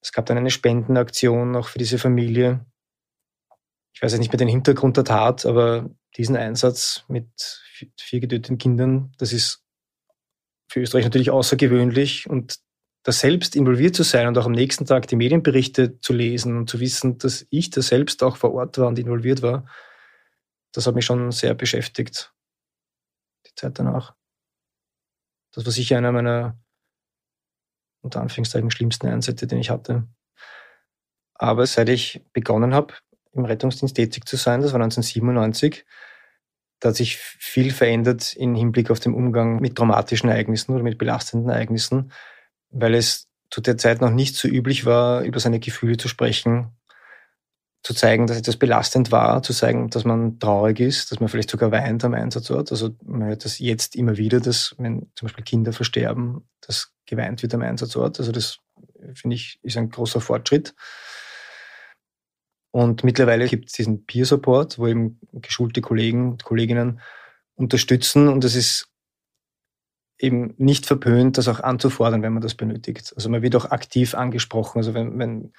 es 0.01 0.11
gab 0.11 0.25
dann 0.25 0.37
eine 0.37 0.51
Spendenaktion 0.51 1.55
auch 1.55 1.69
für 1.69 1.79
diese 1.79 1.97
Familie. 1.97 2.65
Ich 3.93 4.01
weiß 4.01 4.11
jetzt 4.11 4.19
nicht 4.19 4.33
mehr 4.33 4.37
den 4.37 4.49
Hintergrund 4.49 4.97
der 4.97 5.05
Tat, 5.05 5.45
aber 5.45 5.89
diesen 6.17 6.35
Einsatz 6.35 7.05
mit 7.07 7.27
vier 7.97 8.19
getöteten 8.19 8.57
Kindern, 8.57 9.13
das 9.17 9.31
ist 9.31 9.63
für 10.67 10.81
Österreich 10.81 11.05
natürlich 11.05 11.31
außergewöhnlich 11.31 12.29
und 12.29 12.57
da 13.03 13.11
selbst 13.11 13.55
involviert 13.55 13.95
zu 13.95 14.03
sein 14.03 14.27
und 14.27 14.37
auch 14.37 14.45
am 14.45 14.53
nächsten 14.53 14.85
Tag 14.85 15.07
die 15.07 15.17
Medienberichte 15.17 15.99
zu 15.99 16.13
lesen 16.13 16.57
und 16.57 16.69
zu 16.69 16.79
wissen, 16.79 17.17
dass 17.17 17.45
ich 17.49 17.69
da 17.69 17.81
selbst 17.81 18.23
auch 18.23 18.37
vor 18.37 18.53
Ort 18.53 18.77
war 18.77 18.87
und 18.87 18.97
involviert 18.97 19.41
war, 19.41 19.65
das 20.71 20.87
hat 20.87 20.95
mich 20.95 21.05
schon 21.05 21.31
sehr 21.31 21.53
beschäftigt, 21.53 22.33
die 23.45 23.55
Zeit 23.55 23.77
danach. 23.77 24.15
Das 25.51 25.65
war 25.65 25.71
sicher 25.71 25.97
einer 25.97 26.13
meiner, 26.13 26.57
unter 28.01 28.21
Anführungszeichen, 28.21 28.71
schlimmsten 28.71 29.07
Einsätze, 29.07 29.47
den 29.47 29.59
ich 29.59 29.69
hatte. 29.69 30.07
Aber 31.35 31.67
seit 31.67 31.89
ich 31.89 32.25
begonnen 32.31 32.73
habe, 32.73 32.93
im 33.33 33.45
Rettungsdienst 33.45 33.95
tätig 33.95 34.25
zu 34.25 34.37
sein, 34.37 34.61
das 34.61 34.71
war 34.71 34.81
1997, 34.81 35.85
da 36.79 36.89
hat 36.89 36.95
sich 36.95 37.17
viel 37.17 37.71
verändert 37.71 38.33
im 38.35 38.55
Hinblick 38.55 38.91
auf 38.91 38.99
den 38.99 39.13
Umgang 39.13 39.59
mit 39.59 39.75
traumatischen 39.75 40.29
Ereignissen 40.29 40.73
oder 40.73 40.83
mit 40.83 40.97
belastenden 40.97 41.49
Ereignissen 41.49 42.11
weil 42.73 42.95
es 42.95 43.27
zu 43.49 43.61
der 43.61 43.77
Zeit 43.77 44.01
noch 44.01 44.09
nicht 44.09 44.35
so 44.35 44.47
üblich 44.47 44.85
war, 44.85 45.21
über 45.21 45.39
seine 45.39 45.59
Gefühle 45.59 45.97
zu 45.97 46.07
sprechen, 46.07 46.71
zu 47.83 47.93
zeigen, 47.93 48.27
dass 48.27 48.37
etwas 48.37 48.57
belastend 48.57 49.11
war, 49.11 49.43
zu 49.43 49.53
zeigen, 49.53 49.89
dass 49.89 50.05
man 50.05 50.39
traurig 50.39 50.79
ist, 50.79 51.11
dass 51.11 51.19
man 51.19 51.29
vielleicht 51.29 51.49
sogar 51.49 51.71
weint 51.71 52.03
am 52.03 52.13
Einsatzort. 52.13 52.71
Also 52.71 52.95
man 53.03 53.27
hört 53.27 53.45
das 53.45 53.59
jetzt 53.59 53.95
immer 53.95 54.17
wieder, 54.17 54.39
dass 54.39 54.73
wenn 54.77 55.11
zum 55.15 55.27
Beispiel 55.27 55.43
Kinder 55.43 55.73
versterben, 55.73 56.47
dass 56.61 56.93
geweint 57.05 57.43
wird 57.43 57.53
am 57.53 57.61
Einsatzort. 57.61 58.19
Also 58.19 58.31
das 58.31 58.59
finde 59.13 59.35
ich 59.35 59.59
ist 59.63 59.77
ein 59.77 59.89
großer 59.89 60.21
Fortschritt. 60.21 60.73
Und 62.71 63.03
mittlerweile 63.03 63.47
gibt 63.47 63.67
es 63.67 63.73
diesen 63.73 64.05
Peer 64.05 64.25
Support, 64.25 64.79
wo 64.79 64.87
eben 64.87 65.19
geschulte 65.33 65.81
Kollegen 65.81 66.31
und 66.31 66.43
Kolleginnen 66.43 67.01
unterstützen. 67.53 68.29
Und 68.29 68.43
das 68.43 68.55
ist 68.55 68.87
eben 70.19 70.53
nicht 70.57 70.85
verpönt, 70.85 71.37
das 71.37 71.47
auch 71.47 71.59
anzufordern, 71.59 72.21
wenn 72.21 72.33
man 72.33 72.41
das 72.41 72.55
benötigt. 72.55 73.13
Also 73.15 73.29
man 73.29 73.41
wird 73.41 73.55
auch 73.55 73.71
aktiv 73.71 74.15
angesprochen. 74.15 74.77
Also 74.77 74.93
wenn, 74.93 75.17
wenn 75.19 75.53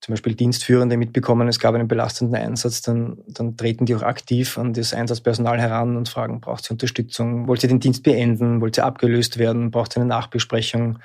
zum 0.00 0.12
Beispiel 0.12 0.34
Dienstführende 0.34 0.96
mitbekommen, 0.96 1.48
es 1.48 1.58
gab 1.58 1.74
einen 1.74 1.88
belastenden 1.88 2.36
Einsatz, 2.36 2.82
dann, 2.82 3.22
dann 3.26 3.56
treten 3.56 3.86
die 3.86 3.94
auch 3.94 4.02
aktiv 4.02 4.58
an 4.58 4.74
das 4.74 4.92
Einsatzpersonal 4.92 5.58
heran 5.60 5.96
und 5.96 6.08
fragen, 6.08 6.40
braucht 6.40 6.64
sie 6.64 6.72
Unterstützung? 6.72 7.48
Wollt 7.48 7.62
ihr 7.62 7.70
den 7.70 7.80
Dienst 7.80 8.02
beenden? 8.02 8.60
Wollt 8.60 8.76
ihr 8.76 8.84
abgelöst 8.84 9.38
werden? 9.38 9.70
Braucht 9.70 9.96
ihr 9.96 10.02
eine 10.02 10.08
Nachbesprechung? 10.08 10.98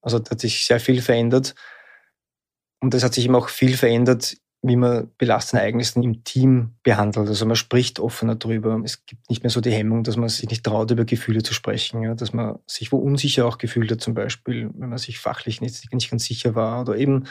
Also 0.00 0.18
da 0.18 0.30
hat 0.30 0.40
sich 0.40 0.64
sehr 0.64 0.80
viel 0.80 1.02
verändert. 1.02 1.54
Und 2.80 2.94
es 2.94 3.04
hat 3.04 3.12
sich 3.12 3.26
eben 3.26 3.34
auch 3.34 3.50
viel 3.50 3.76
verändert 3.76 4.36
wie 4.62 4.76
man 4.76 5.10
belastende 5.16 5.62
Ereignisse 5.62 6.00
im 6.00 6.22
Team 6.22 6.74
behandelt. 6.82 7.28
Also 7.28 7.46
man 7.46 7.56
spricht 7.56 7.98
offener 7.98 8.34
drüber. 8.34 8.80
Es 8.84 9.06
gibt 9.06 9.30
nicht 9.30 9.42
mehr 9.42 9.50
so 9.50 9.62
die 9.62 9.72
Hemmung, 9.72 10.04
dass 10.04 10.16
man 10.16 10.28
sich 10.28 10.50
nicht 10.50 10.64
traut, 10.64 10.90
über 10.90 11.04
Gefühle 11.06 11.42
zu 11.42 11.54
sprechen. 11.54 12.02
Ja? 12.02 12.14
Dass 12.14 12.34
man 12.34 12.58
sich 12.66 12.92
wo 12.92 12.98
unsicher 12.98 13.46
auch 13.46 13.56
gefühlt 13.56 13.90
hat, 13.90 14.02
zum 14.02 14.12
Beispiel, 14.12 14.70
wenn 14.74 14.90
man 14.90 14.98
sich 14.98 15.18
fachlich 15.18 15.62
nicht, 15.62 15.92
nicht 15.92 16.10
ganz 16.10 16.24
sicher 16.24 16.54
war. 16.54 16.82
Oder 16.82 16.96
eben, 16.96 17.24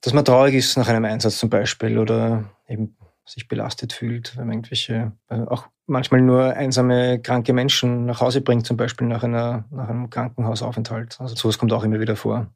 dass 0.00 0.12
man 0.12 0.24
traurig 0.24 0.56
ist 0.56 0.76
nach 0.76 0.88
einem 0.88 1.04
Einsatz 1.04 1.38
zum 1.38 1.50
Beispiel. 1.50 1.98
Oder 1.98 2.50
eben 2.66 2.96
sich 3.24 3.46
belastet 3.46 3.92
fühlt, 3.92 4.36
wenn 4.36 4.46
man 4.46 4.56
irgendwelche, 4.56 5.12
also 5.28 5.48
auch 5.48 5.68
manchmal 5.86 6.20
nur 6.20 6.54
einsame, 6.54 7.20
kranke 7.20 7.52
Menschen 7.52 8.06
nach 8.06 8.20
Hause 8.20 8.40
bringt, 8.40 8.66
zum 8.66 8.76
Beispiel 8.76 9.06
nach, 9.06 9.22
einer, 9.22 9.66
nach 9.70 9.88
einem 9.88 10.10
Krankenhausaufenthalt. 10.10 11.20
Also 11.20 11.36
sowas 11.36 11.58
kommt 11.58 11.72
auch 11.72 11.84
immer 11.84 12.00
wieder 12.00 12.16
vor 12.16 12.50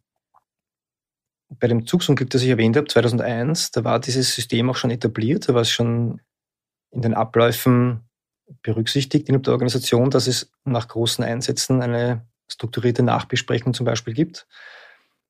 bei 1.59 1.67
dem 1.67 1.87
Zugsunglück, 1.87 2.31
das 2.31 2.43
ich 2.43 2.49
erwähnt 2.49 2.77
habe, 2.77 2.87
2001, 2.87 3.73
da 3.73 3.85
war 3.85 4.01
dieses 4.01 4.35
System 4.35 4.71
auch 4.71 4.77
schon 4.77 4.91
etabliert, 4.91 5.49
da 5.49 5.55
war 5.55 5.63
es 5.63 5.71
schon 5.71 6.21
in 6.91 7.03
den 7.03 7.15
Abläufen 7.15 8.09
berücksichtigt 8.63 9.29
innerhalb 9.29 9.45
der 9.45 9.53
Organisation, 9.53 10.11
dass 10.11 10.27
es 10.27 10.51
nach 10.65 10.89
großen 10.89 11.25
Einsätzen 11.25 11.83
eine 11.83 12.27
strukturierte 12.49 13.03
Nachbesprechung 13.03 13.75
zum 13.75 13.87
Beispiel 13.87 14.15
gibt. 14.15 14.47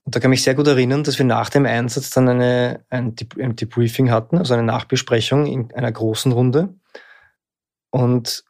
Und 0.05 0.15
da 0.15 0.21
kann 0.21 0.31
ich 0.33 0.39
mich 0.39 0.45
sehr 0.45 0.55
gut 0.55 0.67
erinnern, 0.67 1.05
dass 1.05 1.19
wir 1.19 1.27
nach 1.27 1.51
dem 1.51 1.67
Einsatz 1.67 2.11
dann 2.11 2.29
eine, 2.29 2.85
ein, 2.89 3.15
ein 3.39 3.57
Debriefing 3.57 4.11
hatten, 4.11 4.39
also 4.39 4.55
eine 4.55 4.63
Nachbesprechung 4.63 5.47
in 5.47 5.73
einer 5.75 5.93
großen 5.93 6.33
Runde. 6.33 6.75
Und 7.91 8.45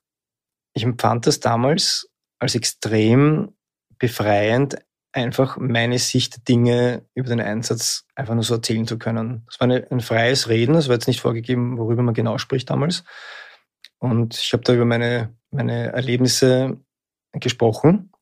ich 0.73 0.85
empfand 0.85 1.27
das 1.27 1.41
damals 1.41 2.09
als 2.39 2.55
extrem 2.55 3.53
befreiend, 3.99 4.77
einfach 5.13 5.57
meine 5.57 5.99
Sicht 5.99 6.37
der 6.37 6.43
Dinge 6.45 7.05
über 7.15 7.29
den 7.29 7.41
Einsatz 7.41 8.05
einfach 8.15 8.35
nur 8.35 8.45
so 8.45 8.55
erzählen 8.55 8.87
zu 8.87 8.99
können. 8.99 9.47
Es 9.51 9.59
war 9.59 9.65
eine, 9.65 9.87
ein 9.91 10.01
freies 10.01 10.49
Reden, 10.49 10.75
es 10.75 10.89
war 10.89 10.95
jetzt 10.95 11.09
nicht 11.09 11.21
vorgegeben, 11.21 11.79
worüber 11.79 12.03
man 12.03 12.15
genau 12.15 12.39
spricht 12.39 12.71
damals. 12.71 13.05
Und 13.99 14.37
ich 14.37 14.53
habe 14.53 14.63
da 14.63 14.73
über 14.73 14.85
meine, 14.85 15.35
meine 15.51 15.93
Erlebnisse 15.93 16.79
gesprochen. 17.33 18.13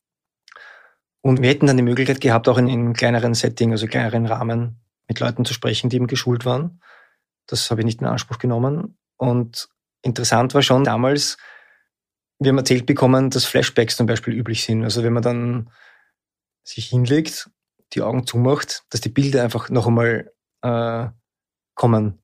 Und 1.21 1.41
wir 1.41 1.49
hätten 1.49 1.67
dann 1.67 1.77
die 1.77 1.83
Möglichkeit 1.83 2.21
gehabt, 2.21 2.47
auch 2.47 2.57
in, 2.57 2.67
in 2.67 2.79
einem 2.79 2.93
kleineren 2.93 3.33
Setting, 3.33 3.71
also 3.71 3.87
kleineren 3.87 4.25
Rahmen, 4.25 4.79
mit 5.07 5.19
Leuten 5.19 5.45
zu 5.45 5.53
sprechen, 5.53 5.89
die 5.89 5.97
eben 5.97 6.07
geschult 6.07 6.45
waren. 6.45 6.81
Das 7.47 7.71
habe 7.71 7.81
ich 7.81 7.85
nicht 7.85 8.01
in 8.01 8.07
Anspruch 8.07 8.37
genommen. 8.37 8.97
Und 9.17 9.69
interessant 10.01 10.53
war 10.53 10.61
schon 10.61 10.83
damals, 10.83 11.37
wir 12.39 12.49
haben 12.49 12.57
erzählt 12.57 12.85
bekommen, 12.85 13.29
dass 13.29 13.45
Flashbacks 13.45 13.97
zum 13.97 14.07
Beispiel 14.07 14.33
üblich 14.33 14.63
sind. 14.63 14.83
Also 14.83 15.03
wenn 15.03 15.13
man 15.13 15.23
dann 15.23 15.69
sich 16.69 16.87
hinlegt, 16.87 17.49
die 17.93 18.01
Augen 18.01 18.25
zumacht, 18.25 18.83
dass 18.89 19.01
die 19.01 19.09
Bilder 19.09 19.43
einfach 19.43 19.69
noch 19.69 19.87
einmal 19.87 20.31
äh, 20.61 21.07
kommen 21.75 22.19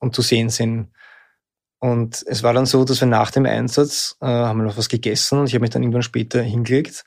und 0.00 0.14
zu 0.14 0.22
sehen 0.22 0.48
sind. 0.48 0.90
Und 1.78 2.24
es 2.26 2.42
war 2.42 2.54
dann 2.54 2.66
so, 2.66 2.84
dass 2.84 3.00
wir 3.00 3.08
nach 3.08 3.30
dem 3.30 3.44
Einsatz 3.44 4.16
äh, 4.20 4.26
haben 4.26 4.60
wir 4.60 4.64
noch 4.64 4.78
was 4.78 4.88
gegessen 4.88 5.40
und 5.40 5.46
ich 5.46 5.54
habe 5.54 5.62
mich 5.62 5.70
dann 5.70 5.82
irgendwann 5.82 6.02
später 6.02 6.40
hingelegt 6.40 7.04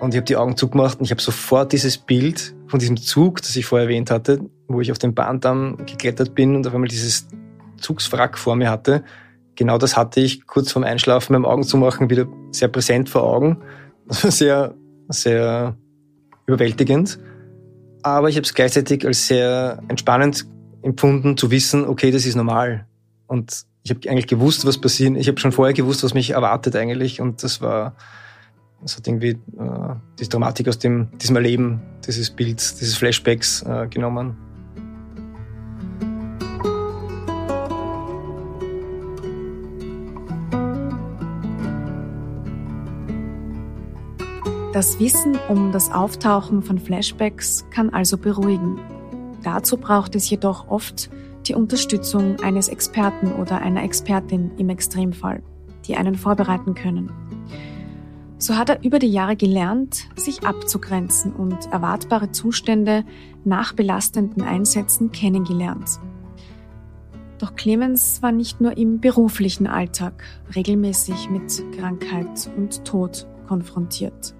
und 0.00 0.14
ich 0.14 0.16
habe 0.16 0.26
die 0.26 0.36
Augen 0.36 0.56
zugemacht 0.56 0.98
und 0.98 1.04
ich 1.04 1.10
habe 1.10 1.20
sofort 1.20 1.72
dieses 1.72 1.98
Bild 1.98 2.54
von 2.68 2.78
diesem 2.78 2.96
Zug, 2.96 3.42
das 3.42 3.56
ich 3.56 3.66
vorher 3.66 3.88
erwähnt 3.88 4.10
hatte, 4.10 4.40
wo 4.68 4.80
ich 4.80 4.92
auf 4.92 4.98
den 4.98 5.14
Bahndamm 5.14 5.76
geklettert 5.86 6.34
bin 6.34 6.56
und 6.56 6.66
auf 6.66 6.74
einmal 6.74 6.88
dieses 6.88 7.26
Zugswrack 7.78 8.38
vor 8.38 8.56
mir 8.56 8.70
hatte. 8.70 9.04
Genau 9.56 9.76
das 9.76 9.96
hatte 9.96 10.20
ich 10.20 10.46
kurz 10.46 10.72
vorm 10.72 10.84
Einschlafen 10.84 11.32
beim 11.32 11.44
Augen 11.44 11.64
zumachen 11.64 12.08
wieder 12.08 12.26
sehr 12.52 12.68
präsent 12.68 13.08
vor 13.08 13.24
Augen. 13.24 13.60
Das 14.06 14.24
war 14.24 14.30
sehr, 14.32 14.74
sehr 15.08 15.76
überwältigend. 16.46 17.18
Aber 18.02 18.28
ich 18.28 18.36
habe 18.36 18.44
es 18.44 18.54
gleichzeitig 18.54 19.06
als 19.06 19.26
sehr 19.26 19.82
entspannend 19.88 20.46
empfunden, 20.82 21.36
zu 21.36 21.50
wissen, 21.50 21.86
okay, 21.86 22.10
das 22.10 22.24
ist 22.24 22.36
normal. 22.36 22.86
Und 23.26 23.64
ich 23.82 23.90
habe 23.90 24.08
eigentlich 24.10 24.26
gewusst, 24.26 24.66
was 24.66 24.78
passiert. 24.78 25.16
Ich 25.16 25.28
habe 25.28 25.38
schon 25.38 25.52
vorher 25.52 25.74
gewusst, 25.74 26.02
was 26.02 26.14
mich 26.14 26.30
erwartet 26.30 26.76
eigentlich. 26.76 27.20
Und 27.20 27.42
das 27.42 27.60
war, 27.60 27.94
das 28.82 28.96
hat 28.96 29.06
irgendwie 29.06 29.30
äh, 29.58 29.94
die 30.18 30.28
Dramatik 30.28 30.68
aus 30.68 30.78
dem, 30.78 31.08
diesem 31.18 31.36
Erleben, 31.36 31.80
dieses 32.06 32.30
Bilds, 32.30 32.76
dieses 32.76 32.96
Flashbacks 32.96 33.62
äh, 33.62 33.86
genommen. 33.88 34.36
Das 44.80 44.98
Wissen 44.98 45.38
um 45.50 45.72
das 45.72 45.92
Auftauchen 45.92 46.62
von 46.62 46.78
Flashbacks 46.78 47.66
kann 47.70 47.90
also 47.90 48.16
beruhigen. 48.16 48.80
Dazu 49.42 49.76
braucht 49.76 50.14
es 50.14 50.30
jedoch 50.30 50.70
oft 50.70 51.10
die 51.46 51.54
Unterstützung 51.54 52.40
eines 52.40 52.68
Experten 52.68 53.30
oder 53.32 53.58
einer 53.58 53.84
Expertin 53.84 54.52
im 54.56 54.70
Extremfall, 54.70 55.42
die 55.86 55.96
einen 55.96 56.14
vorbereiten 56.14 56.72
können. 56.72 57.12
So 58.38 58.56
hat 58.56 58.70
er 58.70 58.82
über 58.82 58.98
die 58.98 59.12
Jahre 59.12 59.36
gelernt, 59.36 60.08
sich 60.16 60.46
abzugrenzen 60.46 61.34
und 61.34 61.70
erwartbare 61.70 62.32
Zustände 62.32 63.04
nach 63.44 63.74
belastenden 63.74 64.44
Einsätzen 64.44 65.12
kennengelernt. 65.12 66.00
Doch 67.36 67.54
Clemens 67.54 68.22
war 68.22 68.32
nicht 68.32 68.62
nur 68.62 68.78
im 68.78 68.98
beruflichen 68.98 69.66
Alltag 69.66 70.24
regelmäßig 70.56 71.28
mit 71.28 71.62
Krankheit 71.76 72.50
und 72.56 72.82
Tod 72.86 73.26
konfrontiert. 73.46 74.34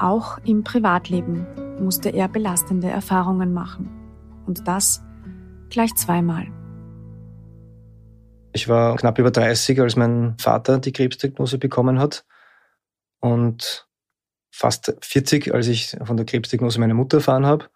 Auch 0.00 0.38
im 0.44 0.64
Privatleben 0.64 1.46
musste 1.78 2.08
er 2.08 2.26
belastende 2.26 2.88
Erfahrungen 2.88 3.52
machen. 3.52 3.90
Und 4.46 4.66
das 4.66 5.02
gleich 5.68 5.94
zweimal. 5.94 6.46
Ich 8.54 8.66
war 8.66 8.96
knapp 8.96 9.18
über 9.18 9.30
30, 9.30 9.78
als 9.78 9.96
mein 9.96 10.38
Vater 10.38 10.78
die 10.78 10.92
Krebsdiagnose 10.92 11.58
bekommen 11.58 11.98
hat. 11.98 12.24
Und 13.20 13.86
fast 14.50 14.96
40, 15.02 15.52
als 15.52 15.66
ich 15.66 15.94
von 16.02 16.16
der 16.16 16.24
Krebsdiagnose 16.24 16.80
meiner 16.80 16.94
Mutter 16.94 17.18
erfahren 17.18 17.44
habe. 17.44 17.66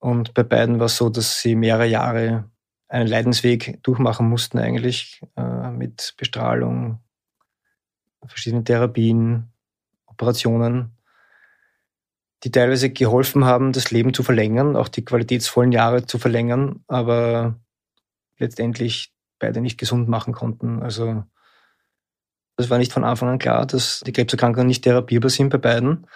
Und 0.00 0.34
bei 0.34 0.42
beiden 0.42 0.80
war 0.80 0.86
es 0.86 0.96
so, 0.96 1.10
dass 1.10 1.40
sie 1.40 1.54
mehrere 1.54 1.86
Jahre 1.86 2.50
einen 2.88 3.06
Leidensweg 3.06 3.80
durchmachen 3.84 4.28
mussten 4.28 4.58
eigentlich 4.58 5.22
äh, 5.36 5.70
mit 5.70 6.14
Bestrahlung, 6.16 6.98
verschiedenen 8.26 8.64
Therapien, 8.64 9.52
Operationen 10.06 10.96
die 12.44 12.50
teilweise 12.50 12.90
geholfen 12.90 13.44
haben, 13.44 13.72
das 13.72 13.90
Leben 13.90 14.14
zu 14.14 14.22
verlängern, 14.22 14.76
auch 14.76 14.88
die 14.88 15.04
qualitätsvollen 15.04 15.72
Jahre 15.72 16.06
zu 16.06 16.18
verlängern, 16.18 16.82
aber 16.88 17.58
letztendlich 18.38 19.12
beide 19.38 19.60
nicht 19.60 19.78
gesund 19.78 20.08
machen 20.08 20.32
konnten. 20.32 20.82
Also 20.82 21.24
es 22.56 22.70
war 22.70 22.78
nicht 22.78 22.92
von 22.92 23.04
Anfang 23.04 23.28
an 23.28 23.38
klar, 23.38 23.66
dass 23.66 24.00
die 24.00 24.12
Krebserkrankungen 24.12 24.66
nicht 24.66 24.84
therapierbar 24.84 25.30
sind 25.30 25.50
bei 25.50 25.58
beiden. 25.58 26.06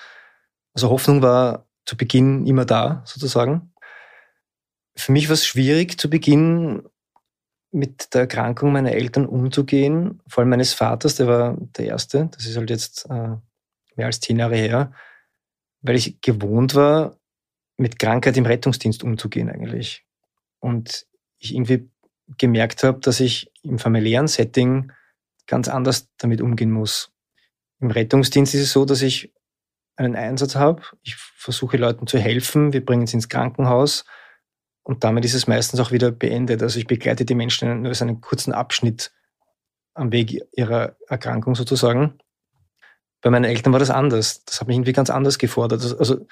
Also 0.72 0.90
Hoffnung 0.90 1.22
war 1.22 1.66
zu 1.84 1.96
Beginn 1.96 2.46
immer 2.46 2.64
da, 2.64 3.02
sozusagen. 3.04 3.72
Für 4.96 5.12
mich 5.12 5.28
war 5.28 5.34
es 5.34 5.46
schwierig, 5.46 5.98
zu 5.98 6.08
Beginn 6.08 6.88
mit 7.70 8.14
der 8.14 8.22
Erkrankung 8.22 8.72
meiner 8.72 8.92
Eltern 8.92 9.26
umzugehen, 9.26 10.22
vor 10.28 10.42
allem 10.42 10.50
meines 10.50 10.72
Vaters, 10.72 11.16
der 11.16 11.26
war 11.26 11.56
der 11.58 11.86
Erste, 11.86 12.30
das 12.32 12.46
ist 12.46 12.56
halt 12.56 12.70
jetzt 12.70 13.06
äh, 13.10 13.36
mehr 13.96 14.06
als 14.06 14.20
zehn 14.20 14.38
Jahre 14.38 14.54
her 14.54 14.92
weil 15.84 15.96
ich 15.96 16.20
gewohnt 16.22 16.74
war, 16.74 17.18
mit 17.76 17.98
Krankheit 17.98 18.36
im 18.36 18.46
Rettungsdienst 18.46 19.04
umzugehen 19.04 19.50
eigentlich. 19.50 20.04
Und 20.58 21.06
ich 21.38 21.54
irgendwie 21.54 21.90
gemerkt 22.38 22.82
habe, 22.82 23.00
dass 23.00 23.20
ich 23.20 23.52
im 23.62 23.78
familiären 23.78 24.26
Setting 24.26 24.90
ganz 25.46 25.68
anders 25.68 26.08
damit 26.16 26.40
umgehen 26.40 26.70
muss. 26.70 27.12
Im 27.80 27.90
Rettungsdienst 27.90 28.54
ist 28.54 28.62
es 28.62 28.72
so, 28.72 28.86
dass 28.86 29.02
ich 29.02 29.34
einen 29.96 30.16
Einsatz 30.16 30.56
habe. 30.56 30.82
Ich 31.02 31.16
versuche 31.16 31.76
Leuten 31.76 32.06
zu 32.06 32.18
helfen. 32.18 32.72
Wir 32.72 32.84
bringen 32.84 33.06
sie 33.06 33.16
ins 33.16 33.28
Krankenhaus. 33.28 34.06
Und 34.82 35.04
damit 35.04 35.26
ist 35.26 35.34
es 35.34 35.46
meistens 35.46 35.80
auch 35.80 35.92
wieder 35.92 36.10
beendet. 36.10 36.62
Also 36.62 36.78
ich 36.78 36.86
begleite 36.86 37.26
die 37.26 37.34
Menschen 37.34 37.82
nur 37.82 37.94
so 37.94 38.04
einen 38.04 38.22
kurzen 38.22 38.54
Abschnitt 38.54 39.12
am 39.92 40.12
Weg 40.12 40.40
ihrer 40.52 40.96
Erkrankung 41.08 41.54
sozusagen. 41.54 42.18
Bei 43.24 43.30
meinen 43.30 43.44
Eltern 43.44 43.72
war 43.72 43.80
das 43.80 43.88
anders. 43.88 44.44
Das 44.44 44.60
hat 44.60 44.68
mich 44.68 44.76
irgendwie 44.76 44.92
ganz 44.92 45.08
anders 45.08 45.38
gefordert. 45.38 45.82
Also, 45.98 46.26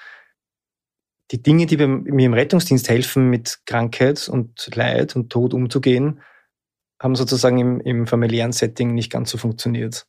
die 1.31 1.41
Dinge, 1.41 1.65
die 1.65 1.77
mir 1.77 2.25
im 2.27 2.35
Rettungsdienst 2.35 2.87
helfen, 2.87 3.31
mit 3.31 3.61
Krankheit 3.65 4.29
und 4.29 4.69
Leid 4.75 5.15
und 5.15 5.31
Tod 5.31 5.55
umzugehen, 5.55 6.21
haben 7.01 7.15
sozusagen 7.15 7.57
im, 7.57 7.79
im 7.81 8.05
familiären 8.05 8.51
Setting 8.51 8.93
nicht 8.93 9.11
ganz 9.11 9.31
so 9.31 9.39
funktioniert. 9.39 10.05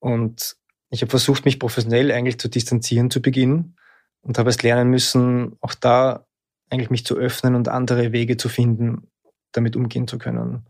Und 0.00 0.56
ich 0.90 1.02
habe 1.02 1.10
versucht, 1.10 1.44
mich 1.44 1.60
professionell 1.60 2.10
eigentlich 2.10 2.40
zu 2.40 2.48
distanzieren 2.48 3.08
zu 3.08 3.22
Beginn 3.22 3.76
und 4.22 4.38
habe 4.38 4.50
es 4.50 4.60
lernen 4.64 4.90
müssen, 4.90 5.56
auch 5.60 5.74
da 5.74 6.26
eigentlich 6.68 6.90
mich 6.90 7.06
zu 7.06 7.14
öffnen 7.16 7.54
und 7.54 7.68
andere 7.68 8.10
Wege 8.10 8.36
zu 8.36 8.48
finden, 8.48 9.08
damit 9.52 9.76
umgehen 9.76 10.08
zu 10.08 10.18
können. 10.18 10.66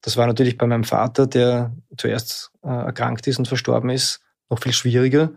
Das 0.00 0.16
war 0.16 0.26
natürlich 0.26 0.58
bei 0.58 0.66
meinem 0.66 0.82
Vater, 0.82 1.28
der 1.28 1.76
zuerst 1.96 2.50
äh, 2.64 2.68
erkrankt 2.68 3.28
ist 3.28 3.38
und 3.38 3.46
verstorben 3.46 3.90
ist, 3.90 4.20
noch 4.50 4.60
viel 4.60 4.72
schwieriger. 4.72 5.32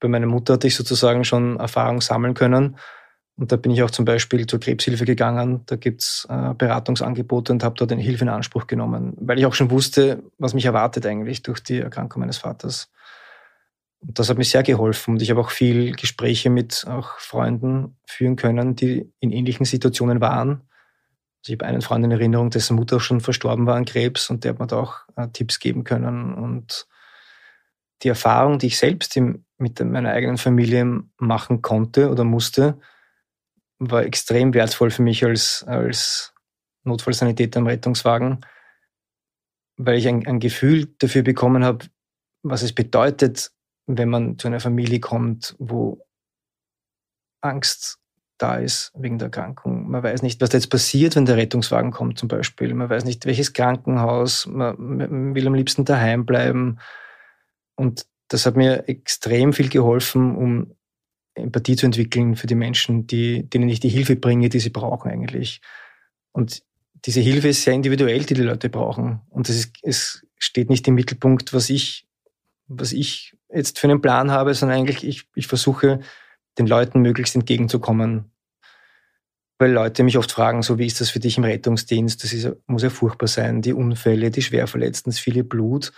Bei 0.00 0.08
meiner 0.08 0.26
Mutter 0.26 0.54
hatte 0.54 0.66
ich 0.66 0.76
sozusagen 0.76 1.24
schon 1.24 1.58
Erfahrung 1.58 2.00
sammeln 2.00 2.34
können. 2.34 2.76
Und 3.36 3.50
da 3.50 3.56
bin 3.56 3.72
ich 3.72 3.82
auch 3.82 3.90
zum 3.90 4.04
Beispiel 4.04 4.46
zur 4.46 4.60
Krebshilfe 4.60 5.04
gegangen. 5.04 5.62
Da 5.66 5.76
gibt's 5.76 6.26
äh, 6.30 6.54
Beratungsangebote 6.54 7.52
und 7.52 7.64
habe 7.64 7.74
dort 7.76 7.90
eine 7.90 8.02
Hilfe 8.02 8.24
in 8.24 8.28
Anspruch 8.28 8.66
genommen, 8.66 9.14
weil 9.18 9.38
ich 9.38 9.46
auch 9.46 9.54
schon 9.54 9.70
wusste, 9.70 10.22
was 10.38 10.54
mich 10.54 10.66
erwartet 10.66 11.04
eigentlich 11.04 11.42
durch 11.42 11.60
die 11.60 11.80
Erkrankung 11.80 12.20
meines 12.20 12.38
Vaters. 12.38 12.92
Und 14.00 14.18
das 14.18 14.28
hat 14.28 14.38
mir 14.38 14.44
sehr 14.44 14.62
geholfen. 14.62 15.14
Und 15.14 15.22
ich 15.22 15.30
habe 15.30 15.40
auch 15.40 15.50
viel 15.50 15.92
Gespräche 15.96 16.48
mit 16.48 16.86
auch 16.86 17.18
Freunden 17.18 17.96
führen 18.06 18.36
können, 18.36 18.76
die 18.76 19.10
in 19.18 19.32
ähnlichen 19.32 19.66
Situationen 19.66 20.20
waren. 20.20 20.62
Also 21.40 21.52
ich 21.52 21.58
habe 21.58 21.66
einen 21.66 21.82
Freund 21.82 22.04
in 22.04 22.12
Erinnerung, 22.12 22.50
dessen 22.50 22.76
Mutter 22.76 22.96
auch 22.96 23.00
schon 23.00 23.20
verstorben 23.20 23.66
war 23.66 23.76
an 23.76 23.84
Krebs 23.84 24.30
und 24.30 24.44
der 24.44 24.52
hat 24.52 24.60
mir 24.60 24.66
da 24.66 24.76
auch 24.76 24.98
äh, 25.16 25.26
Tipps 25.32 25.58
geben 25.58 25.82
können. 25.82 26.34
Und 26.34 26.86
die 28.04 28.08
Erfahrung, 28.08 28.58
die 28.58 28.66
ich 28.66 28.78
selbst 28.78 29.16
im, 29.16 29.44
mit 29.58 29.80
meiner 29.80 30.10
eigenen 30.10 30.38
Familie 30.38 31.02
machen 31.18 31.62
konnte 31.62 32.10
oder 32.10 32.24
musste, 32.24 32.78
war 33.78 34.04
extrem 34.04 34.54
wertvoll 34.54 34.90
für 34.90 35.02
mich 35.02 35.24
als, 35.24 35.64
als 35.66 36.32
Notfallsanitäter 36.84 37.60
im 37.60 37.66
Rettungswagen, 37.66 38.44
weil 39.76 39.98
ich 39.98 40.06
ein, 40.06 40.26
ein 40.26 40.38
Gefühl 40.38 40.94
dafür 40.98 41.22
bekommen 41.22 41.64
habe, 41.64 41.86
was 42.42 42.62
es 42.62 42.72
bedeutet, 42.72 43.50
wenn 43.86 44.08
man 44.08 44.38
zu 44.38 44.48
einer 44.48 44.60
Familie 44.60 45.00
kommt, 45.00 45.56
wo 45.58 46.06
Angst 47.40 47.98
da 48.38 48.56
ist 48.56 48.92
wegen 48.96 49.18
der 49.18 49.26
Erkrankung. 49.26 49.90
Man 49.90 50.02
weiß 50.02 50.22
nicht, 50.22 50.40
was 50.40 50.50
da 50.50 50.58
jetzt 50.58 50.70
passiert, 50.70 51.16
wenn 51.16 51.26
der 51.26 51.36
Rettungswagen 51.36 51.92
kommt 51.92 52.18
zum 52.18 52.28
Beispiel. 52.28 52.74
Man 52.74 52.90
weiß 52.90 53.04
nicht, 53.04 53.26
welches 53.26 53.52
Krankenhaus. 53.52 54.46
Man 54.46 55.34
will 55.34 55.46
am 55.46 55.54
liebsten 55.54 55.84
daheim 55.84 56.26
bleiben. 56.26 56.78
Und 57.76 58.06
das 58.28 58.46
hat 58.46 58.56
mir 58.56 58.88
extrem 58.88 59.52
viel 59.52 59.68
geholfen, 59.68 60.36
um 60.36 60.74
Empathie 61.34 61.76
zu 61.76 61.86
entwickeln 61.86 62.36
für 62.36 62.46
die 62.46 62.54
Menschen, 62.54 63.06
die, 63.06 63.48
denen 63.48 63.68
ich 63.68 63.80
die 63.80 63.88
Hilfe 63.88 64.16
bringe, 64.16 64.48
die 64.48 64.60
sie 64.60 64.70
brauchen 64.70 65.10
eigentlich. 65.10 65.60
Und 66.32 66.62
diese 67.04 67.20
Hilfe 67.20 67.48
ist 67.48 67.62
sehr 67.62 67.74
individuell, 67.74 68.24
die 68.24 68.34
die 68.34 68.42
Leute 68.42 68.68
brauchen. 68.68 69.20
Und 69.30 69.48
es, 69.48 69.56
ist, 69.56 69.72
es 69.82 70.26
steht 70.38 70.70
nicht 70.70 70.86
im 70.88 70.94
Mittelpunkt, 70.94 71.52
was 71.52 71.70
ich, 71.70 72.06
was 72.66 72.92
ich 72.92 73.36
jetzt 73.52 73.78
für 73.78 73.88
einen 73.88 74.00
Plan 74.00 74.30
habe, 74.30 74.54
sondern 74.54 74.78
eigentlich 74.78 75.04
ich, 75.04 75.28
ich 75.34 75.46
versuche, 75.46 76.00
den 76.58 76.66
Leuten 76.66 77.02
möglichst 77.02 77.34
entgegenzukommen. 77.34 78.30
Weil 79.58 79.72
Leute 79.72 80.02
mich 80.02 80.18
oft 80.18 80.32
fragen, 80.32 80.62
so 80.62 80.78
wie 80.78 80.86
ist 80.86 81.00
das 81.00 81.10
für 81.10 81.20
dich 81.20 81.36
im 81.36 81.44
Rettungsdienst? 81.44 82.24
Das 82.24 82.32
ist, 82.32 82.48
muss 82.66 82.82
ja 82.82 82.90
furchtbar 82.90 83.28
sein, 83.28 83.62
die 83.62 83.72
Unfälle, 83.72 84.30
die 84.30 84.42
Schwerverletzten, 84.42 85.10
das 85.10 85.18
viele 85.18 85.44
Blut. 85.44 85.92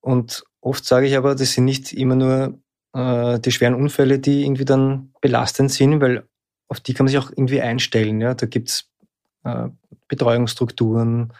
Und 0.00 0.44
oft 0.64 0.84
sage 0.84 1.06
ich 1.06 1.16
aber, 1.16 1.34
das 1.34 1.52
sind 1.52 1.66
nicht 1.66 1.92
immer 1.92 2.16
nur 2.16 2.58
äh, 2.94 3.38
die 3.38 3.52
schweren 3.52 3.74
Unfälle, 3.74 4.18
die 4.18 4.44
irgendwie 4.44 4.64
dann 4.64 5.12
belastend 5.20 5.70
sind, 5.70 6.00
weil 6.00 6.26
auf 6.68 6.80
die 6.80 6.94
kann 6.94 7.04
man 7.04 7.10
sich 7.10 7.18
auch 7.18 7.30
irgendwie 7.30 7.60
einstellen. 7.60 8.20
Ja? 8.20 8.34
Da 8.34 8.46
gibt's 8.46 8.90
äh, 9.44 9.68
Betreuungsstrukturen, 10.08 11.32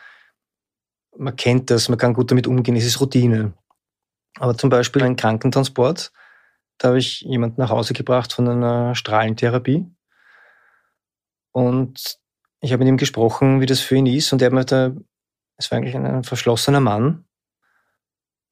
man 1.16 1.36
kennt 1.36 1.70
das, 1.70 1.88
man 1.88 1.98
kann 1.98 2.12
gut 2.12 2.30
damit 2.30 2.46
umgehen, 2.46 2.76
es 2.76 2.84
ist 2.84 3.00
Routine. 3.00 3.54
Aber 4.38 4.56
zum 4.58 4.68
Beispiel 4.68 5.02
ein 5.02 5.16
Krankentransport, 5.16 6.12
da 6.78 6.88
habe 6.88 6.98
ich 6.98 7.20
jemanden 7.20 7.60
nach 7.60 7.70
Hause 7.70 7.94
gebracht 7.94 8.32
von 8.32 8.48
einer 8.48 8.94
Strahlentherapie. 8.94 9.86
Und 11.52 12.18
ich 12.60 12.72
habe 12.72 12.80
mit 12.80 12.88
ihm 12.88 12.96
gesprochen, 12.96 13.60
wie 13.60 13.66
das 13.66 13.80
für 13.80 13.94
ihn 13.94 14.06
ist. 14.06 14.32
Und 14.32 14.42
er 14.42 14.46
hat 14.46 14.52
mir 14.52 14.64
da, 14.64 14.92
es 15.56 15.70
war 15.70 15.78
eigentlich 15.78 15.94
ein 15.94 16.24
verschlossener 16.24 16.80
Mann, 16.80 17.23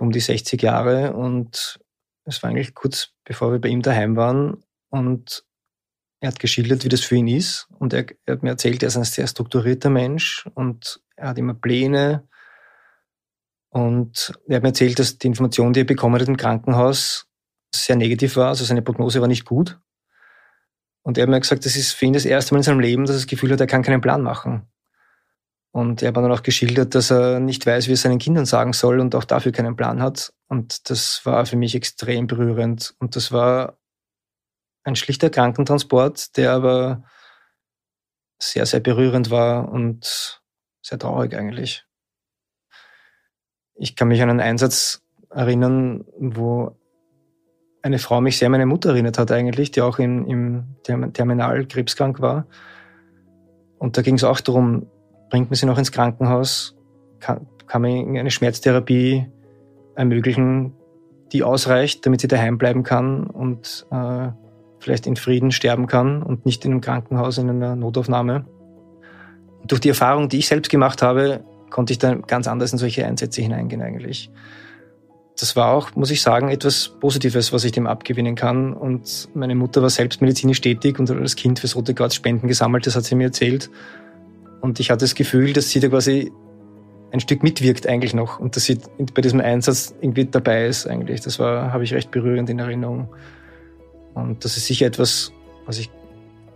um 0.03 0.11
die 0.11 0.21
60 0.21 0.61
Jahre. 0.61 1.15
Und 1.15 1.79
es 2.25 2.43
war 2.43 2.51
eigentlich 2.51 2.75
kurz 2.75 3.13
bevor 3.25 3.53
wir 3.53 3.61
bei 3.61 3.69
ihm 3.69 3.83
daheim 3.83 4.17
waren 4.17 4.63
und 4.91 5.45
er 6.21 6.29
hat 6.29 6.39
geschildert, 6.39 6.85
wie 6.85 6.89
das 6.89 7.01
für 7.01 7.17
ihn 7.17 7.29
ist 7.29 7.69
und 7.79 7.93
er, 7.93 8.07
er 8.27 8.35
hat 8.35 8.43
mir 8.43 8.51
erzählt, 8.51 8.83
er 8.83 8.89
ist 8.89 8.97
ein 8.97 9.05
sehr 9.05 9.27
strukturierter 9.27 9.91
Mensch 9.91 10.49
und 10.55 11.01
er 11.17 11.29
hat 11.29 11.39
immer 11.39 11.55
Pläne 11.55 12.29
und 13.71 14.33
er 14.47 14.57
hat 14.57 14.63
mir 14.63 14.69
erzählt, 14.69 14.99
dass 14.99 15.19
die 15.19 15.27
Information, 15.27 15.73
die 15.73 15.81
er 15.81 15.85
bekommen 15.85 16.21
hat 16.21 16.29
im 16.29 16.37
Krankenhaus, 16.37 17.27
sehr 17.75 17.97
negativ 17.97 18.37
war, 18.37 18.49
also 18.49 18.65
seine 18.65 18.83
Prognose 18.83 19.21
war 19.21 19.29
nicht 19.29 19.47
gut. 19.47 19.81
Und 21.05 21.19
er 21.19 21.23
hat 21.23 21.31
mir 21.31 21.41
gesagt, 21.41 21.65
das 21.65 21.75
ist 21.75 21.93
für 21.93 22.05
ihn 22.05 22.13
das 22.13 22.25
erste 22.25 22.55
Mal 22.55 22.59
in 22.59 22.65
seinem 22.65 22.81
Leben, 22.81 23.05
dass 23.05 23.17
er 23.17 23.21
das 23.21 23.27
Gefühl 23.27 23.51
hat, 23.51 23.61
er 23.61 23.67
kann 23.67 23.83
keinen 23.83 24.01
Plan 24.01 24.23
machen. 24.23 24.71
Und 25.73 26.03
er 26.03 26.09
hat 26.09 26.17
dann 26.19 26.31
auch 26.31 26.43
geschildert, 26.43 26.95
dass 26.95 27.11
er 27.11 27.41
nicht 27.41 27.65
weiß, 27.65 27.89
wie 27.89 27.93
er 27.93 27.97
seinen 27.97 28.19
Kindern 28.19 28.45
sagen 28.45 28.75
soll 28.75 29.01
und 29.01 29.15
auch 29.15 29.25
dafür 29.25 29.53
keinen 29.53 29.75
Plan 29.75 30.03
hat. 30.03 30.33
Und 30.49 30.91
das 30.91 31.25
war 31.25 31.47
für 31.47 31.57
mich 31.57 31.75
extrem 31.75 32.27
berührend. 32.27 32.95
Und 32.99 33.17
das 33.17 33.33
war 33.33 33.79
ein 34.85 34.97
schlichter 34.97 35.31
Krankentransport, 35.31 36.37
der 36.37 36.53
aber 36.53 37.05
sehr, 38.39 38.67
sehr 38.67 38.81
berührend 38.81 39.31
war 39.31 39.71
und 39.71 40.43
sehr 40.83 40.99
traurig 40.99 41.35
eigentlich. 41.35 41.87
Ich 43.75 43.97
kann 43.97 44.09
mich 44.09 44.21
an 44.21 44.29
einen 44.29 44.41
Einsatz 44.41 45.03
erinnern, 45.31 46.05
wo 46.19 46.77
eine 47.81 47.99
Frau 47.99 48.21
mich 48.21 48.37
sehr 48.37 48.47
an 48.47 48.53
meine 48.53 48.67
Mutter 48.67 48.91
erinnert 48.91 49.19
hat 49.19 49.33
eigentlich, 49.33 49.71
die 49.71 49.81
auch 49.81 49.99
in, 49.99 50.27
im 50.27 50.77
Terminal 50.83 51.67
krebskrank 51.67 52.21
war. 52.21 52.47
Und 53.79 53.97
da 53.97 54.03
ging 54.03 54.17
es 54.17 54.25
auch 54.25 54.41
darum, 54.41 54.87
bringt 55.33 55.49
man 55.49 55.57
sie 55.57 55.65
noch 55.65 55.79
ins 55.79 55.93
Krankenhaus, 55.93 56.77
kann, 57.19 57.47
kann 57.67 57.81
man 57.81 58.19
eine 58.19 58.31
Schmerztherapie 58.31 59.27
ermöglichen, 59.95 60.75
die 61.33 61.43
ausreicht, 61.43 62.05
damit 62.05 62.21
sie 62.21 62.29
daheim 62.29 62.59
bleiben 62.59 62.83
kann 62.83 63.25
und 63.25 63.87
äh, 63.91 64.29
vielleicht 64.79 65.07
in 65.07 65.17
Frieden 65.17 65.51
sterben 65.51 65.87
kann 65.87 66.23
und 66.23 66.45
nicht 66.45 66.67
in 66.67 66.73
einem 66.73 66.81
Krankenhaus, 66.83 67.39
in 67.39 67.49
einer 67.49 67.77
Notaufnahme. 67.77 68.45
Und 69.63 69.71
durch 69.71 69.81
die 69.81 69.89
Erfahrung, 69.89 70.29
die 70.29 70.37
ich 70.37 70.49
selbst 70.49 70.69
gemacht 70.69 71.01
habe, 71.01 71.43
konnte 71.71 71.95
ich 71.95 71.99
dann 71.99 72.21
ganz 72.23 72.47
anders 72.47 72.73
in 72.73 72.79
solche 72.79 73.07
Einsätze 73.07 73.41
hineingehen 73.41 73.81
eigentlich. 73.81 74.31
Das 75.41 75.57
war 75.57 75.73
auch, 75.73 75.95
muss 75.95 76.11
ich 76.11 76.21
sagen, 76.21 76.51
etwas 76.51 76.91
Positives, 77.01 77.55
was 77.55 77.65
ich 77.65 77.73
dem 77.73 77.87
abgewinnen 77.87 78.35
kann. 78.35 78.75
Und 78.75 79.31
meine 79.33 79.55
Mutter 79.55 79.81
war 79.81 79.89
selbst 79.89 80.21
medizinisch 80.21 80.61
tätig 80.61 80.99
und 80.99 81.09
hat 81.09 81.17
als 81.17 81.37
Kind 81.37 81.59
fürs 81.59 81.75
Rote 81.75 81.95
Kreuz 81.95 82.15
Spenden 82.15 82.49
gesammelt, 82.49 82.87
das 82.87 82.97
hat 82.97 83.05
sie 83.05 83.15
mir 83.15 83.29
erzählt. 83.29 83.71
Und 84.63 84.81
ich 84.81 84.91
hatte 84.91 85.01
das 85.01 85.15
Gefühl, 85.15 85.53
dass 85.53 85.71
sie 85.71 85.81
da 85.81 85.89
quasi 85.89 86.33
ein 87.11 87.21
Stück 87.21 87.43
mitwirkt 87.43 87.87
eigentlich 87.87 88.15
noch 88.15 88.39
und 88.39 88.57
dass 88.57 88.65
sie 88.65 88.79
bei 89.13 89.21
diesem 89.21 89.41
Einsatz 89.41 89.95
irgendwie 90.01 90.25
dabei 90.25 90.67
ist 90.67 90.87
eigentlich. 90.87 91.21
Das 91.21 91.39
war, 91.39 91.73
habe 91.73 91.85
ich 91.85 91.93
recht 91.93 92.11
berührend 92.11 92.49
in 92.49 92.59
Erinnerung. 92.59 93.09
Und 94.15 94.45
das 94.45 94.57
ist 94.57 94.67
sicher 94.67 94.87
etwas, 94.87 95.33
was 95.67 95.79
ich 95.79 95.91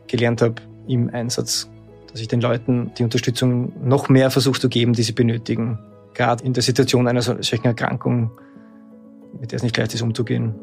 gelernt 0.06 0.40
habe 0.40 0.54
im 0.86 1.12
Einsatz, 1.12 1.68
dass 2.10 2.20
ich 2.20 2.28
den 2.28 2.40
Leuten 2.40 2.92
die 2.96 3.02
Unterstützung 3.02 3.72
noch 3.86 4.08
mehr 4.08 4.30
versuche 4.30 4.60
zu 4.60 4.68
geben, 4.68 4.92
die 4.92 5.02
sie 5.02 5.12
benötigen. 5.12 5.78
Gerade 6.14 6.44
in 6.44 6.52
der 6.52 6.62
Situation 6.62 7.08
einer 7.08 7.22
solchen 7.22 7.66
Erkrankung, 7.66 8.30
mit 9.38 9.50
der 9.50 9.56
es 9.56 9.62
nicht 9.62 9.76
leicht 9.76 9.92
ist, 9.94 10.02
umzugehen. 10.02 10.54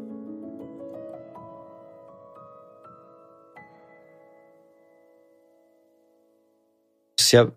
Sehr 7.34 7.52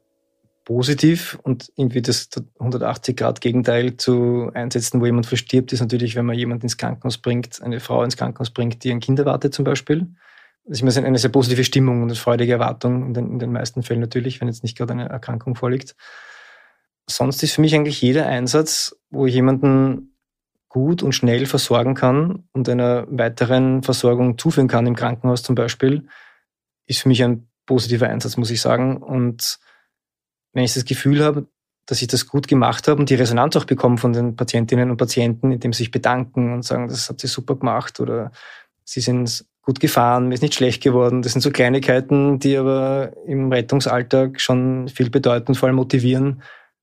positiv 0.65 1.39
und 1.43 1.71
irgendwie 1.75 2.01
das 2.01 2.29
180-Grad-Gegenteil 2.31 3.95
zu 3.97 4.51
einsetzen, 4.53 4.99
wo 4.99 5.05
jemand 5.05 5.27
verstirbt, 5.27 5.71
ist 5.71 5.79
natürlich, 5.79 6.15
wenn 6.15 6.25
man 6.25 6.37
jemand 6.37 6.63
ins 6.63 6.77
Krankenhaus 6.77 7.19
bringt, 7.19 7.61
eine 7.61 7.79
Frau 7.79 8.03
ins 8.03 8.17
Krankenhaus 8.17 8.49
bringt, 8.49 8.83
die 8.83 8.91
ein 8.91 8.99
Kind 8.99 9.19
erwartet 9.19 9.53
zum 9.53 9.63
Beispiel. 9.63 10.07
Das 10.65 10.81
ist 10.81 10.81
immer 10.81 11.07
eine 11.07 11.19
sehr 11.19 11.29
positive 11.29 11.63
Stimmung 11.63 12.01
und 12.01 12.09
eine 12.09 12.15
freudige 12.15 12.53
Erwartung 12.53 13.05
in 13.05 13.13
den, 13.13 13.31
in 13.33 13.39
den 13.39 13.51
meisten 13.51 13.83
Fällen 13.83 14.01
natürlich, 14.01 14.41
wenn 14.41 14.47
jetzt 14.47 14.63
nicht 14.63 14.77
gerade 14.77 14.93
eine 14.93 15.07
Erkrankung 15.07 15.55
vorliegt. 15.55 15.95
Sonst 17.09 17.41
ist 17.43 17.53
für 17.53 17.61
mich 17.61 17.73
eigentlich 17.73 18.01
jeder 18.01 18.25
Einsatz, 18.25 18.97
wo 19.09 19.25
ich 19.25 19.35
jemanden 19.35 20.17
gut 20.67 21.01
und 21.01 21.13
schnell 21.13 21.45
versorgen 21.45 21.93
kann 21.93 22.43
und 22.51 22.67
einer 22.67 23.05
weiteren 23.09 23.83
Versorgung 23.83 24.37
zuführen 24.37 24.67
kann 24.67 24.87
im 24.87 24.95
Krankenhaus 24.97 25.43
zum 25.43 25.55
Beispiel, 25.55 26.07
ist 26.87 27.03
für 27.03 27.07
mich 27.07 27.23
ein 27.23 27.47
positiver 27.65 28.09
Einsatz, 28.09 28.35
muss 28.35 28.49
ich 28.49 28.59
sagen. 28.59 28.97
Und 28.97 29.59
wenn 30.57 30.63
ich 30.63 30.73
das 30.73 30.85
Gefühl 30.85 31.23
habe, 31.23 31.45
dass 31.85 32.01
ich 32.01 32.07
das 32.07 32.25
gut 32.25 32.47
gemacht 32.47 32.87
habe 32.87 32.99
und 32.99 33.11
die 33.11 33.15
Resonanz 33.15 33.55
auch 33.55 33.65
bekomme 33.65 33.99
von 33.99 34.11
den 34.11 34.35
Patientinnen 34.35 34.89
und 34.89 34.97
Patienten, 34.97 35.51
indem 35.51 35.71
sie 35.71 35.83
sich 35.83 35.91
bedanken 35.91 36.51
und 36.51 36.65
sagen, 36.65 36.87
das 36.87 37.09
hat 37.09 37.21
sie 37.21 37.27
super 37.27 37.55
gemacht 37.55 37.99
oder 37.99 38.31
sie 38.83 38.99
sind 38.99 39.45
gut 39.61 39.79
gefahren, 39.79 40.27
mir 40.27 40.33
ist 40.33 40.41
nicht 40.41 40.55
schlecht 40.55 40.81
geworden. 40.81 41.21
Das 41.21 41.33
sind 41.33 41.43
so 41.43 41.51
Kleinigkeiten, 41.51 42.39
die 42.39 42.57
aber 42.57 43.11
im 43.27 43.51
Rettungsalltag 43.51 44.41
schon 44.41 44.87
viel 44.87 45.11
bedeuten, 45.11 45.53
vor 45.53 45.67
allem 45.67 45.75
motivieren, 45.75 46.41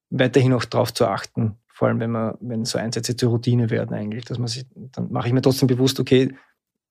weiterhin 0.08 0.52
auch 0.52 0.64
darauf 0.64 0.94
zu 0.94 1.08
achten. 1.08 1.56
Vor 1.66 1.88
allem, 1.88 1.98
wenn 1.98 2.12
man, 2.12 2.36
wenn 2.40 2.64
so 2.64 2.78
Einsätze 2.78 3.16
zur 3.16 3.30
Routine 3.30 3.70
werden 3.70 3.96
eigentlich, 3.96 4.24
dass 4.24 4.38
man 4.38 4.46
sich, 4.46 4.66
dann 4.76 5.10
mache 5.10 5.26
ich 5.26 5.34
mir 5.34 5.42
trotzdem 5.42 5.66
bewusst, 5.66 5.98
okay, 5.98 6.32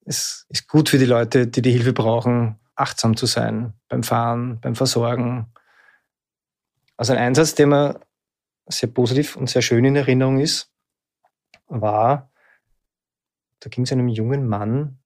es 0.03 0.45
ist 0.49 0.67
gut 0.67 0.89
für 0.89 0.97
die 0.97 1.05
Leute, 1.05 1.47
die 1.47 1.61
die 1.61 1.71
Hilfe 1.71 1.93
brauchen, 1.93 2.57
achtsam 2.75 3.15
zu 3.15 3.25
sein 3.25 3.71
beim 3.87 4.03
Fahren, 4.03 4.59
beim 4.59 4.75
Versorgen. 4.75 5.52
Also 7.03 7.11
ein 7.11 7.19
Einsatz, 7.19 7.53
der 7.53 7.67
mir 7.67 7.99
sehr 8.65 8.87
positiv 8.87 9.35
und 9.35 9.49
sehr 9.49 9.61
schön 9.61 9.83
in 9.83 9.97
Erinnerung 9.97 10.39
ist, 10.39 10.71
war, 11.67 12.31
da 13.59 13.69
ging 13.69 13.83
es 13.83 13.91
einem 13.91 14.07
jungen 14.07 14.47
Mann, 14.47 14.99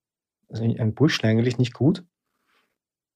also 0.47 0.61
einem 0.61 0.93
Burschen 0.93 1.27
eigentlich 1.27 1.57
nicht 1.57 1.73
gut. 1.73 2.05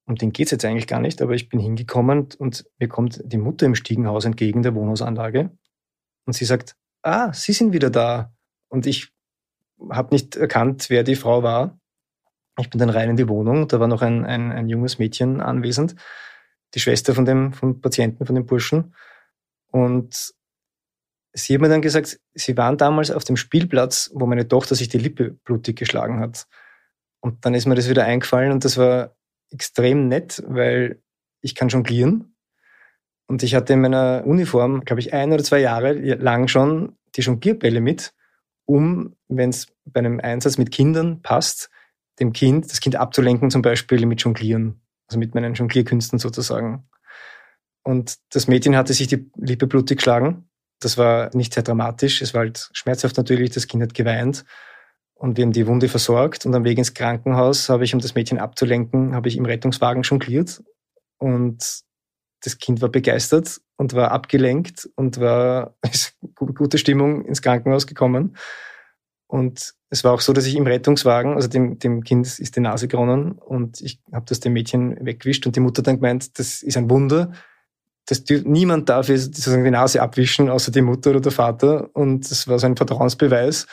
um 0.07 0.15
den 0.15 0.31
geht 0.31 0.47
es 0.47 0.51
jetzt 0.53 0.65
eigentlich 0.65 0.87
gar 0.87 0.99
nicht, 0.99 1.21
aber 1.21 1.33
ich 1.33 1.47
bin 1.47 1.59
hingekommen 1.59 2.29
und 2.39 2.65
mir 2.79 2.87
kommt 2.87 3.21
die 3.23 3.37
Mutter 3.37 3.67
im 3.67 3.75
Stiegenhaus 3.75 4.25
entgegen 4.25 4.63
der 4.63 4.73
Wohnhausanlage 4.73 5.51
und 6.25 6.33
sie 6.33 6.45
sagt, 6.45 6.75
ah, 7.03 7.31
Sie 7.33 7.53
sind 7.53 7.73
wieder 7.73 7.91
da. 7.91 8.33
Und 8.67 8.87
ich 8.87 9.13
habe 9.91 10.15
nicht 10.15 10.37
erkannt, 10.37 10.89
wer 10.89 11.03
die 11.03 11.13
Frau 11.13 11.43
war. 11.43 11.79
Ich 12.57 12.71
bin 12.71 12.79
dann 12.79 12.89
rein 12.89 13.11
in 13.11 13.15
die 13.15 13.29
Wohnung, 13.29 13.67
da 13.67 13.79
war 13.79 13.87
noch 13.87 14.01
ein, 14.01 14.25
ein, 14.25 14.51
ein 14.51 14.69
junges 14.69 14.97
Mädchen 14.97 15.39
anwesend, 15.39 15.95
die 16.73 16.79
Schwester 16.79 17.13
von 17.13 17.25
dem 17.25 17.53
vom 17.53 17.81
Patienten, 17.81 18.25
von 18.25 18.35
dem 18.35 18.45
Burschen. 18.45 18.95
Und 19.71 20.33
sie 21.33 21.53
hat 21.53 21.61
mir 21.61 21.69
dann 21.69 21.81
gesagt, 21.81 22.19
sie 22.33 22.57
waren 22.57 22.77
damals 22.77 23.11
auf 23.11 23.23
dem 23.23 23.37
Spielplatz, 23.37 24.11
wo 24.13 24.25
meine 24.25 24.47
Tochter 24.47 24.75
sich 24.75 24.89
die 24.89 24.97
Lippe 24.97 25.31
blutig 25.43 25.77
geschlagen 25.77 26.19
hat. 26.19 26.47
Und 27.21 27.45
dann 27.45 27.53
ist 27.53 27.67
mir 27.67 27.75
das 27.75 27.89
wieder 27.89 28.05
eingefallen 28.05 28.51
und 28.51 28.65
das 28.65 28.77
war 28.77 29.15
extrem 29.51 30.07
nett, 30.07 30.43
weil 30.47 31.01
ich 31.41 31.55
kann 31.55 31.69
jonglieren. 31.69 32.35
Und 33.27 33.43
ich 33.43 33.55
hatte 33.55 33.73
in 33.73 33.81
meiner 33.81 34.23
Uniform, 34.25 34.81
glaube 34.81 34.99
ich, 34.99 35.13
ein 35.13 35.31
oder 35.31 35.43
zwei 35.43 35.59
Jahre 35.59 35.93
lang 35.93 36.47
schon 36.47 36.97
die 37.15 37.21
Jonglierbälle 37.21 37.79
mit, 37.79 38.13
um, 38.65 39.15
wenn 39.27 39.49
es 39.49 39.67
bei 39.85 39.99
einem 39.99 40.19
Einsatz 40.19 40.57
mit 40.57 40.71
Kindern 40.71 41.21
passt, 41.21 41.69
dem 42.19 42.33
Kind, 42.33 42.69
das 42.69 42.81
Kind 42.81 42.95
abzulenken, 42.95 43.49
zum 43.49 43.61
Beispiel 43.61 44.05
mit 44.05 44.21
Jonglieren, 44.21 44.80
also 45.11 45.19
mit 45.19 45.35
meinen 45.35 45.53
Jonglierkünsten 45.53 46.19
sozusagen. 46.19 46.87
Und 47.83 48.15
das 48.31 48.47
Mädchen 48.47 48.77
hatte 48.77 48.93
sich 48.93 49.07
die 49.07 49.29
Lippe 49.35 49.67
blutig 49.67 49.97
geschlagen. 49.97 50.49
Das 50.79 50.97
war 50.97 51.29
nicht 51.35 51.53
sehr 51.53 51.63
dramatisch. 51.63 52.21
Es 52.21 52.33
war 52.33 52.41
halt 52.41 52.69
schmerzhaft 52.71 53.17
natürlich. 53.17 53.49
Das 53.49 53.67
Kind 53.67 53.83
hat 53.83 53.93
geweint. 53.93 54.45
Und 55.13 55.37
wir 55.37 55.43
haben 55.43 55.51
die 55.51 55.67
Wunde 55.67 55.89
versorgt. 55.89 56.45
Und 56.45 56.55
am 56.55 56.63
Weg 56.63 56.77
ins 56.77 56.93
Krankenhaus 56.93 57.67
habe 57.67 57.83
ich, 57.83 57.93
um 57.93 57.99
das 57.99 58.15
Mädchen 58.15 58.39
abzulenken, 58.39 59.13
habe 59.13 59.27
ich 59.27 59.35
im 59.35 59.45
Rettungswagen 59.45 60.03
jongliert. 60.03 60.63
Und 61.17 61.83
das 62.43 62.57
Kind 62.57 62.81
war 62.81 62.89
begeistert 62.89 63.59
und 63.77 63.93
war 63.93 64.11
abgelenkt 64.11 64.89
und 64.95 65.19
war 65.19 65.75
gute 66.35 66.77
Stimmung 66.77 67.25
ins 67.25 67.41
Krankenhaus 67.41 67.85
gekommen. 67.85 68.37
Und 69.31 69.75
es 69.89 70.03
war 70.03 70.11
auch 70.11 70.19
so, 70.19 70.33
dass 70.33 70.45
ich 70.45 70.57
im 70.57 70.67
Rettungswagen, 70.67 71.35
also 71.35 71.47
dem, 71.47 71.79
dem 71.79 72.03
Kind 72.03 72.27
ist 72.27 72.53
die 72.57 72.59
Nase 72.59 72.89
geronnen 72.89 73.31
und 73.31 73.79
ich 73.79 74.01
habe 74.11 74.25
das 74.27 74.41
dem 74.41 74.51
Mädchen 74.51 74.97
weggewischt 75.05 75.47
und 75.47 75.55
die 75.55 75.61
Mutter 75.61 75.81
dann 75.81 75.95
gemeint, 75.95 76.37
das 76.37 76.61
ist 76.61 76.75
ein 76.75 76.89
Wunder. 76.89 77.31
Das, 78.07 78.25
niemand 78.43 78.89
darf 78.89 79.07
sozusagen 79.07 79.63
die 79.63 79.71
Nase 79.71 80.01
abwischen, 80.01 80.49
außer 80.49 80.73
die 80.73 80.81
Mutter 80.81 81.11
oder 81.11 81.21
der 81.21 81.31
Vater. 81.31 81.89
Und 81.93 82.29
das 82.29 82.49
war 82.49 82.59
so 82.59 82.65
ein 82.65 82.75
Vertrauensbeweis. 82.75 83.67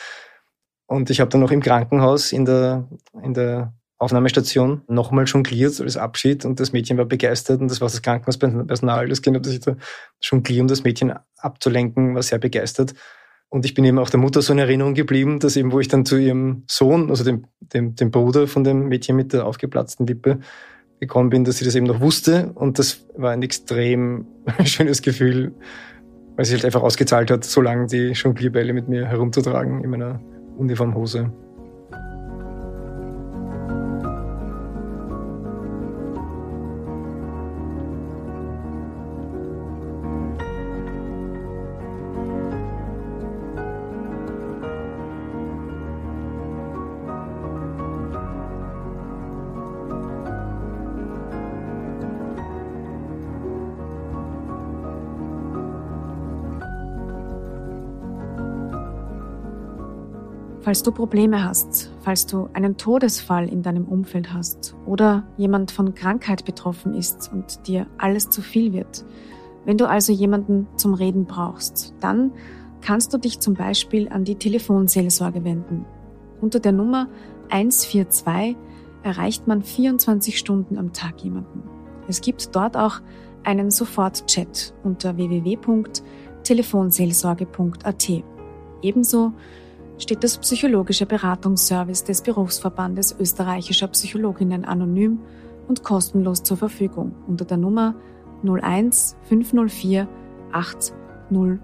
Und 0.87 1.11
ich 1.11 1.19
habe 1.19 1.29
dann 1.29 1.41
noch 1.41 1.51
im 1.51 1.61
Krankenhaus 1.61 2.31
in 2.31 2.45
der, 2.45 2.89
in 3.25 3.35
der 3.35 3.75
Aufnahmestation 3.97 4.83
nochmal 4.87 5.25
jongliert 5.25 5.81
als 5.81 5.97
Abschied 5.97 6.45
und 6.45 6.61
das 6.61 6.73
Mädchen 6.73 6.99
war 6.99 7.05
begeistert 7.05 7.61
und 7.61 7.69
das 7.69 7.81
war 7.81 7.89
das 7.89 8.01
Krankenhauspersonal, 8.01 9.09
das 9.09 9.23
Kind 9.23 9.37
hat 9.37 9.45
sich 9.45 9.59
da 9.59 9.75
jongliert, 10.21 10.61
um 10.61 10.69
das 10.69 10.85
Mädchen 10.85 11.15
abzulenken, 11.37 12.15
war 12.15 12.23
sehr 12.23 12.39
begeistert. 12.39 12.95
Und 13.51 13.65
ich 13.65 13.75
bin 13.75 13.85
eben 13.85 13.99
auch 13.99 14.11
der 14.11 14.21
Mutter 14.21 14.43
so 14.43 14.53
in 14.53 14.59
Erinnerung 14.59 14.95
geblieben, 14.95 15.39
dass 15.39 15.57
eben, 15.57 15.73
wo 15.73 15.81
ich 15.81 15.89
dann 15.89 16.05
zu 16.05 16.17
ihrem 16.17 16.65
Sohn, 16.67 17.09
also 17.09 17.25
dem, 17.25 17.45
dem, 17.61 17.95
dem 17.95 18.11
Bruder 18.11 18.47
von 18.47 18.63
dem 18.63 18.89
Mädchen 18.89 19.17
mit 19.17 19.33
der 19.33 19.47
aufgeplatzten 19.47 20.07
Lippe, 20.07 20.41
gekommen 21.01 21.31
bin, 21.31 21.45
dass 21.45 21.59
sie 21.59 21.65
das 21.65 21.75
eben 21.75 21.87
noch 21.87 22.01
wusste. 22.01 22.53
Und 22.55 22.79
das 22.79 23.07
war 23.17 23.31
ein 23.31 23.43
extrem 23.43 24.27
schönes 24.65 25.01
Gefühl, 25.01 25.53
weil 26.37 26.45
sie 26.45 26.55
halt 26.55 26.65
einfach 26.65 26.83
ausgezahlt 26.83 27.31
hat, 27.31 27.45
so 27.45 27.61
lange 27.61 27.87
die 27.87 28.13
Jonglierbälle 28.13 28.73
mit 28.73 28.89
mir 28.89 29.07
herumzutragen 29.07 29.83
in 29.83 29.91
meiner 29.91 30.21
Uniformhose. 30.57 31.33
Falls 60.69 60.83
du 60.83 60.93
Probleme 60.93 61.43
hast, 61.43 61.91
falls 62.01 62.27
du 62.27 62.51
einen 62.53 62.77
Todesfall 62.77 63.49
in 63.49 63.63
deinem 63.63 63.87
Umfeld 63.87 64.35
hast 64.35 64.77
oder 64.85 65.27
jemand 65.39 65.71
von 65.71 65.95
Krankheit 65.95 66.45
betroffen 66.45 66.93
ist 66.93 67.33
und 67.33 67.67
dir 67.67 67.87
alles 67.97 68.29
zu 68.29 68.43
viel 68.43 68.75
wird, 68.75 69.07
wenn 69.65 69.79
du 69.79 69.89
also 69.89 70.13
jemanden 70.13 70.69
zum 70.77 70.93
Reden 70.93 71.25
brauchst, 71.25 71.95
dann 72.01 72.33
kannst 72.83 73.15
du 73.15 73.19
dich 73.19 73.41
zum 73.41 73.55
Beispiel 73.55 74.11
an 74.11 74.25
die 74.25 74.35
Telefonseelsorge 74.35 75.43
wenden. 75.43 75.87
Unter 76.43 76.61
der 76.61 76.73
Nummer 76.73 77.09
142 77.49 78.55
erreicht 79.03 79.47
man 79.47 79.63
24 79.63 80.39
Stunden 80.39 80.77
am 80.77 80.93
Tag 80.93 81.25
jemanden. 81.25 81.63
Es 82.09 82.21
gibt 82.21 82.55
dort 82.55 82.77
auch 82.77 83.01
einen 83.43 83.71
Sofort-Chat 83.71 84.75
unter 84.85 85.17
www.telefonseelsorge.at. 85.17 88.11
Ebenso 88.83 89.33
steht 89.99 90.25
das 90.25 90.39
psychologische 90.39 91.07
Beratungsservice 91.07 92.05
des 92.05 92.23
Berufsverbandes 92.23 93.15
österreichischer 93.19 93.89
Psychologinnen 93.89 94.65
anonym 94.65 95.21
und 95.67 95.83
kostenlos 95.83 96.43
zur 96.43 96.57
Verfügung 96.57 97.15
unter 97.27 97.45
der 97.45 97.57
Nummer 97.57 97.95
01 98.43 99.17
504 99.29 100.09
8000. 100.53 101.61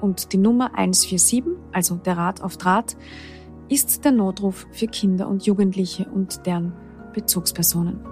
Und 0.00 0.32
die 0.32 0.38
Nummer 0.38 0.74
147, 0.74 1.44
also 1.70 1.94
der 1.94 2.16
Rat 2.16 2.42
auf 2.42 2.56
Draht, 2.56 2.96
ist 3.68 4.04
der 4.04 4.12
Notruf 4.12 4.66
für 4.72 4.88
Kinder 4.88 5.28
und 5.28 5.46
Jugendliche 5.46 6.06
und 6.12 6.44
deren 6.44 6.72
Bezugspersonen. 7.12 8.11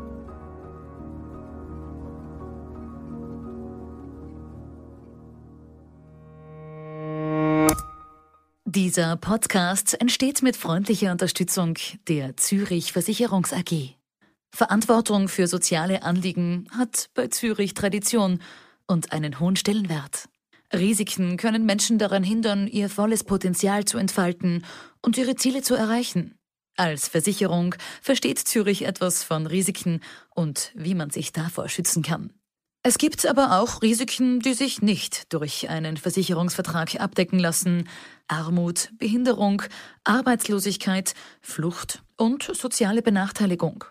Dieser 8.73 9.17
Podcast 9.17 10.01
entsteht 10.01 10.45
mit 10.45 10.57
freundlicher 10.57 11.11
Unterstützung 11.11 11.77
der 12.07 12.37
Zürich 12.37 12.93
Versicherungs 12.93 13.53
AG. 13.53 13.97
Verantwortung 14.55 15.27
für 15.27 15.49
soziale 15.49 16.05
Anliegen 16.05 16.69
hat 16.71 17.11
bei 17.15 17.27
Zürich 17.27 17.75
Tradition 17.75 18.41
und 18.87 19.11
einen 19.11 19.41
hohen 19.41 19.57
Stellenwert. 19.57 20.29
Risiken 20.73 21.37
können 21.37 21.67
Menschen 21.67 21.99
daran 21.99 22.23
hindern, 22.23 22.69
ihr 22.69 22.89
volles 22.89 23.25
Potenzial 23.25 23.87
zu 23.87 23.99
entfalten 23.99 24.65
und 25.03 25.19
ihre 25.19 25.35
Ziele 25.35 25.63
zu 25.63 25.75
erreichen. 25.75 26.37
Als 26.77 27.09
Versicherung 27.09 27.75
versteht 28.01 28.39
Zürich 28.39 28.83
etwas 28.83 29.25
von 29.25 29.49
Risiken 29.49 29.99
und 30.33 30.71
wie 30.77 30.95
man 30.95 31.11
sich 31.11 31.33
davor 31.33 31.69
schützen 31.69 32.05
kann. 32.05 32.33
Es 32.83 32.97
gibt 32.97 33.27
aber 33.27 33.61
auch 33.61 33.83
Risiken, 33.83 34.41
die 34.41 34.55
sich 34.55 34.81
nicht 34.81 35.33
durch 35.35 35.69
einen 35.69 35.99
Versicherungsvertrag 35.99 36.99
abdecken 36.99 37.39
lassen. 37.39 37.89
Armut, 38.27 38.91
Behinderung, 38.99 39.63
Arbeitslosigkeit, 40.05 41.13
Flucht 41.43 42.03
und 42.17 42.43
soziale 42.43 43.03
Benachteiligung. 43.03 43.85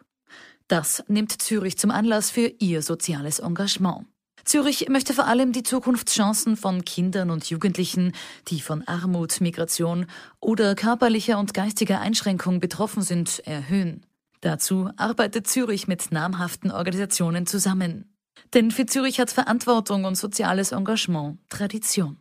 Das 0.67 1.03
nimmt 1.07 1.39
Zürich 1.39 1.77
zum 1.77 1.91
Anlass 1.91 2.31
für 2.31 2.51
ihr 2.57 2.81
soziales 2.81 3.37
Engagement. 3.39 4.07
Zürich 4.43 4.89
möchte 4.89 5.13
vor 5.13 5.27
allem 5.27 5.51
die 5.51 5.61
Zukunftschancen 5.61 6.57
von 6.57 6.83
Kindern 6.83 7.29
und 7.29 7.47
Jugendlichen, 7.47 8.13
die 8.47 8.59
von 8.59 8.87
Armut, 8.87 9.39
Migration 9.39 10.07
oder 10.39 10.73
körperlicher 10.73 11.37
und 11.37 11.53
geistiger 11.53 11.99
Einschränkung 11.99 12.59
betroffen 12.59 13.03
sind, 13.03 13.39
erhöhen. 13.45 14.03
Dazu 14.41 14.89
arbeitet 14.97 15.45
Zürich 15.45 15.87
mit 15.87 16.11
namhaften 16.11 16.71
Organisationen 16.71 17.45
zusammen. 17.45 18.15
Denn 18.53 18.71
für 18.71 18.85
Zürich 18.85 19.19
hat 19.19 19.29
Verantwortung 19.29 20.05
und 20.05 20.15
soziales 20.15 20.71
Engagement 20.71 21.39
Tradition. 21.49 22.17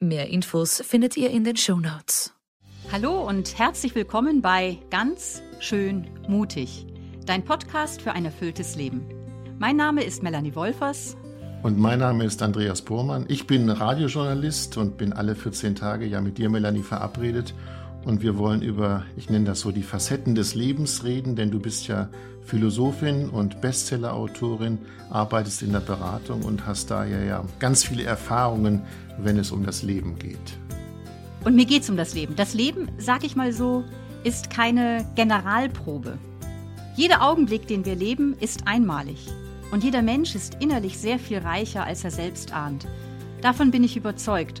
Mehr 0.00 0.28
Infos 0.28 0.82
findet 0.84 1.16
ihr 1.16 1.30
in 1.30 1.44
den 1.44 1.56
Show 1.56 1.76
Notes. 1.76 2.34
Hallo 2.90 3.26
und 3.26 3.58
herzlich 3.58 3.94
willkommen 3.94 4.42
bei 4.42 4.78
Ganz 4.90 5.42
schön 5.60 6.10
mutig, 6.28 6.86
dein 7.24 7.44
Podcast 7.44 8.02
für 8.02 8.12
ein 8.12 8.24
erfülltes 8.24 8.74
Leben. 8.76 9.06
Mein 9.58 9.76
Name 9.76 10.02
ist 10.02 10.22
Melanie 10.22 10.54
Wolfers. 10.54 11.16
Und 11.62 11.78
mein 11.78 12.00
Name 12.00 12.24
ist 12.24 12.42
Andreas 12.42 12.82
Bormann. 12.82 13.26
Ich 13.28 13.46
bin 13.46 13.70
Radiojournalist 13.70 14.76
und 14.76 14.96
bin 14.96 15.12
alle 15.12 15.36
14 15.36 15.76
Tage 15.76 16.04
ja 16.06 16.20
mit 16.20 16.36
dir, 16.36 16.50
Melanie, 16.50 16.82
verabredet. 16.82 17.54
Und 18.04 18.22
wir 18.22 18.36
wollen 18.36 18.62
über, 18.62 19.04
ich 19.16 19.30
nenne 19.30 19.44
das 19.44 19.60
so, 19.60 19.70
die 19.70 19.82
Facetten 19.82 20.34
des 20.34 20.54
Lebens 20.54 21.04
reden, 21.04 21.36
denn 21.36 21.50
du 21.50 21.60
bist 21.60 21.86
ja 21.86 22.08
Philosophin 22.44 23.28
und 23.28 23.60
Bestsellerautorin, 23.60 24.78
arbeitest 25.10 25.62
in 25.62 25.72
der 25.72 25.80
Beratung 25.80 26.42
und 26.42 26.66
hast 26.66 26.90
daher 26.90 27.24
ja 27.24 27.44
ganz 27.60 27.84
viele 27.84 28.02
Erfahrungen, 28.02 28.82
wenn 29.18 29.38
es 29.38 29.52
um 29.52 29.64
das 29.64 29.82
Leben 29.82 30.18
geht. 30.18 30.58
Und 31.44 31.54
mir 31.54 31.64
geht 31.64 31.82
es 31.82 31.90
um 31.90 31.96
das 31.96 32.14
Leben. 32.14 32.34
Das 32.36 32.54
Leben, 32.54 32.88
sag 32.98 33.24
ich 33.24 33.36
mal 33.36 33.52
so, 33.52 33.84
ist 34.24 34.50
keine 34.50 35.06
Generalprobe. 35.14 36.18
Jeder 36.96 37.22
Augenblick, 37.22 37.66
den 37.66 37.84
wir 37.84 37.94
leben, 37.94 38.36
ist 38.40 38.66
einmalig. 38.66 39.28
Und 39.70 39.82
jeder 39.82 40.02
Mensch 40.02 40.34
ist 40.34 40.58
innerlich 40.60 40.98
sehr 40.98 41.18
viel 41.18 41.38
reicher, 41.38 41.84
als 41.84 42.04
er 42.04 42.10
selbst 42.10 42.52
ahnt. 42.52 42.86
Davon 43.40 43.70
bin 43.70 43.82
ich 43.82 43.96
überzeugt. 43.96 44.60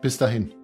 Bis 0.00 0.16
dahin. 0.16 0.59